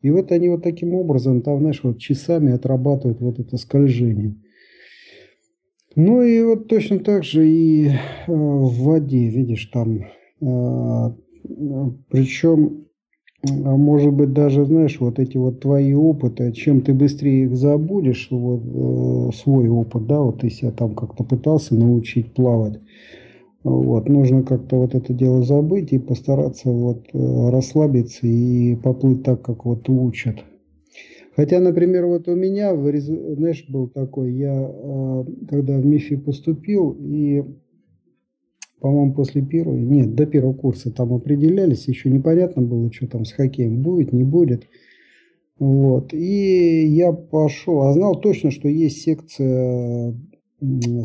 И 0.00 0.10
вот 0.10 0.32
они 0.32 0.48
вот 0.48 0.62
таким 0.62 0.94
образом, 0.94 1.42
там, 1.42 1.60
знаешь, 1.60 1.80
вот 1.82 1.98
часами 1.98 2.52
отрабатывают 2.52 3.20
вот 3.20 3.38
это 3.38 3.56
скольжение. 3.56 4.36
Ну 5.96 6.22
и 6.22 6.42
вот 6.42 6.68
точно 6.68 6.98
так 6.98 7.24
же 7.24 7.48
и 7.48 7.88
э, 7.88 7.92
в 8.26 8.82
воде, 8.82 9.28
видишь, 9.28 9.66
там, 9.66 10.06
э, 10.40 11.10
причем 12.10 12.83
может 13.50 14.12
быть, 14.12 14.32
даже, 14.32 14.64
знаешь, 14.64 14.98
вот 15.00 15.18
эти 15.18 15.36
вот 15.36 15.60
твои 15.60 15.94
опыты, 15.94 16.52
чем 16.52 16.80
ты 16.80 16.94
быстрее 16.94 17.44
их 17.44 17.56
забудешь, 17.56 18.28
вот, 18.30 18.62
э, 18.64 19.30
свой 19.34 19.68
опыт, 19.68 20.06
да, 20.06 20.20
вот 20.20 20.40
ты 20.40 20.50
себя 20.50 20.70
там 20.70 20.94
как-то 20.94 21.24
пытался 21.24 21.74
научить 21.74 22.32
плавать, 22.32 22.80
вот, 23.62 24.08
нужно 24.08 24.42
как-то 24.42 24.76
вот 24.76 24.94
это 24.94 25.12
дело 25.12 25.42
забыть 25.42 25.92
и 25.92 25.98
постараться 25.98 26.70
вот 26.70 27.06
э, 27.12 27.50
расслабиться 27.50 28.26
и 28.26 28.76
поплыть 28.76 29.22
так, 29.22 29.42
как 29.42 29.64
вот 29.64 29.88
учат. 29.88 30.36
Хотя, 31.36 31.58
например, 31.58 32.06
вот 32.06 32.28
у 32.28 32.34
меня, 32.36 32.76
знаешь, 32.76 33.64
был 33.68 33.88
такой, 33.88 34.32
я 34.34 34.54
э, 34.54 35.24
когда 35.48 35.78
в 35.78 35.84
МИФИ 35.84 36.16
поступил, 36.16 36.96
и 37.00 37.42
по-моему, 38.84 39.14
после 39.14 39.40
первого, 39.40 39.78
нет, 39.78 40.14
до 40.14 40.26
первого 40.26 40.52
курса 40.52 40.90
там 40.90 41.14
определялись, 41.14 41.88
еще 41.88 42.10
непонятно 42.10 42.60
было, 42.60 42.92
что 42.92 43.06
там 43.06 43.24
с 43.24 43.32
хоккеем 43.32 43.80
будет, 43.80 44.12
не 44.12 44.24
будет. 44.24 44.66
Вот. 45.58 46.12
И 46.12 46.84
я 46.88 47.12
пошел, 47.12 47.84
а 47.84 47.94
знал 47.94 48.20
точно, 48.20 48.50
что 48.50 48.68
есть 48.68 49.00
секция 49.00 50.14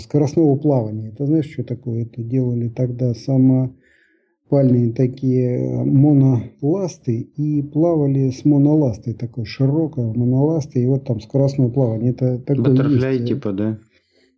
скоростного 0.02 0.58
плавания. 0.58 1.14
Это 1.14 1.26
знаешь, 1.26 1.50
что 1.50 1.64
такое? 1.64 2.04
Это 2.04 2.22
делали 2.22 2.68
тогда 2.68 3.14
самопальные 3.14 4.92
такие 4.92 5.82
моноласты 5.86 7.30
и 7.38 7.62
плавали 7.62 8.30
с 8.32 8.44
моноластой, 8.44 9.14
такой 9.14 9.46
широкой 9.46 10.04
моноластой, 10.04 10.84
и 10.84 10.86
вот 10.86 11.06
там 11.06 11.22
скоростное 11.22 11.70
плавание. 11.70 12.12
Это 12.12 12.40
такое 12.40 12.76
Баттерфляй 12.76 13.26
типа, 13.26 13.54
да? 13.54 13.80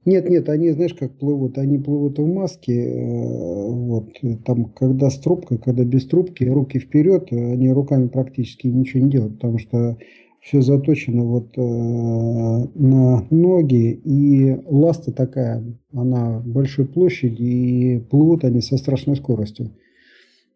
Нет, 0.03 0.29
нет, 0.29 0.49
они, 0.49 0.71
знаешь, 0.71 0.95
как 0.95 1.11
плывут? 1.11 1.59
Они 1.59 1.77
плывут 1.77 2.17
в 2.17 2.25
маске, 2.25 2.73
э, 2.73 3.69
вот, 3.69 4.09
там, 4.45 4.65
когда 4.65 5.11
с 5.11 5.19
трубкой, 5.19 5.59
когда 5.59 5.83
без 5.83 6.07
трубки, 6.07 6.43
руки 6.43 6.79
вперед, 6.79 7.31
они 7.31 7.69
руками 7.71 8.07
практически 8.07 8.65
ничего 8.65 9.03
не 9.03 9.11
делают, 9.11 9.35
потому 9.35 9.59
что 9.59 9.97
все 10.39 10.61
заточено 10.63 11.23
вот 11.23 11.55
э, 11.55 11.61
на 11.61 13.27
ноги, 13.29 13.91
и 13.91 14.57
ласта 14.65 15.11
такая, 15.11 15.63
она 15.93 16.41
большой 16.43 16.87
площади, 16.87 17.43
и 17.43 17.99
плывут 17.99 18.43
они 18.43 18.61
со 18.61 18.77
страшной 18.77 19.17
скоростью. 19.17 19.69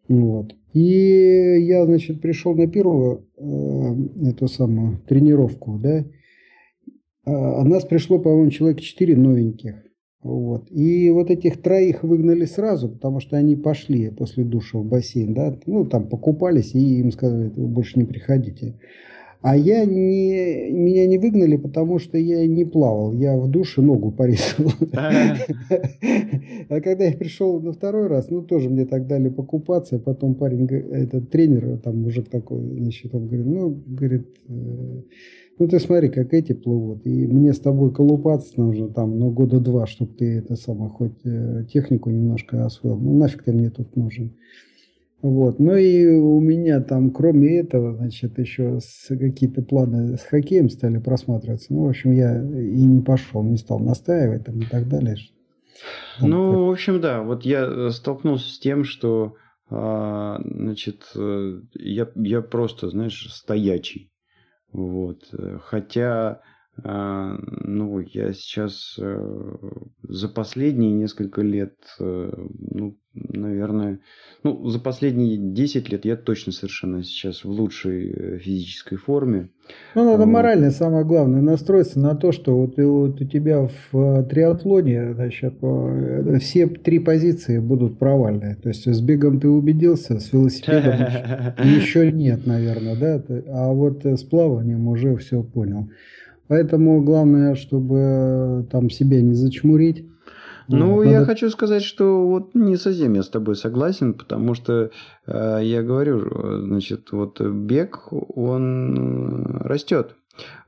Вот. 0.08 0.56
И 0.72 1.60
я, 1.60 1.84
значит, 1.86 2.20
пришел 2.20 2.54
на 2.56 2.66
первую 2.66 3.26
э, 3.36 4.28
эту 4.28 4.48
самую 4.48 4.98
тренировку, 5.06 5.78
да, 5.80 6.04
а, 7.26 7.64
нас 7.64 7.84
пришло, 7.84 8.18
по-моему, 8.18 8.50
человек 8.50 8.80
4 8.80 9.16
новеньких. 9.16 9.74
Вот. 10.22 10.70
И 10.70 11.10
вот 11.10 11.30
этих 11.30 11.62
троих 11.62 12.02
выгнали 12.02 12.46
сразу, 12.46 12.88
потому 12.88 13.20
что 13.20 13.36
они 13.36 13.54
пошли 13.54 14.10
после 14.10 14.44
душа 14.44 14.78
в 14.78 14.84
бассейн, 14.84 15.34
да, 15.34 15.56
ну, 15.66 15.84
там 15.84 16.08
покупались, 16.08 16.74
и 16.74 17.00
им 17.00 17.12
сказали, 17.12 17.52
вы 17.54 17.66
больше 17.66 17.98
не 17.98 18.04
приходите. 18.04 18.74
А 19.42 19.56
я 19.56 19.84
не, 19.84 20.70
меня 20.72 21.06
не 21.06 21.18
выгнали, 21.18 21.56
потому 21.56 22.00
что 22.00 22.18
я 22.18 22.44
не 22.46 22.64
плавал, 22.64 23.12
я 23.12 23.36
в 23.36 23.48
душе 23.48 23.82
ногу 23.82 24.10
порезал. 24.10 24.72
А 26.68 26.80
когда 26.80 27.04
я 27.04 27.12
пришел 27.12 27.60
на 27.60 27.72
второй 27.72 28.08
раз, 28.08 28.28
ну, 28.30 28.42
тоже 28.42 28.68
мне 28.68 28.86
так 28.86 29.06
дали 29.06 29.28
покупаться, 29.28 30.00
потом 30.00 30.34
парень, 30.34 30.66
этот 30.66 31.30
тренер, 31.30 31.78
там 31.78 32.02
мужик 32.02 32.28
такой, 32.28 32.60
значит, 32.80 33.14
он 33.14 33.28
говорит, 33.28 33.46
ну, 33.46 33.82
говорит, 33.86 34.26
э, 34.48 35.02
ну, 35.58 35.68
ты 35.68 35.80
смотри, 35.80 36.08
как 36.08 36.34
эти 36.34 36.52
плывут. 36.52 37.06
И 37.06 37.26
мне 37.26 37.52
с 37.52 37.60
тобой 37.60 37.92
колупаться 37.92 38.60
нужно 38.60 38.88
там, 38.88 39.18
ну, 39.18 39.30
года 39.30 39.58
два, 39.58 39.86
чтобы 39.86 40.12
ты 40.12 40.38
это 40.38 40.56
самое, 40.56 40.90
хоть 40.90 41.24
э, 41.24 41.64
технику 41.72 42.10
немножко 42.10 42.64
освоил. 42.64 42.98
Ну, 42.98 43.16
нафиг 43.16 43.42
ты 43.42 43.52
мне 43.52 43.70
тут 43.70 43.96
нужен. 43.96 44.36
Вот. 45.22 45.58
Ну 45.58 45.74
и 45.74 46.06
у 46.06 46.40
меня 46.40 46.80
там, 46.80 47.10
кроме 47.10 47.58
этого, 47.58 47.96
значит, 47.96 48.38
еще 48.38 48.80
какие-то 49.08 49.62
планы 49.62 50.18
с 50.18 50.22
хоккеем 50.22 50.68
стали 50.68 50.98
просматриваться. 50.98 51.72
Ну, 51.72 51.86
в 51.86 51.88
общем, 51.88 52.12
я 52.12 52.38
и 52.38 52.84
не 52.84 53.00
пошел, 53.00 53.42
не 53.42 53.56
стал 53.56 53.78
настаивать 53.78 54.44
там 54.44 54.60
и 54.60 54.66
так 54.66 54.88
далее. 54.88 55.16
Там 56.20 56.30
ну, 56.30 56.50
как... 56.50 56.60
в 56.60 56.70
общем, 56.70 57.00
да, 57.00 57.22
вот 57.22 57.44
я 57.44 57.64
э, 57.64 57.90
столкнулся 57.90 58.52
с 58.52 58.58
тем, 58.58 58.84
что, 58.84 59.34
а, 59.70 60.38
значит, 60.44 61.02
э, 61.16 61.60
я, 61.74 62.08
я 62.14 62.42
просто, 62.42 62.90
знаешь, 62.90 63.28
стоячий. 63.32 64.10
Вот. 64.76 65.22
Э, 65.32 65.58
хотя, 65.64 66.42
а, 66.84 67.38
ну, 67.64 67.98
я 68.00 68.34
сейчас 68.34 68.98
э, 68.98 69.58
за 70.02 70.28
последние 70.28 70.92
несколько 70.92 71.40
лет, 71.40 71.78
э, 71.98 72.30
ну, 72.58 72.98
наверное, 73.16 74.00
ну, 74.42 74.68
за 74.68 74.78
последние 74.78 75.36
10 75.38 75.90
лет 75.90 76.04
я 76.04 76.16
точно 76.16 76.52
совершенно 76.52 77.02
сейчас 77.02 77.44
в 77.44 77.50
лучшей 77.50 78.38
физической 78.38 78.96
форме. 78.96 79.48
Ну, 79.94 80.04
надо 80.04 80.24
вот. 80.24 80.32
морально, 80.32 80.70
самое 80.70 81.04
главное, 81.04 81.40
настроиться 81.40 81.98
на 81.98 82.14
то, 82.14 82.32
что 82.32 82.56
вот, 82.56 82.76
вот 82.76 83.20
у 83.20 83.24
тебя 83.24 83.68
в 83.90 84.24
триатлоне, 84.24 85.14
значит, 85.14 85.54
все 86.40 86.66
три 86.68 86.98
позиции 86.98 87.58
будут 87.58 87.98
провальные. 87.98 88.56
То 88.56 88.68
есть 88.68 88.86
с 88.86 89.00
бегом 89.00 89.40
ты 89.40 89.48
убедился, 89.48 90.20
с 90.20 90.32
велосипедом 90.32 91.00
еще 91.64 92.12
нет, 92.12 92.46
наверное, 92.46 92.96
да, 92.96 93.22
а 93.48 93.72
вот 93.72 94.04
с 94.04 94.22
плаванием 94.22 94.86
уже 94.88 95.16
все 95.16 95.42
понял. 95.42 95.88
Поэтому 96.48 97.02
главное, 97.02 97.54
чтобы 97.54 98.66
там 98.70 98.90
себя 98.90 99.20
не 99.20 99.34
зачмурить. 99.34 100.04
Ну, 100.68 100.98
Надо... 100.98 101.10
я 101.10 101.24
хочу 101.24 101.50
сказать, 101.50 101.82
что 101.82 102.26
вот 102.26 102.54
не 102.54 102.76
совсем 102.76 103.14
я 103.14 103.22
с 103.22 103.28
тобой 103.28 103.56
согласен, 103.56 104.14
потому 104.14 104.54
что 104.54 104.90
э, 105.26 105.60
я 105.62 105.82
говорю, 105.82 106.62
значит, 106.62 107.12
вот 107.12 107.40
бег, 107.40 108.08
он 108.10 109.58
растет. 109.62 110.16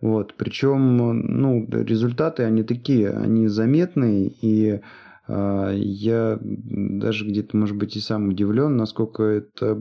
Вот, 0.00 0.34
причем, 0.36 0.96
ну, 0.96 1.66
результаты, 1.70 2.44
они 2.44 2.62
такие, 2.62 3.10
они 3.10 3.48
заметные, 3.48 4.32
и 4.40 4.80
э, 5.26 5.72
я 5.74 6.38
даже 6.40 7.26
где-то, 7.26 7.56
может 7.56 7.76
быть, 7.76 7.96
и 7.96 8.00
сам 8.00 8.28
удивлен, 8.28 8.76
насколько 8.76 9.22
это, 9.22 9.78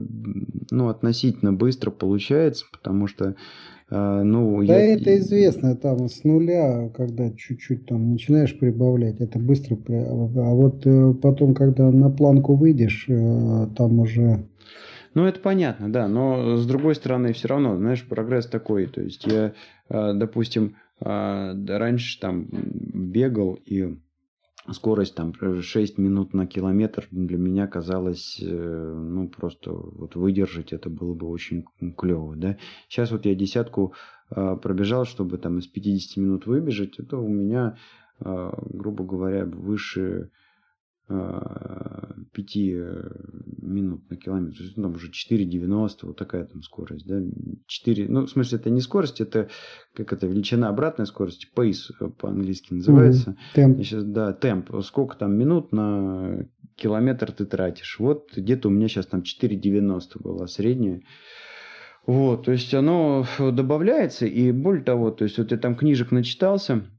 ну, 0.70 0.88
относительно 0.88 1.52
быстро 1.52 1.90
получается, 1.90 2.66
потому 2.70 3.06
что 3.06 3.36
ну, 3.90 4.64
да, 4.66 4.78
я... 4.78 4.94
это 4.94 5.16
известно, 5.18 5.74
там 5.74 6.08
с 6.08 6.22
нуля, 6.24 6.90
когда 6.94 7.30
чуть-чуть 7.30 7.86
там 7.86 8.12
начинаешь 8.12 8.58
прибавлять, 8.58 9.20
это 9.20 9.38
быстро. 9.38 9.76
А 9.76 10.54
вот 10.54 10.86
э, 10.86 11.14
потом, 11.22 11.54
когда 11.54 11.90
на 11.90 12.10
планку 12.10 12.54
выйдешь, 12.54 13.06
э, 13.08 13.66
там 13.76 14.00
уже 14.00 14.44
ну, 15.14 15.24
это 15.24 15.40
понятно, 15.40 15.90
да, 15.90 16.06
но 16.06 16.56
с 16.56 16.66
другой 16.66 16.94
стороны, 16.94 17.32
все 17.32 17.48
равно, 17.48 17.76
знаешь, 17.76 18.06
прогресс 18.06 18.46
такой. 18.46 18.86
То 18.86 19.00
есть 19.00 19.26
я, 19.26 19.52
а, 19.88 20.12
допустим, 20.12 20.76
раньше 21.00 22.20
там 22.20 22.46
бегал 22.52 23.58
и 23.64 23.96
скорость 24.72 25.14
там 25.14 25.32
6 25.34 25.98
минут 25.98 26.34
на 26.34 26.46
километр 26.46 27.06
для 27.10 27.36
меня 27.36 27.66
казалось, 27.66 28.38
э, 28.40 28.46
ну, 28.46 29.28
просто 29.28 29.72
вот 29.72 30.14
выдержать 30.16 30.72
это 30.72 30.90
было 30.90 31.14
бы 31.14 31.28
очень 31.28 31.64
клево, 31.96 32.36
да. 32.36 32.56
Сейчас 32.88 33.10
вот 33.10 33.26
я 33.26 33.34
десятку 33.34 33.94
а, 34.30 34.56
пробежал, 34.56 35.04
чтобы 35.04 35.38
там 35.38 35.58
из 35.58 35.66
50 35.66 36.16
минут 36.18 36.46
выбежать, 36.46 36.98
это 36.98 37.16
у 37.16 37.28
меня, 37.28 37.76
а, 38.20 38.58
грубо 38.70 39.04
говоря, 39.04 39.44
выше 39.44 40.30
5 41.08 42.56
э, 42.56 43.10
минут 43.62 44.10
на 44.10 44.16
километр. 44.16 44.58
Ну, 44.76 44.82
там 44.82 44.94
уже 44.94 45.10
4,90, 45.10 45.90
вот 46.02 46.18
такая 46.18 46.44
там 46.44 46.62
скорость. 46.62 47.06
Да? 47.06 47.22
4, 47.66 48.08
ну, 48.08 48.26
в 48.26 48.30
смысле, 48.30 48.58
это 48.58 48.68
не 48.68 48.82
скорость, 48.82 49.20
это 49.22 49.48
как 49.94 50.12
это, 50.12 50.26
величина 50.26 50.68
обратной 50.68 51.06
скорости, 51.06 51.48
pace 51.54 51.94
э, 52.00 52.08
по-английски 52.08 52.74
называется. 52.74 53.36
Темп. 53.54 53.78
Сейчас, 53.78 54.04
да, 54.04 54.34
темп. 54.34 54.70
Сколько 54.82 55.16
там 55.16 55.32
минут 55.34 55.72
на 55.72 56.46
километр 56.76 57.32
ты 57.32 57.46
тратишь. 57.46 57.98
Вот 57.98 58.30
где-то 58.36 58.68
у 58.68 58.70
меня 58.70 58.88
сейчас 58.88 59.06
там 59.06 59.22
4,90 59.22 60.22
была 60.22 60.46
средняя. 60.46 61.00
Вот, 62.06 62.44
то 62.44 62.52
есть 62.52 62.72
оно 62.74 63.26
добавляется, 63.38 64.24
и 64.26 64.50
более 64.52 64.82
того, 64.82 65.10
то 65.10 65.24
есть 65.24 65.36
вот 65.38 65.50
я 65.50 65.58
там 65.58 65.74
книжек 65.74 66.10
начитался, 66.10 66.84
Э, 66.84 66.97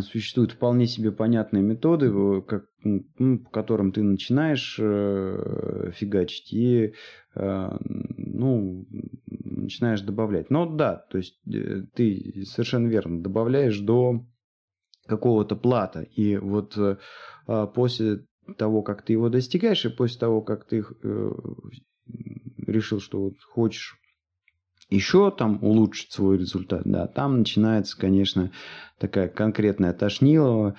существуют 0.00 0.52
вполне 0.52 0.86
себе 0.86 1.12
понятные 1.12 1.62
методы, 1.62 2.06
э, 2.06 2.42
как, 2.42 2.66
ну, 2.82 3.38
по 3.38 3.50
которым 3.50 3.92
ты 3.92 4.02
начинаешь 4.02 4.78
э, 4.80 5.90
фигачить 5.94 6.52
и 6.52 6.94
э, 7.34 7.68
ну, 7.80 8.86
начинаешь 9.26 10.00
добавлять. 10.02 10.50
Но 10.50 10.66
да, 10.66 10.96
то 10.96 11.18
есть 11.18 11.40
э, 11.46 11.82
ты 11.94 12.44
совершенно 12.46 12.88
верно 12.88 13.22
добавляешь 13.22 13.78
до 13.78 14.24
какого-то 15.06 15.56
плата. 15.56 16.02
И 16.02 16.36
вот 16.36 16.76
э, 16.76 16.96
а 17.46 17.66
после 17.66 18.26
того, 18.56 18.82
как 18.82 19.02
ты 19.02 19.12
его 19.12 19.28
достигаешь, 19.28 19.84
и 19.84 19.90
после 19.90 20.20
того, 20.20 20.42
как 20.42 20.66
ты 20.66 20.84
э, 21.02 21.32
решил, 22.66 23.00
что 23.00 23.20
вот 23.22 23.34
хочешь 23.40 23.96
еще 24.90 25.30
там 25.30 25.58
улучшить 25.62 26.12
свой 26.12 26.38
результат, 26.38 26.82
да, 26.84 27.06
там 27.06 27.38
начинается, 27.38 27.98
конечно, 27.98 28.50
такая 28.98 29.28
конкретная 29.28 29.92
тошнилова, 29.92 30.76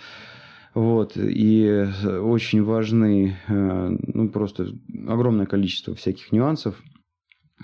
вот, 0.74 1.18
и 1.18 1.86
очень 2.05 2.64
важны, 2.64 3.36
э, 3.47 3.89
ну, 4.14 4.30
просто 4.30 4.68
огромное 5.07 5.45
количество 5.45 5.95
всяких 5.95 6.32
нюансов, 6.32 6.82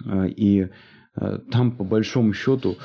э, 0.06 0.28
и 0.36 0.68
э, 1.16 1.40
там, 1.50 1.72
по 1.72 1.86
большому 1.86 2.34
счету, 2.34 2.76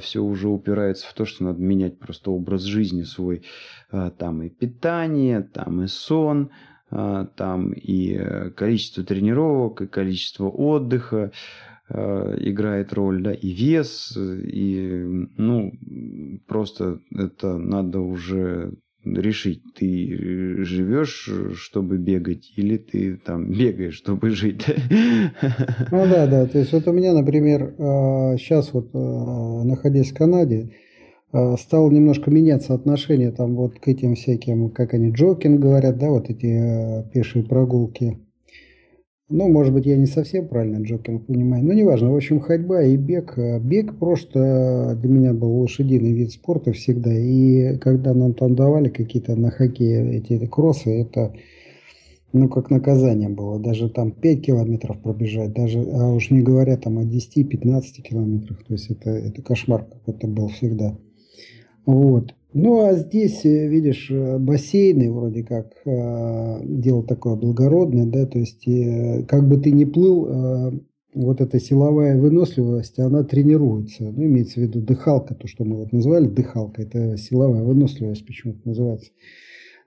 все 0.00 0.20
уже 0.20 0.48
упирается 0.48 1.06
в 1.06 1.12
то, 1.12 1.26
что 1.26 1.44
надо 1.44 1.60
менять 1.60 1.98
просто 1.98 2.30
образ 2.30 2.62
жизни 2.62 3.02
свой. 3.02 3.44
Там 3.90 4.42
и 4.42 4.48
питание, 4.48 5.40
там 5.40 5.82
и 5.82 5.86
сон, 5.86 6.50
там 6.90 7.72
и 7.72 8.50
количество 8.56 9.04
тренировок, 9.04 9.82
и 9.82 9.86
количество 9.86 10.48
отдыха. 10.48 11.30
Э, 11.92 12.36
играет 12.38 12.92
роль, 12.92 13.20
да, 13.20 13.32
и 13.32 13.48
вес, 13.48 14.16
и, 14.16 15.26
ну, 15.36 15.72
просто 16.46 17.00
это 17.12 17.58
надо 17.58 17.98
уже 17.98 18.74
решить, 19.04 19.62
ты 19.74 20.62
живешь, 20.62 21.28
чтобы 21.54 21.98
бегать, 21.98 22.52
или 22.54 22.76
ты 22.76 23.16
там 23.16 23.50
бегаешь, 23.50 23.94
чтобы 23.94 24.30
жить. 24.30 24.64
Ну 25.90 26.06
да, 26.06 26.28
да, 26.28 26.46
то 26.46 26.58
есть 26.58 26.72
вот 26.72 26.86
у 26.86 26.92
меня, 26.92 27.12
например, 27.12 27.74
сейчас 28.38 28.68
э, 28.68 28.70
вот, 28.74 28.90
э, 28.94 29.64
находясь 29.64 30.12
в 30.12 30.16
Канаде, 30.16 30.70
стало 31.58 31.90
немножко 31.90 32.30
меняться 32.30 32.74
отношение 32.74 33.32
там 33.32 33.56
вот 33.56 33.80
к 33.80 33.88
этим 33.88 34.14
всяким, 34.14 34.70
как 34.70 34.94
они, 34.94 35.10
джокинг 35.10 35.60
говорят, 35.60 35.98
да, 35.98 36.10
вот 36.10 36.30
эти 36.30 37.04
пешие 37.12 37.44
прогулки, 37.44 38.18
ну, 39.30 39.48
может 39.48 39.72
быть, 39.72 39.86
я 39.86 39.96
не 39.96 40.06
совсем 40.06 40.48
правильно 40.48 40.82
джокинг 40.82 41.26
понимаю, 41.26 41.64
но 41.64 41.72
неважно. 41.72 42.10
В 42.10 42.16
общем, 42.16 42.40
ходьба 42.40 42.82
и 42.82 42.96
бег. 42.96 43.38
Бег 43.60 43.96
просто 43.96 44.98
для 45.00 45.08
меня 45.08 45.32
был 45.32 45.60
лошадиный 45.60 46.12
вид 46.12 46.32
спорта 46.32 46.72
всегда. 46.72 47.12
И 47.14 47.78
когда 47.78 48.12
нам 48.12 48.34
там 48.34 48.56
давали 48.56 48.88
какие-то 48.88 49.36
на 49.36 49.50
хоккее 49.50 50.16
эти 50.16 50.44
кроссы, 50.46 51.02
это 51.02 51.32
ну, 52.32 52.48
как 52.48 52.70
наказание 52.70 53.28
было. 53.28 53.58
Даже 53.58 53.88
там 53.88 54.10
5 54.10 54.42
километров 54.42 55.00
пробежать, 55.00 55.52
даже, 55.52 55.80
а 55.80 56.12
уж 56.12 56.30
не 56.30 56.42
говоря 56.42 56.76
там 56.76 56.98
о 56.98 57.04
10-15 57.04 58.02
километрах. 58.02 58.64
То 58.64 58.74
есть 58.74 58.90
это, 58.90 59.10
это 59.10 59.42
кошмар 59.42 59.84
какой-то 59.84 60.26
был 60.26 60.48
всегда. 60.48 60.96
Вот. 61.86 62.34
Ну, 62.52 62.80
а 62.80 62.94
здесь, 62.94 63.44
э, 63.44 63.68
видишь, 63.68 64.10
э, 64.10 64.38
бассейны 64.38 65.12
вроде 65.12 65.44
как 65.44 65.72
э, 65.84 66.60
дело 66.64 67.04
такое 67.04 67.36
благородное, 67.36 68.06
да, 68.06 68.26
то 68.26 68.38
есть 68.40 68.66
как 69.28 69.48
бы 69.48 69.56
ты 69.58 69.70
ни 69.70 69.84
плыл, 69.84 70.80
вот 71.12 71.40
эта 71.40 71.58
силовая 71.58 72.16
выносливость, 72.16 72.98
она 72.98 73.24
тренируется. 73.24 74.04
Ну, 74.04 74.24
имеется 74.24 74.60
в 74.60 74.62
виду 74.62 74.80
дыхалка, 74.80 75.34
то, 75.34 75.46
что 75.46 75.64
мы 75.64 75.76
вот 75.76 75.92
назвали 75.92 76.26
дыхалка, 76.26 76.82
это 76.82 77.16
силовая 77.16 77.62
выносливость 77.62 78.26
почему-то 78.26 78.60
называется. 78.64 79.10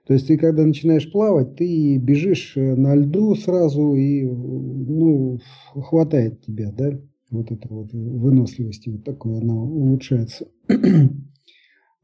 То 0.06 0.12
есть 0.12 0.26
ты 0.26 0.36
когда 0.36 0.64
начинаешь 0.64 1.10
плавать, 1.10 1.56
ты 1.56 1.96
бежишь 1.96 2.54
на 2.56 2.94
льду 2.94 3.34
сразу 3.36 3.94
и, 3.94 4.22
ну, 4.24 5.38
хватает 5.74 6.42
тебя, 6.42 6.70
да, 6.76 6.98
вот 7.30 7.50
эта 7.50 7.68
вот 7.70 7.90
выносливость, 7.92 8.86
вот 8.86 9.04
такое 9.04 9.40
она 9.40 9.54
улучшается. 9.54 10.46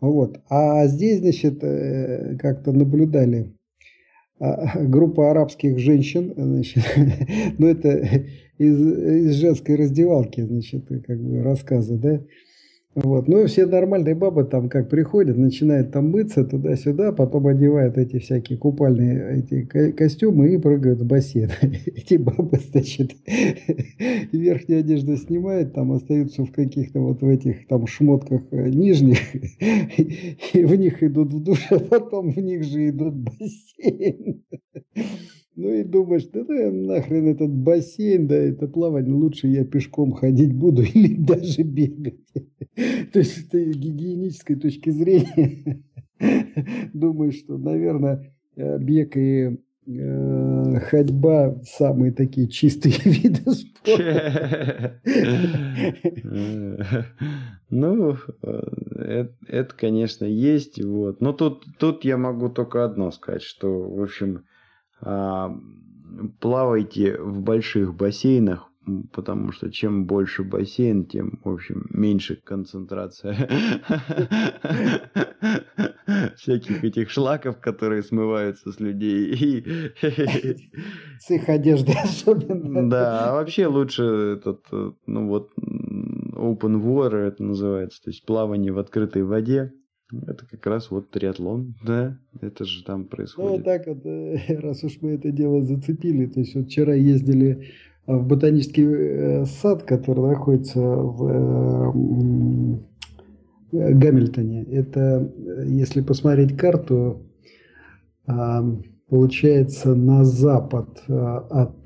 Вот. 0.01 0.41
А 0.49 0.87
здесь, 0.87 1.21
значит, 1.21 1.63
э, 1.63 2.37
как-то 2.39 2.73
наблюдали 2.73 3.53
а, 4.39 4.79
группа 4.85 5.31
арабских 5.31 5.79
женщин, 5.79 6.33
значит, 6.37 6.85
ну 7.59 7.67
это 7.67 8.25
из, 8.59 8.81
из 8.81 9.35
женской 9.35 9.77
раздевалки, 9.77 10.41
значит, 10.41 10.87
как 11.07 11.21
бы 11.21 11.43
рассказы, 11.43 11.97
да, 11.97 12.23
вот. 12.97 13.29
Ну 13.29 13.45
и 13.45 13.47
все 13.47 13.67
нормальные 13.67 14.17
бабы 14.17 14.43
там 14.43 14.69
как 14.69 14.89
приходят, 14.89 15.37
начинают 15.37 15.93
там 15.93 16.11
мыться 16.11 16.45
туда-сюда, 16.45 17.13
потом 17.13 17.47
одевают 17.47 17.97
эти 17.97 18.19
всякие 18.19 18.59
купальные 18.59 19.39
эти 19.39 19.93
костюмы 19.93 20.55
и 20.55 20.59
прыгают 20.59 21.01
в 21.01 21.07
бассейн. 21.07 21.51
Эти 21.87 22.17
бабы, 22.17 22.59
значит, 22.73 23.13
верхнюю 24.33 24.81
одежду 24.81 25.17
снимают, 25.17 25.73
там 25.73 25.93
остаются 25.93 26.45
в 26.45 26.51
каких-то 26.51 26.99
вот 27.01 27.23
в 27.23 27.29
этих 27.29 27.69
там 27.69 27.87
шмотках 27.87 28.43
э, 28.51 28.69
нижних, 28.71 29.21
и 30.53 30.65
в 30.65 30.75
них 30.75 31.01
идут 31.05 31.33
в 31.33 31.45
душ, 31.45 31.69
а 31.71 31.79
потом 31.79 32.33
в 32.33 32.39
них 32.39 32.65
же 32.65 32.89
идут 32.89 33.15
в 33.15 33.23
бассейн. 33.23 34.43
Ну 35.57 35.73
и 35.73 35.83
думаешь, 35.83 36.27
да, 36.33 36.45
да 36.45 36.71
нахрен 36.71 37.29
этот 37.29 37.51
бассейн, 37.51 38.27
да, 38.27 38.37
это 38.37 38.69
плавание, 38.69 39.13
лучше 39.13 39.49
я 39.49 39.65
пешком 39.65 40.13
ходить 40.13 40.55
буду 40.55 40.83
или 40.95 41.17
даже 41.17 41.63
бегать. 41.63 42.21
То 43.13 43.19
есть 43.19 43.51
с 43.51 43.53
гигиенической 43.53 44.57
точки 44.57 44.91
зрения 44.91 45.83
думаю, 46.93 47.33
что, 47.33 47.59
наверное, 47.59 48.33
э, 48.57 48.79
бег 48.79 49.17
и 49.17 49.59
э, 49.87 50.81
ходьба 50.81 51.61
самые 51.65 52.13
такие 52.13 52.49
чистые 52.49 52.95
виды 53.05 53.51
спорта. 53.51 55.01
Ну, 57.71 58.17
э, 58.43 59.29
это, 59.47 59.75
конечно, 59.75 60.25
есть. 60.25 60.83
Вот. 60.83 61.21
Но 61.21 61.33
тут, 61.33 61.65
тут 61.79 62.05
я 62.05 62.17
могу 62.17 62.49
только 62.49 62.85
одно 62.85 63.11
сказать, 63.11 63.43
что, 63.43 63.69
в 63.69 64.03
общем, 64.03 64.45
плавайте 66.41 67.19
в 67.19 67.43
больших 67.43 67.95
бассейнах, 67.95 68.71
потому 69.13 69.53
что 69.53 69.71
чем 69.71 70.07
больше 70.07 70.43
бассейн, 70.43 71.05
тем, 71.05 71.41
в 71.45 71.49
общем, 71.49 71.87
меньше 71.91 72.37
концентрация 72.37 73.37
всяких 76.37 76.85
этих 76.85 77.11
шлаков, 77.11 77.61
которые 77.61 78.03
смываются 78.03 78.73
с 78.73 78.81
людей. 78.81 79.93
С 80.01 81.31
их 81.31 81.49
одежды 81.49 81.93
особенно. 82.03 82.89
Да, 82.89 83.31
а 83.31 83.35
вообще 83.35 83.67
лучше 83.67 84.39
этот, 84.39 84.65
ну 85.07 85.29
вот, 85.29 85.51
open 85.59 86.83
water 86.83 87.17
это 87.17 87.43
называется, 87.43 88.03
то 88.03 88.11
есть 88.11 88.25
плавание 88.25 88.73
в 88.73 88.79
открытой 88.79 89.23
воде. 89.23 89.73
Это 90.27 90.47
как 90.47 90.67
раз 90.67 90.91
вот 90.91 91.11
триатлон, 91.11 91.75
да, 91.85 92.19
это 92.41 92.65
же 92.65 92.85
там 92.85 93.05
происходит. 93.05 93.59
Ну, 93.59 93.65
так 93.65 93.87
вот, 93.87 94.05
э, 94.05 94.39
раз 94.61 94.85
уж 94.85 94.99
мы 95.01 95.11
это 95.11 95.31
дело 95.31 95.63
зацепили, 95.63 96.27
то 96.27 96.41
есть 96.41 96.55
вот 96.55 96.67
вчера 96.67 96.95
ездили 96.95 97.69
в 98.07 98.27
ботанический 98.27 98.87
э, 98.87 99.45
сад, 99.47 99.85
который 99.85 100.31
находится 100.31 100.81
в 100.81 101.91
Гамильтоне. 103.73 104.65
Это, 104.65 105.33
если 105.65 106.01
посмотреть 106.01 106.57
карту, 106.57 107.23
получается 109.09 109.95
на 109.95 110.25
запад 110.25 111.05
от 111.09 111.77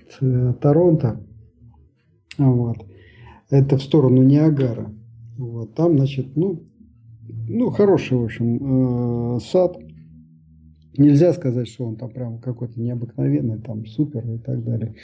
Торонто, 0.61 1.20
вот. 2.39 2.77
Это 3.51 3.77
в 3.77 3.83
сторону 3.83 4.22
Ниагара. 4.22 4.93
Вот. 5.37 5.75
Там, 5.75 5.97
значит, 5.97 6.37
ну, 6.37 6.62
ну, 7.49 7.70
хороший, 7.70 8.18
в 8.18 8.25
общем, 8.25 9.37
э, 9.37 9.41
сад. 9.41 9.79
Нельзя 10.97 11.33
сказать, 11.33 11.68
что 11.68 11.85
он 11.85 11.97
там 11.97 12.11
прям 12.11 12.39
какой-то 12.39 12.81
необыкновенный, 12.81 13.61
там 13.61 13.85
супер 13.87 14.25
и 14.31 14.39
так 14.39 14.62
далее. 14.64 14.95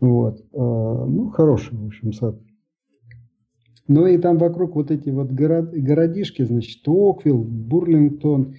Вот. 0.00 0.40
Э, 0.40 0.44
ну, 0.52 1.30
хороший, 1.30 1.76
в 1.76 1.86
общем, 1.86 2.12
сад. 2.12 2.38
Ну 3.86 4.06
и 4.06 4.18
там 4.18 4.36
вокруг 4.36 4.74
вот 4.74 4.90
эти 4.90 5.08
вот 5.10 5.30
город, 5.32 5.70
городишки, 5.72 6.42
значит, 6.42 6.82
Оквилл, 6.86 7.42
Бурлингтон 7.42 8.54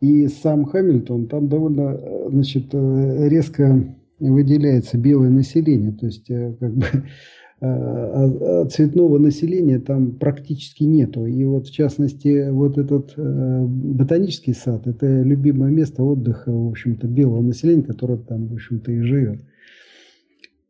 и 0.00 0.26
сам 0.26 0.64
Хамильтон, 0.64 1.28
там 1.28 1.48
довольно, 1.48 1.98
э, 2.00 2.28
значит, 2.30 2.74
резко 2.74 3.96
выделяется 4.18 4.98
белое 4.98 5.30
население. 5.30 5.92
То 5.92 6.06
есть, 6.06 6.26
как 6.26 6.74
бы 6.74 6.86
цветного 7.62 9.18
населения 9.18 9.78
там 9.78 10.12
практически 10.12 10.82
нету. 10.82 11.26
И 11.26 11.44
вот 11.44 11.68
в 11.68 11.72
частности 11.72 12.50
вот 12.50 12.76
этот 12.76 13.14
э, 13.16 13.64
ботанический 13.66 14.52
сад– 14.52 14.86
это 14.88 15.22
любимое 15.22 15.70
место 15.70 16.02
отдыха, 16.02 16.50
в 16.50 16.70
общем-то, 16.70 17.06
белого 17.06 17.40
населения, 17.40 17.84
которое 17.84 18.18
там, 18.18 18.48
в 18.48 18.54
общем-то, 18.54 18.90
и 18.90 19.00
живет 19.02 19.42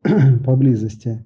поблизости. 0.45 1.25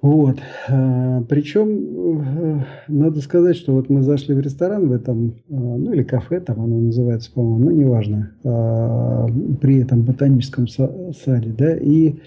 Вот. 0.00 0.38
А, 0.68 1.22
Причем 1.22 2.20
э, 2.20 2.64
надо 2.86 3.20
сказать, 3.20 3.56
что 3.56 3.74
вот 3.74 3.88
мы 3.88 4.02
зашли 4.02 4.36
в 4.36 4.40
ресторан 4.40 4.86
в 4.86 4.92
этом, 4.92 5.34
ну 5.48 5.92
или 5.92 6.04
кафе, 6.04 6.38
там 6.38 6.60
оно 6.60 6.78
называется, 6.78 7.32
по-моему, 7.32 7.64
ну 7.64 7.70
неважно, 7.72 8.30
при 9.60 9.82
этом 9.82 10.02
ботаническом 10.02 10.68
саде, 10.68 11.52
да, 11.58 11.76
и 11.76 12.20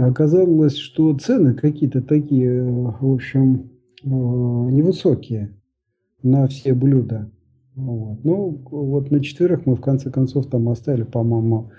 оказалось, 0.00 0.76
что 0.76 1.16
цены 1.16 1.54
какие-то 1.54 2.02
такие, 2.02 2.62
в 2.62 3.12
общем, 3.12 3.70
э, 4.02 4.08
невысокие 4.08 5.54
на 6.22 6.46
все 6.48 6.74
блюда. 6.74 7.30
Вот. 7.74 8.24
Ну, 8.24 8.60
вот 8.70 9.10
на 9.10 9.20
четверых 9.20 9.66
мы 9.66 9.76
в 9.76 9.80
конце 9.80 10.10
концов 10.10 10.46
там 10.46 10.68
оставили, 10.68 11.04
по-моему, 11.04 11.70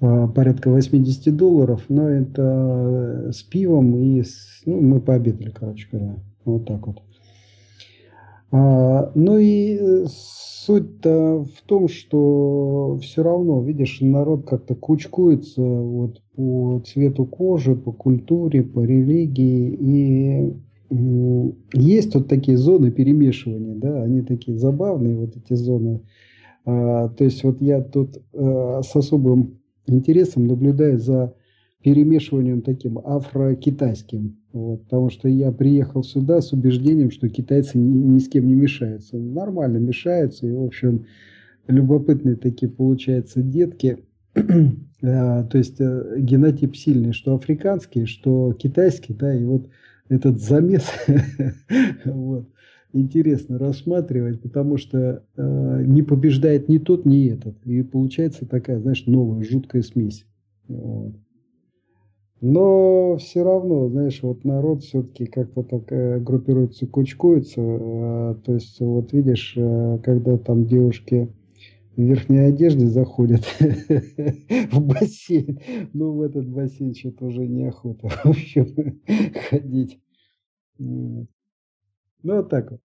э, 0.00 0.28
порядка 0.34 0.70
80 0.70 1.36
долларов, 1.36 1.84
но 1.88 2.08
это 2.08 3.30
с 3.32 3.42
пивом 3.42 3.96
и 3.96 4.22
с, 4.22 4.62
ну, 4.66 4.80
мы 4.80 5.00
пообедали, 5.00 5.50
короче 5.50 5.86
говоря, 5.90 6.16
вот 6.44 6.66
так 6.66 6.86
вот. 6.86 7.02
А, 8.56 9.10
ну 9.16 9.36
и 9.36 9.76
э, 9.80 10.06
суть-то 10.08 11.44
в 11.44 11.62
том, 11.66 11.88
что 11.88 12.96
все 13.02 13.24
равно, 13.24 13.60
видишь, 13.60 13.98
народ 14.00 14.46
как-то 14.48 14.76
кучкуется 14.76 15.60
вот 15.60 16.22
по 16.36 16.80
цвету 16.86 17.26
кожи, 17.26 17.74
по 17.74 17.90
культуре, 17.90 18.62
по 18.62 18.84
религии. 18.84 19.76
И 19.80 20.54
есть 21.72 22.14
вот 22.14 22.28
такие 22.28 22.56
зоны 22.56 22.92
перемешивания, 22.92 23.74
да, 23.74 24.04
они 24.04 24.22
такие 24.22 24.56
забавные, 24.56 25.16
вот 25.16 25.36
эти 25.36 25.54
зоны. 25.54 26.02
А, 26.64 27.08
то 27.08 27.24
есть 27.24 27.42
вот 27.42 27.60
я 27.60 27.82
тут 27.82 28.22
а, 28.34 28.82
с 28.84 28.94
особым 28.94 29.58
интересом 29.88 30.46
наблюдаю 30.46 31.00
за 31.00 31.34
перемешиванием 31.84 32.62
таким 32.62 32.98
афро-китайским. 32.98 34.38
Вот, 34.52 34.84
потому 34.84 35.10
что 35.10 35.28
я 35.28 35.52
приехал 35.52 36.02
сюда 36.02 36.40
с 36.40 36.52
убеждением, 36.52 37.10
что 37.10 37.28
китайцы 37.28 37.76
ни, 37.76 38.14
ни 38.14 38.18
с 38.18 38.28
кем 38.28 38.48
не 38.48 38.54
мешаются. 38.54 39.18
Нормально 39.18 39.76
мешаются. 39.76 40.46
И, 40.46 40.52
в 40.52 40.62
общем, 40.62 41.04
любопытные 41.68 42.36
такие 42.36 42.72
получаются 42.72 43.42
детки. 43.42 43.98
А, 45.06 45.44
то 45.44 45.58
есть 45.58 45.82
э, 45.82 46.14
генотип 46.16 46.74
сильный, 46.74 47.12
что 47.12 47.34
африканский, 47.34 48.06
что 48.06 48.54
китайский, 48.54 49.12
да, 49.12 49.34
и 49.34 49.44
вот 49.44 49.68
этот 50.08 50.40
замес 50.40 50.86
вот, 52.06 52.48
интересно 52.94 53.58
рассматривать, 53.58 54.40
потому 54.40 54.78
что 54.78 55.22
э, 55.36 55.84
не 55.84 56.02
побеждает 56.02 56.70
ни 56.70 56.78
тот, 56.78 57.04
ни 57.04 57.28
этот. 57.28 57.54
И 57.66 57.82
получается 57.82 58.46
такая, 58.46 58.80
знаешь, 58.80 59.04
новая 59.04 59.44
жуткая 59.44 59.82
смесь. 59.82 60.24
Вот. 60.68 61.16
Но 62.46 63.16
все 63.16 63.42
равно, 63.42 63.88
знаешь, 63.88 64.22
вот 64.22 64.44
народ 64.44 64.82
все-таки 64.84 65.24
как-то 65.24 65.62
так 65.62 65.90
э, 65.90 66.20
группируется, 66.20 66.86
кучкуется. 66.86 67.62
Э, 67.62 68.34
то 68.44 68.52
есть, 68.52 68.80
вот 68.80 69.14
видишь, 69.14 69.54
э, 69.56 69.98
когда 70.04 70.36
там 70.36 70.66
девушки 70.66 71.32
в 71.96 72.02
верхней 72.02 72.40
одежде 72.40 72.86
заходят 72.86 73.46
в 73.60 74.78
бассейн, 74.78 75.58
ну, 75.94 76.12
в 76.12 76.20
этот 76.20 76.46
бассейн 76.46 76.94
что-то 76.94 77.24
уже 77.24 77.48
неохота, 77.48 78.08
в 78.24 78.26
общем, 78.26 79.00
ходить. 79.48 79.98
Ну, 80.78 81.26
вот 82.24 82.50
так 82.50 82.72
вот. 82.72 82.80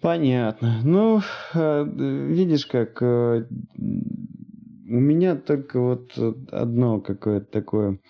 Понятно. 0.00 0.80
Ну, 0.82 1.20
видишь, 1.54 2.64
как 2.64 3.02
у 4.88 5.00
меня 5.00 5.36
только 5.36 5.80
вот 5.80 6.18
одно 6.50 7.00
какое-то 7.00 7.46
такое 7.46 8.00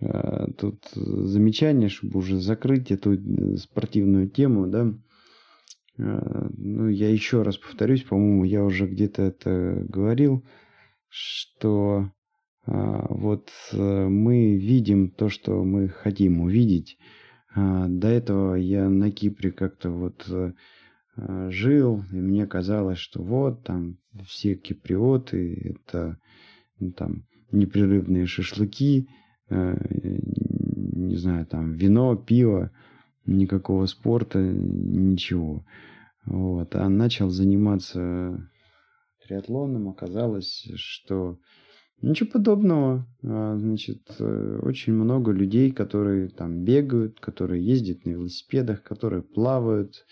э, 0.00 0.46
тут 0.58 0.84
замечание, 0.94 1.88
чтобы 1.88 2.18
уже 2.18 2.40
закрыть 2.40 2.90
эту 2.90 3.14
э, 3.14 3.56
спортивную 3.56 4.28
тему, 4.28 4.66
да. 4.66 4.94
Э, 5.98 6.48
ну, 6.56 6.88
я 6.88 7.10
еще 7.10 7.42
раз 7.42 7.58
повторюсь, 7.58 8.02
по-моему, 8.02 8.44
я 8.44 8.64
уже 8.64 8.86
где-то 8.86 9.22
это 9.22 9.84
говорил, 9.88 10.44
что 11.08 12.10
вот 12.64 13.50
мы 13.72 14.54
видим 14.54 15.10
то, 15.10 15.28
что 15.28 15.64
мы 15.64 15.88
хотим 15.88 16.42
увидеть. 16.42 16.96
До 17.56 18.06
этого 18.06 18.54
я 18.54 18.88
на 18.88 19.10
Кипре 19.10 19.50
как-то 19.50 19.90
вот 19.90 20.24
Э, 20.28 20.52
жил, 21.16 22.02
и 22.10 22.16
мне 22.16 22.46
казалось, 22.46 22.98
что 22.98 23.22
вот 23.22 23.64
там 23.64 23.98
все 24.26 24.54
киприоты, 24.54 25.76
это 25.76 26.18
ну, 26.78 26.92
там 26.92 27.24
непрерывные 27.52 28.26
шашлыки, 28.26 29.08
э, 29.50 29.76
не 31.12 31.16
знаю, 31.16 31.46
там 31.46 31.74
вино, 31.74 32.16
пиво, 32.16 32.70
никакого 33.26 33.86
спорта, 33.86 34.40
ничего. 34.40 35.64
Вот. 36.24 36.74
А 36.74 36.88
начал 36.88 37.30
заниматься 37.30 38.48
триатлоном, 39.26 39.88
оказалось, 39.88 40.66
что 40.76 41.38
ничего 42.00 42.30
подобного. 42.30 43.06
А, 43.22 43.56
значит, 43.56 44.02
э, 44.18 44.58
очень 44.62 44.92
много 44.92 45.32
людей, 45.32 45.70
которые 45.70 46.28
там 46.28 46.64
бегают, 46.64 47.20
которые 47.20 47.64
ездят 47.64 48.04
на 48.04 48.10
велосипедах, 48.10 48.82
которые 48.82 49.22
плавают, 49.22 50.06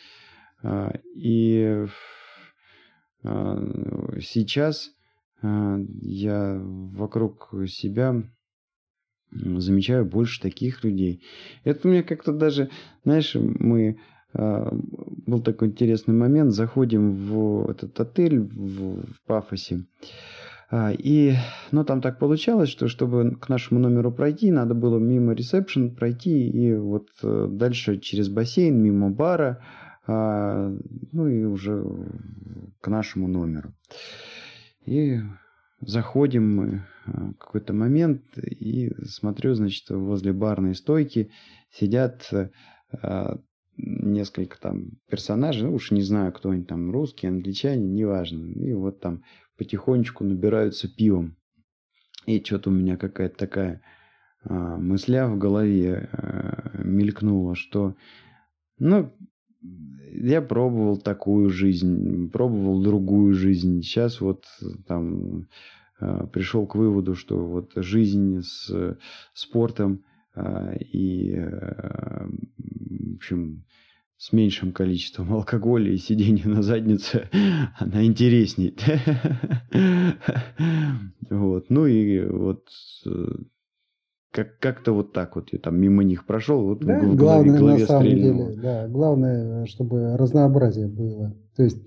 и 1.15 1.87
а, 3.23 3.63
сейчас 4.21 4.91
а, 5.43 5.79
я 6.03 6.61
вокруг 6.63 7.53
себя 7.69 8.23
замечаю 9.33 10.05
больше 10.05 10.41
таких 10.41 10.83
людей. 10.83 11.23
Это 11.65 11.87
у 11.87 11.91
меня 11.91 12.03
как-то 12.03 12.33
даже, 12.33 12.69
знаешь, 13.05 13.37
мы 13.37 13.99
был 14.33 15.41
такой 15.43 15.69
интересный 15.69 16.15
момент, 16.15 16.53
заходим 16.53 17.15
в 17.15 17.69
этот 17.69 17.99
отель 17.99 18.39
в, 18.39 19.03
в 19.03 19.27
Пафосе, 19.27 19.87
и, 20.73 21.35
ну, 21.73 21.85
там 21.85 22.01
так 22.01 22.21
получалось, 22.21 22.69
что 22.69 22.87
чтобы 22.87 23.37
к 23.41 23.49
нашему 23.49 23.81
номеру 23.81 24.13
пройти, 24.13 24.53
надо 24.53 24.75
было 24.75 24.99
мимо 24.99 25.33
ресепшн 25.33 25.91
пройти 25.91 26.49
и 26.49 26.75
вот 26.75 27.09
э, 27.25 27.49
дальше 27.51 27.99
через 27.99 28.29
бассейн, 28.29 28.81
мимо 28.81 29.11
бара, 29.11 29.59
а, 29.59 29.90
ну 30.11 31.29
и 31.29 31.45
уже 31.45 31.85
к 32.81 32.89
нашему 32.89 33.29
номеру. 33.29 33.75
И 34.87 35.21
заходим 35.81 36.57
мы 36.57 36.87
а, 37.07 37.33
какой-то 37.39 37.73
момент 37.73 38.23
и 38.39 38.93
смотрю, 39.05 39.55
значит, 39.55 39.89
возле 39.91 40.33
барной 40.33 40.75
стойки 40.75 41.31
сидят 41.71 42.29
а, 42.93 43.39
несколько 43.77 44.61
там 44.61 44.93
персонажей, 45.09 45.63
ну 45.63 45.75
уж 45.75 45.91
не 45.91 46.03
знаю, 46.03 46.33
кто 46.33 46.51
они 46.51 46.65
там, 46.65 46.91
русские, 46.91 47.31
англичане, 47.31 47.87
неважно. 47.87 48.51
И 48.51 48.73
вот 48.73 49.01
там 49.01 49.23
потихонечку 49.57 50.25
набираются 50.25 50.89
пивом. 50.89 51.37
И 52.27 52.43
что-то 52.43 52.71
у 52.71 52.73
меня 52.73 52.97
какая-то 52.97 53.37
такая 53.37 53.83
а, 54.45 54.77
мысля 54.77 55.27
в 55.27 55.39
голове 55.39 56.09
а, 56.13 56.71
мелькнула, 56.83 57.55
что, 57.55 57.95
ну, 58.79 59.13
я 59.63 60.43
пробовал 60.43 60.99
такую 60.99 61.51
жизнь, 61.51 62.31
пробовал 62.31 62.83
другую 62.83 63.35
жизнь. 63.35 63.83
Сейчас 63.83 64.21
вот 64.21 64.45
там 64.87 65.49
а, 65.99 66.27
пришел 66.27 66.67
к 66.67 66.75
выводу, 66.75 67.15
что 67.15 67.37
вот 67.37 67.73
жизнь 67.77 68.43
с 68.43 68.97
спортом 69.35 70.05
и, 70.93 71.35
в 72.59 73.15
общем, 73.17 73.65
с 74.21 74.33
меньшим 74.33 74.73
количеством 74.73 75.33
алкоголя 75.35 75.91
и 75.91 75.97
сидения 75.97 76.47
на 76.47 76.63
заднице, 76.63 77.29
она 77.79 78.05
интересней. 78.05 78.77
Вот. 81.31 81.71
Ну 81.71 81.87
и 81.87 82.25
вот 82.25 82.67
э, 83.07 83.29
как- 84.33 84.59
как-то 84.59 84.93
вот 84.93 85.13
так 85.13 85.37
вот 85.37 85.49
я 85.53 85.59
там 85.59 85.79
мимо 85.81 86.03
них 86.05 86.27
прошел, 86.27 86.63
вот 86.65 86.85
Да, 86.85 86.99
в, 87.01 87.17
главное 87.17 87.59
голове, 87.59 87.81
на 87.81 87.87
самом 87.87 88.03
стрельнуло. 88.07 88.47
деле, 88.51 88.61
да, 88.63 88.89
главное, 88.89 89.67
чтобы 89.67 90.17
разнообразие 90.17 90.87
было. 90.89 91.35
То 91.57 91.65
есть 91.65 91.79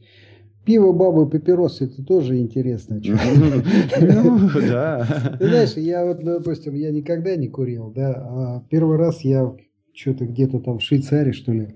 пиво, 0.65 0.91
бабы, 0.93 1.29
папиросы, 1.29 1.85
это 1.85 2.03
тоже 2.05 2.37
интересно. 2.39 3.01
Ну, 3.03 4.49
да. 4.67 5.35
Ты 5.39 5.47
знаешь, 5.47 5.73
я 5.77 6.05
вот, 6.05 6.23
допустим, 6.23 6.73
я 6.75 6.91
никогда 6.91 7.35
не 7.35 7.47
курил, 7.47 7.91
да, 7.95 8.11
а 8.13 8.63
первый 8.69 8.97
раз 8.97 9.21
я 9.21 9.53
что-то 9.93 10.25
где-то 10.25 10.59
там 10.59 10.79
в 10.79 10.83
Швейцарии, 10.83 11.31
что 11.31 11.51
ли, 11.51 11.75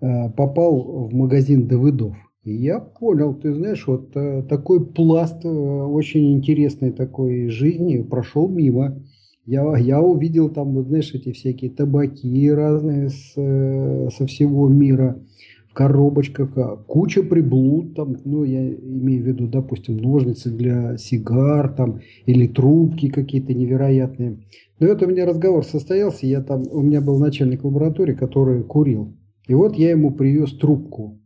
э, 0.00 0.30
попал 0.30 1.06
в 1.08 1.14
магазин 1.14 1.68
Давыдов. 1.68 2.16
И 2.44 2.52
я 2.54 2.80
понял, 2.80 3.34
ты 3.34 3.54
знаешь, 3.54 3.86
вот 3.86 4.10
э, 4.16 4.42
такой 4.48 4.84
пласт 4.84 5.44
э, 5.44 5.48
очень 5.48 6.32
интересной 6.34 6.90
такой 6.90 7.48
жизни 7.48 8.02
прошел 8.02 8.48
мимо. 8.48 9.00
Я, 9.44 9.76
я 9.76 10.00
увидел 10.00 10.50
там, 10.50 10.82
знаешь, 10.84 11.12
эти 11.14 11.32
всякие 11.32 11.70
табаки 11.70 12.50
разные 12.50 13.08
с, 13.08 13.32
э, 13.36 14.08
со 14.16 14.26
всего 14.26 14.68
мира 14.68 15.20
в 15.68 15.74
коробочках, 15.74 16.56
а, 16.58 16.76
куча 16.76 17.22
приблуд 17.22 17.94
там, 17.94 18.18
ну, 18.24 18.44
я 18.44 18.68
имею 18.68 19.22
в 19.22 19.26
виду, 19.26 19.48
допустим, 19.48 19.96
ножницы 19.96 20.50
для 20.50 20.98
сигар 20.98 21.72
там, 21.72 22.00
или 22.26 22.46
трубки 22.46 23.08
какие-то 23.08 23.54
невероятные. 23.54 24.38
Но 24.78 24.86
это 24.86 25.06
у 25.06 25.08
меня 25.08 25.24
разговор 25.24 25.64
состоялся, 25.64 26.26
я 26.26 26.42
там, 26.42 26.64
у 26.70 26.82
меня 26.82 27.00
был 27.00 27.18
начальник 27.18 27.64
лаборатории, 27.64 28.14
который 28.14 28.62
курил. 28.62 29.16
И 29.48 29.54
вот 29.54 29.76
я 29.76 29.90
ему 29.90 30.12
привез 30.12 30.52
трубку. 30.52 31.18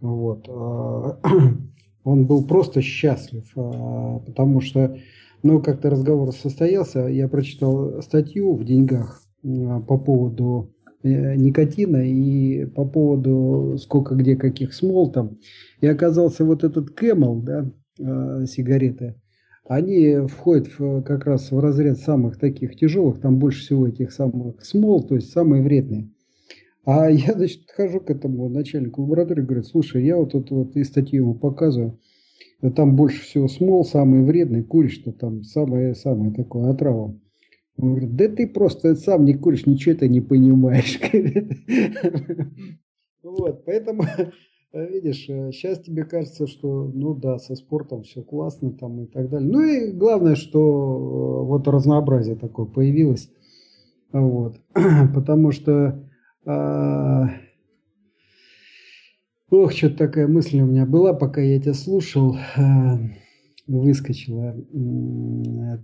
Вот. 0.00 0.46
а, 0.48 1.18
Он 2.04 2.24
был 2.24 2.46
просто 2.46 2.80
счастлив, 2.80 3.44
а, 3.56 4.20
потому 4.20 4.60
что, 4.60 4.96
ну, 5.42 5.62
как-то 5.62 5.90
разговор 5.90 6.32
состоялся, 6.32 7.06
я 7.06 7.28
прочитал 7.28 8.02
статью 8.02 8.54
в 8.54 8.64
деньгах 8.64 9.22
по 9.42 9.98
поводу 9.98 10.74
э, 11.02 11.36
никотина 11.36 11.98
и 12.04 12.66
по 12.66 12.84
поводу 12.84 13.76
сколько 13.78 14.14
где 14.14 14.36
каких 14.36 14.74
смол 14.74 15.12
там. 15.12 15.38
И 15.80 15.86
оказался 15.86 16.44
вот 16.44 16.64
этот 16.64 16.90
Camel, 17.00 17.42
да, 17.42 17.70
э, 17.98 18.46
сигареты, 18.46 19.14
они 19.68 20.26
входят 20.26 20.68
в, 20.78 21.02
как 21.02 21.26
раз 21.26 21.50
в 21.50 21.60
разряд 21.60 21.98
самых 21.98 22.38
таких 22.38 22.74
тяжелых, 22.76 23.20
там 23.20 23.38
больше 23.38 23.60
всего 23.60 23.86
этих 23.86 24.12
самых 24.12 24.64
смол, 24.64 25.06
то 25.06 25.14
есть 25.14 25.30
самые 25.30 25.62
вредные. 25.62 26.10
А 26.86 27.10
я, 27.10 27.34
значит, 27.34 27.66
подхожу 27.66 28.00
к 28.00 28.08
этому 28.08 28.48
начальнику 28.48 29.02
лаборатории, 29.02 29.42
говорю, 29.42 29.62
слушай, 29.62 30.02
я 30.04 30.16
вот 30.16 30.32
тут 30.32 30.50
вот 30.50 30.74
и 30.74 30.84
статью 30.84 31.24
ему 31.24 31.34
показываю, 31.34 31.98
там 32.74 32.96
больше 32.96 33.22
всего 33.22 33.48
смол, 33.48 33.84
самый 33.84 34.24
вредный, 34.24 34.64
куришь, 34.64 34.94
что 34.94 35.12
там 35.12 35.44
самое-самое 35.44 36.32
такое 36.32 36.70
отрава. 36.70 37.16
Он 37.76 37.90
говорит, 37.90 38.16
да 38.16 38.28
ты 38.28 38.48
просто 38.48 38.96
сам 38.96 39.24
не 39.24 39.34
куришь, 39.34 39.66
ничего 39.66 39.94
ты 39.94 40.08
не 40.08 40.20
понимаешь. 40.20 40.98
Вот, 43.20 43.64
поэтому, 43.66 44.04
видишь, 44.72 45.26
сейчас 45.26 45.80
тебе 45.80 46.04
кажется, 46.04 46.46
что, 46.46 46.84
ну 46.94 47.14
да, 47.14 47.38
со 47.38 47.56
спортом 47.56 48.04
все 48.04 48.22
классно 48.22 48.72
там 48.72 49.02
и 49.02 49.06
так 49.06 49.28
далее. 49.28 49.50
Ну 49.50 49.60
и 49.60 49.92
главное, 49.92 50.34
что 50.34 50.58
э, 50.60 51.46
вот 51.46 51.68
разнообразие 51.68 52.36
такое 52.36 52.64
появилось. 52.64 53.30
Вот, 54.12 54.56
потому 55.14 55.50
что 55.50 56.08
а, 56.46 57.28
Ох, 59.50 59.72
что-то 59.72 59.96
такая 59.96 60.26
мысль 60.28 60.60
у 60.60 60.66
меня 60.66 60.84
была, 60.84 61.14
пока 61.14 61.40
я 61.40 61.58
тебя 61.58 61.72
слушал, 61.74 62.36
а, 62.56 62.98
выскочила. 63.66 64.54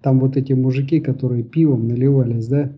Там 0.03 0.21
вот 0.21 0.37
эти 0.37 0.53
мужики, 0.53 1.01
которые 1.01 1.45
пивом 1.45 1.89
наливались, 1.89 2.47
да? 2.49 2.73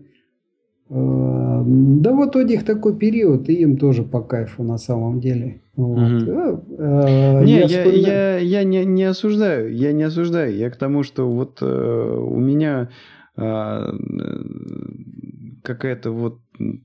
А, 0.89 1.63
Да 1.65 2.13
вот 2.13 2.35
у 2.37 2.41
них 2.41 2.63
такой 2.63 2.95
период, 2.97 3.49
и 3.49 3.53
им 3.55 3.77
тоже 3.77 4.03
по 4.03 4.21
кайфу 4.21 4.63
на 4.63 4.77
самом 4.77 5.19
деле. 5.19 5.61
Вот. 5.75 5.97
Мгм. 5.99 6.61
А, 6.79 7.43
Не, 7.43 7.59
я, 7.59 7.67
вспоминаю- 7.67 8.05
я, 8.05 8.37
я 8.37 8.63
не, 8.63 8.85
не 8.85 9.03
осуждаю, 9.03 9.75
я 9.75 9.91
не 9.91 10.03
осуждаю. 10.03 10.55
Я 10.55 10.69
к 10.69 10.77
тому, 10.77 11.03
что 11.03 11.29
вот 11.29 11.57
э, 11.61 11.65
у 12.17 12.39
меня 12.39 12.89
э, 13.35 13.91
какая-то 15.63 16.11
вот 16.11 16.39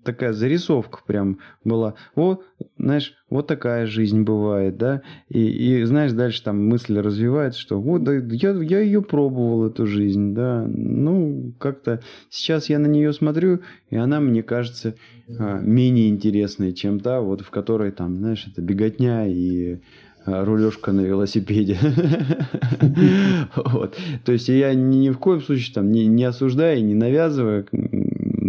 такая 0.05 0.33
зарисовка 0.33 1.01
прям 1.07 1.39
была. 1.64 1.95
О, 2.14 2.41
знаешь, 2.79 3.14
вот 3.31 3.47
такая 3.47 3.87
жизнь 3.87 4.23
бывает, 4.23 4.77
да. 4.77 5.03
И, 5.29 5.41
и 5.41 5.85
знаешь, 5.85 6.12
дальше 6.12 6.43
там 6.43 6.66
мысль 6.66 6.99
развивается, 6.99 7.61
что 7.61 7.81
вот 7.81 8.05
да, 8.05 8.14
я, 8.14 8.53
я 8.53 8.81
ее 8.81 9.03
пробовал, 9.03 9.66
эту 9.66 9.87
жизнь, 9.87 10.35
да. 10.35 10.66
Ну, 10.66 11.55
как-то 11.59 12.01
сейчас 12.31 12.68
я 12.68 12.79
на 12.79 12.87
нее 12.87 13.12
смотрю, 13.12 13.61
и 13.91 13.97
она 13.97 14.20
мне 14.20 14.43
кажется 14.43 14.95
а, 15.39 15.61
менее 15.61 16.09
интересной, 16.09 16.73
чем 16.73 17.01
та, 17.01 17.20
вот 17.20 17.41
в 17.41 17.51
которой 17.51 17.93
там, 17.93 18.16
знаешь, 18.16 18.47
это 18.47 18.61
беготня 18.61 19.27
и 19.27 19.79
а, 20.25 20.45
рулежка 20.45 20.93
на 20.93 21.01
велосипеде. 21.01 21.79
Вот. 23.55 23.97
То 24.25 24.33
есть 24.33 24.49
я 24.49 24.75
ни 24.75 25.11
в 25.11 25.18
коем 25.18 25.41
случае 25.41 25.75
там 25.75 25.91
не, 25.91 26.07
не 26.07 26.25
осуждаю, 26.25 26.85
не 26.85 26.95
навязываю, 26.95 27.66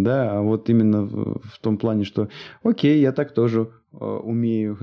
да, 0.04 0.38
а 0.38 0.42
вот 0.42 0.70
именно 0.70 1.02
в, 1.02 1.58
том 1.60 1.78
плане, 1.78 2.04
что 2.04 2.28
окей, 2.62 3.00
я 3.00 3.12
так 3.12 3.34
тоже 3.34 3.70
умею. 4.00 4.76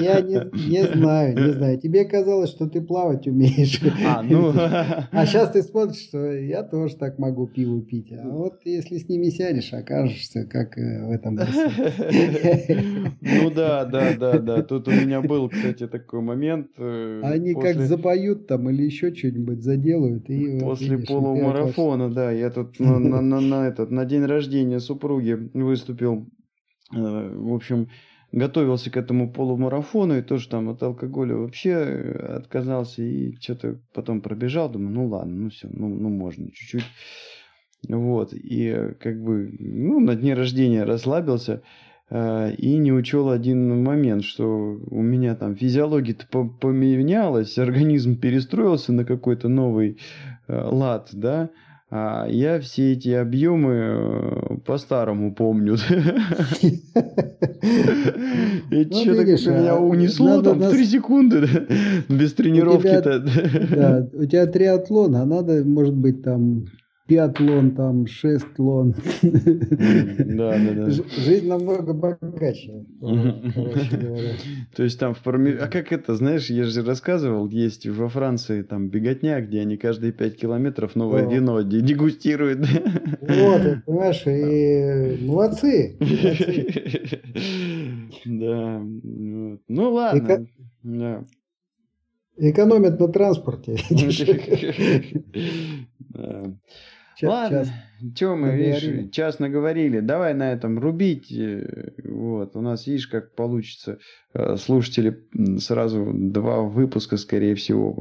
Я 0.00 0.20
не, 0.20 0.40
не 0.68 0.84
знаю, 0.84 1.36
не 1.36 1.52
знаю. 1.52 1.78
Тебе 1.78 2.04
казалось, 2.04 2.50
что 2.50 2.66
ты 2.68 2.80
плавать 2.80 3.26
умеешь. 3.26 3.80
А, 4.06 4.22
ну... 4.22 4.52
А 4.54 5.26
сейчас 5.26 5.50
ты 5.50 5.62
смотришь, 5.62 6.00
что 6.02 6.30
я 6.32 6.62
тоже 6.62 6.96
так 6.96 7.18
могу 7.18 7.46
пиво 7.46 7.80
пить. 7.82 8.12
А 8.12 8.28
вот 8.28 8.60
если 8.64 8.98
с 8.98 9.08
ними 9.08 9.26
сядешь, 9.30 9.72
окажешься 9.72 10.44
как 10.44 10.76
э, 10.78 11.06
в 11.06 11.10
этом. 11.10 11.36
Ну 13.20 13.50
да, 13.50 13.84
да, 13.84 14.14
да, 14.18 14.38
да. 14.38 14.62
Тут 14.62 14.88
у 14.88 14.90
меня 14.92 15.20
был, 15.22 15.48
кстати, 15.48 15.86
такой 15.86 16.20
момент. 16.20 16.68
э, 16.78 17.20
Они 17.22 17.54
как 17.54 17.80
запоют 17.80 18.46
там 18.46 18.68
или 18.70 18.82
еще 18.84 19.14
что-нибудь 19.14 19.62
заделают. 19.62 20.28
И, 20.30 20.58
После 20.60 20.96
видишь, 20.96 21.08
полумарафона, 21.08 22.10
да, 22.10 22.30
я 22.30 22.50
тут 22.50 22.78
на, 22.80 22.98
на- 22.98 23.20
на- 23.20 23.40
на 23.40 23.68
этот, 23.68 23.90
на 23.90 24.04
день 24.04 24.24
рождения 24.24 24.80
супруги 24.80 25.36
выступил. 25.54 26.26
Э, 26.94 27.32
В 27.34 27.54
общем, 27.54 27.88
готовился 28.32 28.90
к 28.90 28.96
этому 28.96 29.32
полумарафону 29.32 30.18
и 30.18 30.22
тоже 30.22 30.48
там 30.48 30.68
от 30.68 30.82
алкоголя 30.82 31.36
вообще 31.36 31.70
э, 31.70 32.36
отказался 32.36 33.02
и 33.02 33.36
что-то 33.40 33.80
потом 33.92 34.20
пробежал, 34.20 34.68
думаю, 34.68 34.92
ну 34.92 35.06
ладно, 35.06 35.34
ну 35.34 35.50
все, 35.50 35.68
ну, 35.70 35.88
ну 35.88 36.08
можно 36.08 36.50
чуть-чуть. 36.52 36.84
Вот, 37.88 38.32
и 38.32 38.66
э, 38.66 38.94
как 38.94 39.22
бы, 39.22 39.54
ну, 39.58 40.00
на 40.00 40.14
дне 40.16 40.34
рождения 40.34 40.84
расслабился 40.84 41.62
и 42.08 42.76
не 42.78 42.92
учел 42.92 43.30
один 43.30 43.82
момент, 43.82 44.22
что 44.22 44.46
у 44.46 45.02
меня 45.02 45.34
там 45.34 45.56
физиология-то 45.56 46.28
по- 46.30 46.48
поменялась, 46.48 47.58
организм 47.58 48.20
перестроился 48.20 48.92
на 48.92 49.04
какой-то 49.04 49.48
новый 49.48 49.98
лад, 50.46 51.08
да, 51.12 51.50
а 51.90 52.26
я 52.28 52.58
все 52.60 52.92
эти 52.92 53.10
объемы 53.10 53.72
э, 53.72 54.56
по-старому 54.64 55.34
помню. 55.34 55.76
И 58.70 58.84
Ну, 58.84 58.96
что-то 59.00 59.22
меня 59.24 59.74
а, 59.74 59.78
унесло 59.78 60.42
там 60.42 60.58
в 60.58 60.60
нас- 60.60 60.72
3 60.72 60.84
секунды, 60.86 61.48
без 62.08 62.32
тренировки-то. 62.34 63.20
Да, 63.76 64.08
у 64.12 64.24
тебя 64.24 64.46
триатлон, 64.46 65.14
а 65.16 65.24
надо, 65.24 65.64
может 65.64 65.94
быть, 65.94 66.22
там 66.22 66.66
пиатлон, 67.06 67.74
там 67.76 68.06
шестлон. 68.06 68.94
Да, 69.22 70.58
да, 70.58 70.72
да. 70.74 70.90
Жизнь 70.90 71.46
намного 71.48 71.92
богаче, 71.94 72.84
Мгм. 73.00 73.52
короче 73.54 73.96
говоря. 73.96 74.32
То 74.74 74.82
есть 74.82 74.98
там 74.98 75.14
в 75.14 75.22
промежутке... 75.22 75.64
А 75.64 75.68
как 75.68 75.92
это, 75.92 76.14
знаешь, 76.16 76.50
я 76.50 76.64
же 76.64 76.82
рассказывал, 76.84 77.48
есть 77.48 77.86
во 77.86 78.08
Франции 78.08 78.62
там 78.62 78.88
беготня, 78.88 79.40
где 79.40 79.60
они 79.60 79.76
каждые 79.76 80.12
5 80.12 80.36
километров 80.36 80.96
новое 80.96 81.26
Да. 81.26 81.34
вино 81.34 81.62
де- 81.62 81.80
дегустируют. 81.80 82.66
Вот, 83.20 83.84
понимаешь, 83.86 84.22
и 84.26 85.24
молодцы. 85.24 85.96
Да. 88.24 88.82
Ну 89.68 89.90
ладно. 89.92 90.46
Да. 90.82 91.24
Экономят 92.38 93.00
на 93.00 93.08
транспорте. 93.08 93.76
Ча- 97.18 97.28
Ладно, 97.28 97.64
что 98.14 98.36
мы, 98.36 98.54
видишь, 98.56 99.10
час 99.10 99.38
наговорили. 99.38 100.00
Давай 100.00 100.34
на 100.34 100.52
этом 100.52 100.78
рубить. 100.78 101.32
Э, 101.32 101.92
вот, 102.04 102.54
у 102.56 102.60
нас, 102.60 102.86
видишь, 102.86 103.06
как 103.08 103.34
получится. 103.34 103.98
Э, 104.34 104.56
слушатели 104.56 105.24
сразу 105.58 106.12
два 106.14 106.60
выпуска, 106.60 107.16
скорее 107.16 107.54
всего, 107.54 107.92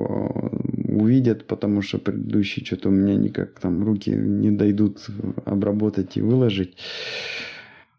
увидят, 0.90 1.48
потому 1.48 1.82
что 1.82 1.98
предыдущие 1.98 2.66
что-то 2.66 2.90
у 2.90 2.92
меня 2.92 3.16
никак 3.16 3.58
там 3.60 3.84
руки 3.86 4.10
не 4.10 4.52
дойдут 4.52 5.08
обработать 5.46 6.18
и 6.18 6.22
выложить. 6.22 6.78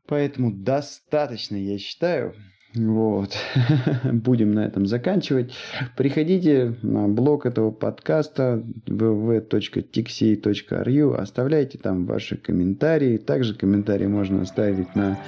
Поэтому 0.07 0.53
достаточно, 0.53 1.57
я 1.57 1.79
считаю. 1.79 2.35
Вот. 2.77 3.37
Будем 4.05 4.53
на 4.53 4.67
этом 4.67 4.87
заканчивать. 4.87 5.53
Приходите 5.97 6.75
на 6.83 7.09
блог 7.09 7.47
этого 7.47 7.71
подкаста 7.71 8.63
www.tixey.ru. 8.87 11.17
Оставляйте 11.17 11.79
там 11.79 12.05
ваши 12.07 12.37
комментарии. 12.37 13.17
Также 13.17 13.55
комментарии 13.55 14.07
можно 14.07 14.43
оставить 14.43 14.95
на 14.95 15.19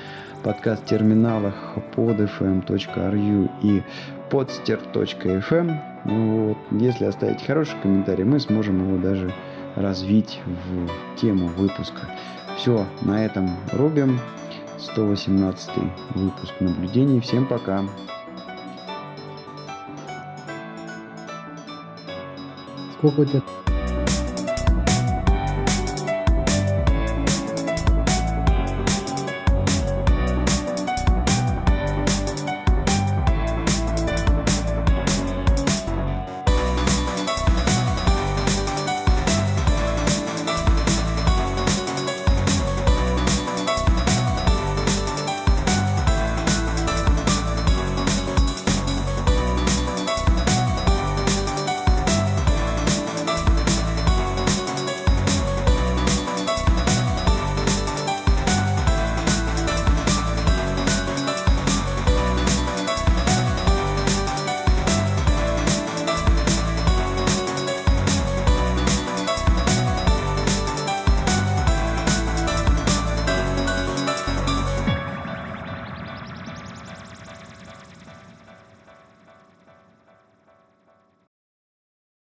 подкаст-терминалах 0.45 1.79
podfm.ru 1.97 3.51
и 3.63 3.83
podster.fm. 4.31 5.75
Вот. 6.05 6.59
Если 6.81 7.07
оставить 7.07 7.43
хороший 7.43 7.81
комментарий, 7.83 8.25
мы 8.25 8.39
сможем 8.41 8.87
его 8.87 8.99
даже 9.03 9.33
развить 9.75 10.39
в 10.47 10.87
тему 11.21 11.49
выпуска. 11.49 12.03
Все, 12.59 12.87
на 13.03 13.25
этом 13.25 13.51
рубим. 13.73 14.21
118 14.79 15.71
выпуск 16.15 16.55
наблюдений. 16.61 17.21
Всем 17.21 17.47
пока! 17.47 17.85
Сколько 22.99 23.21
у 23.21 23.25
тебя 23.25 23.43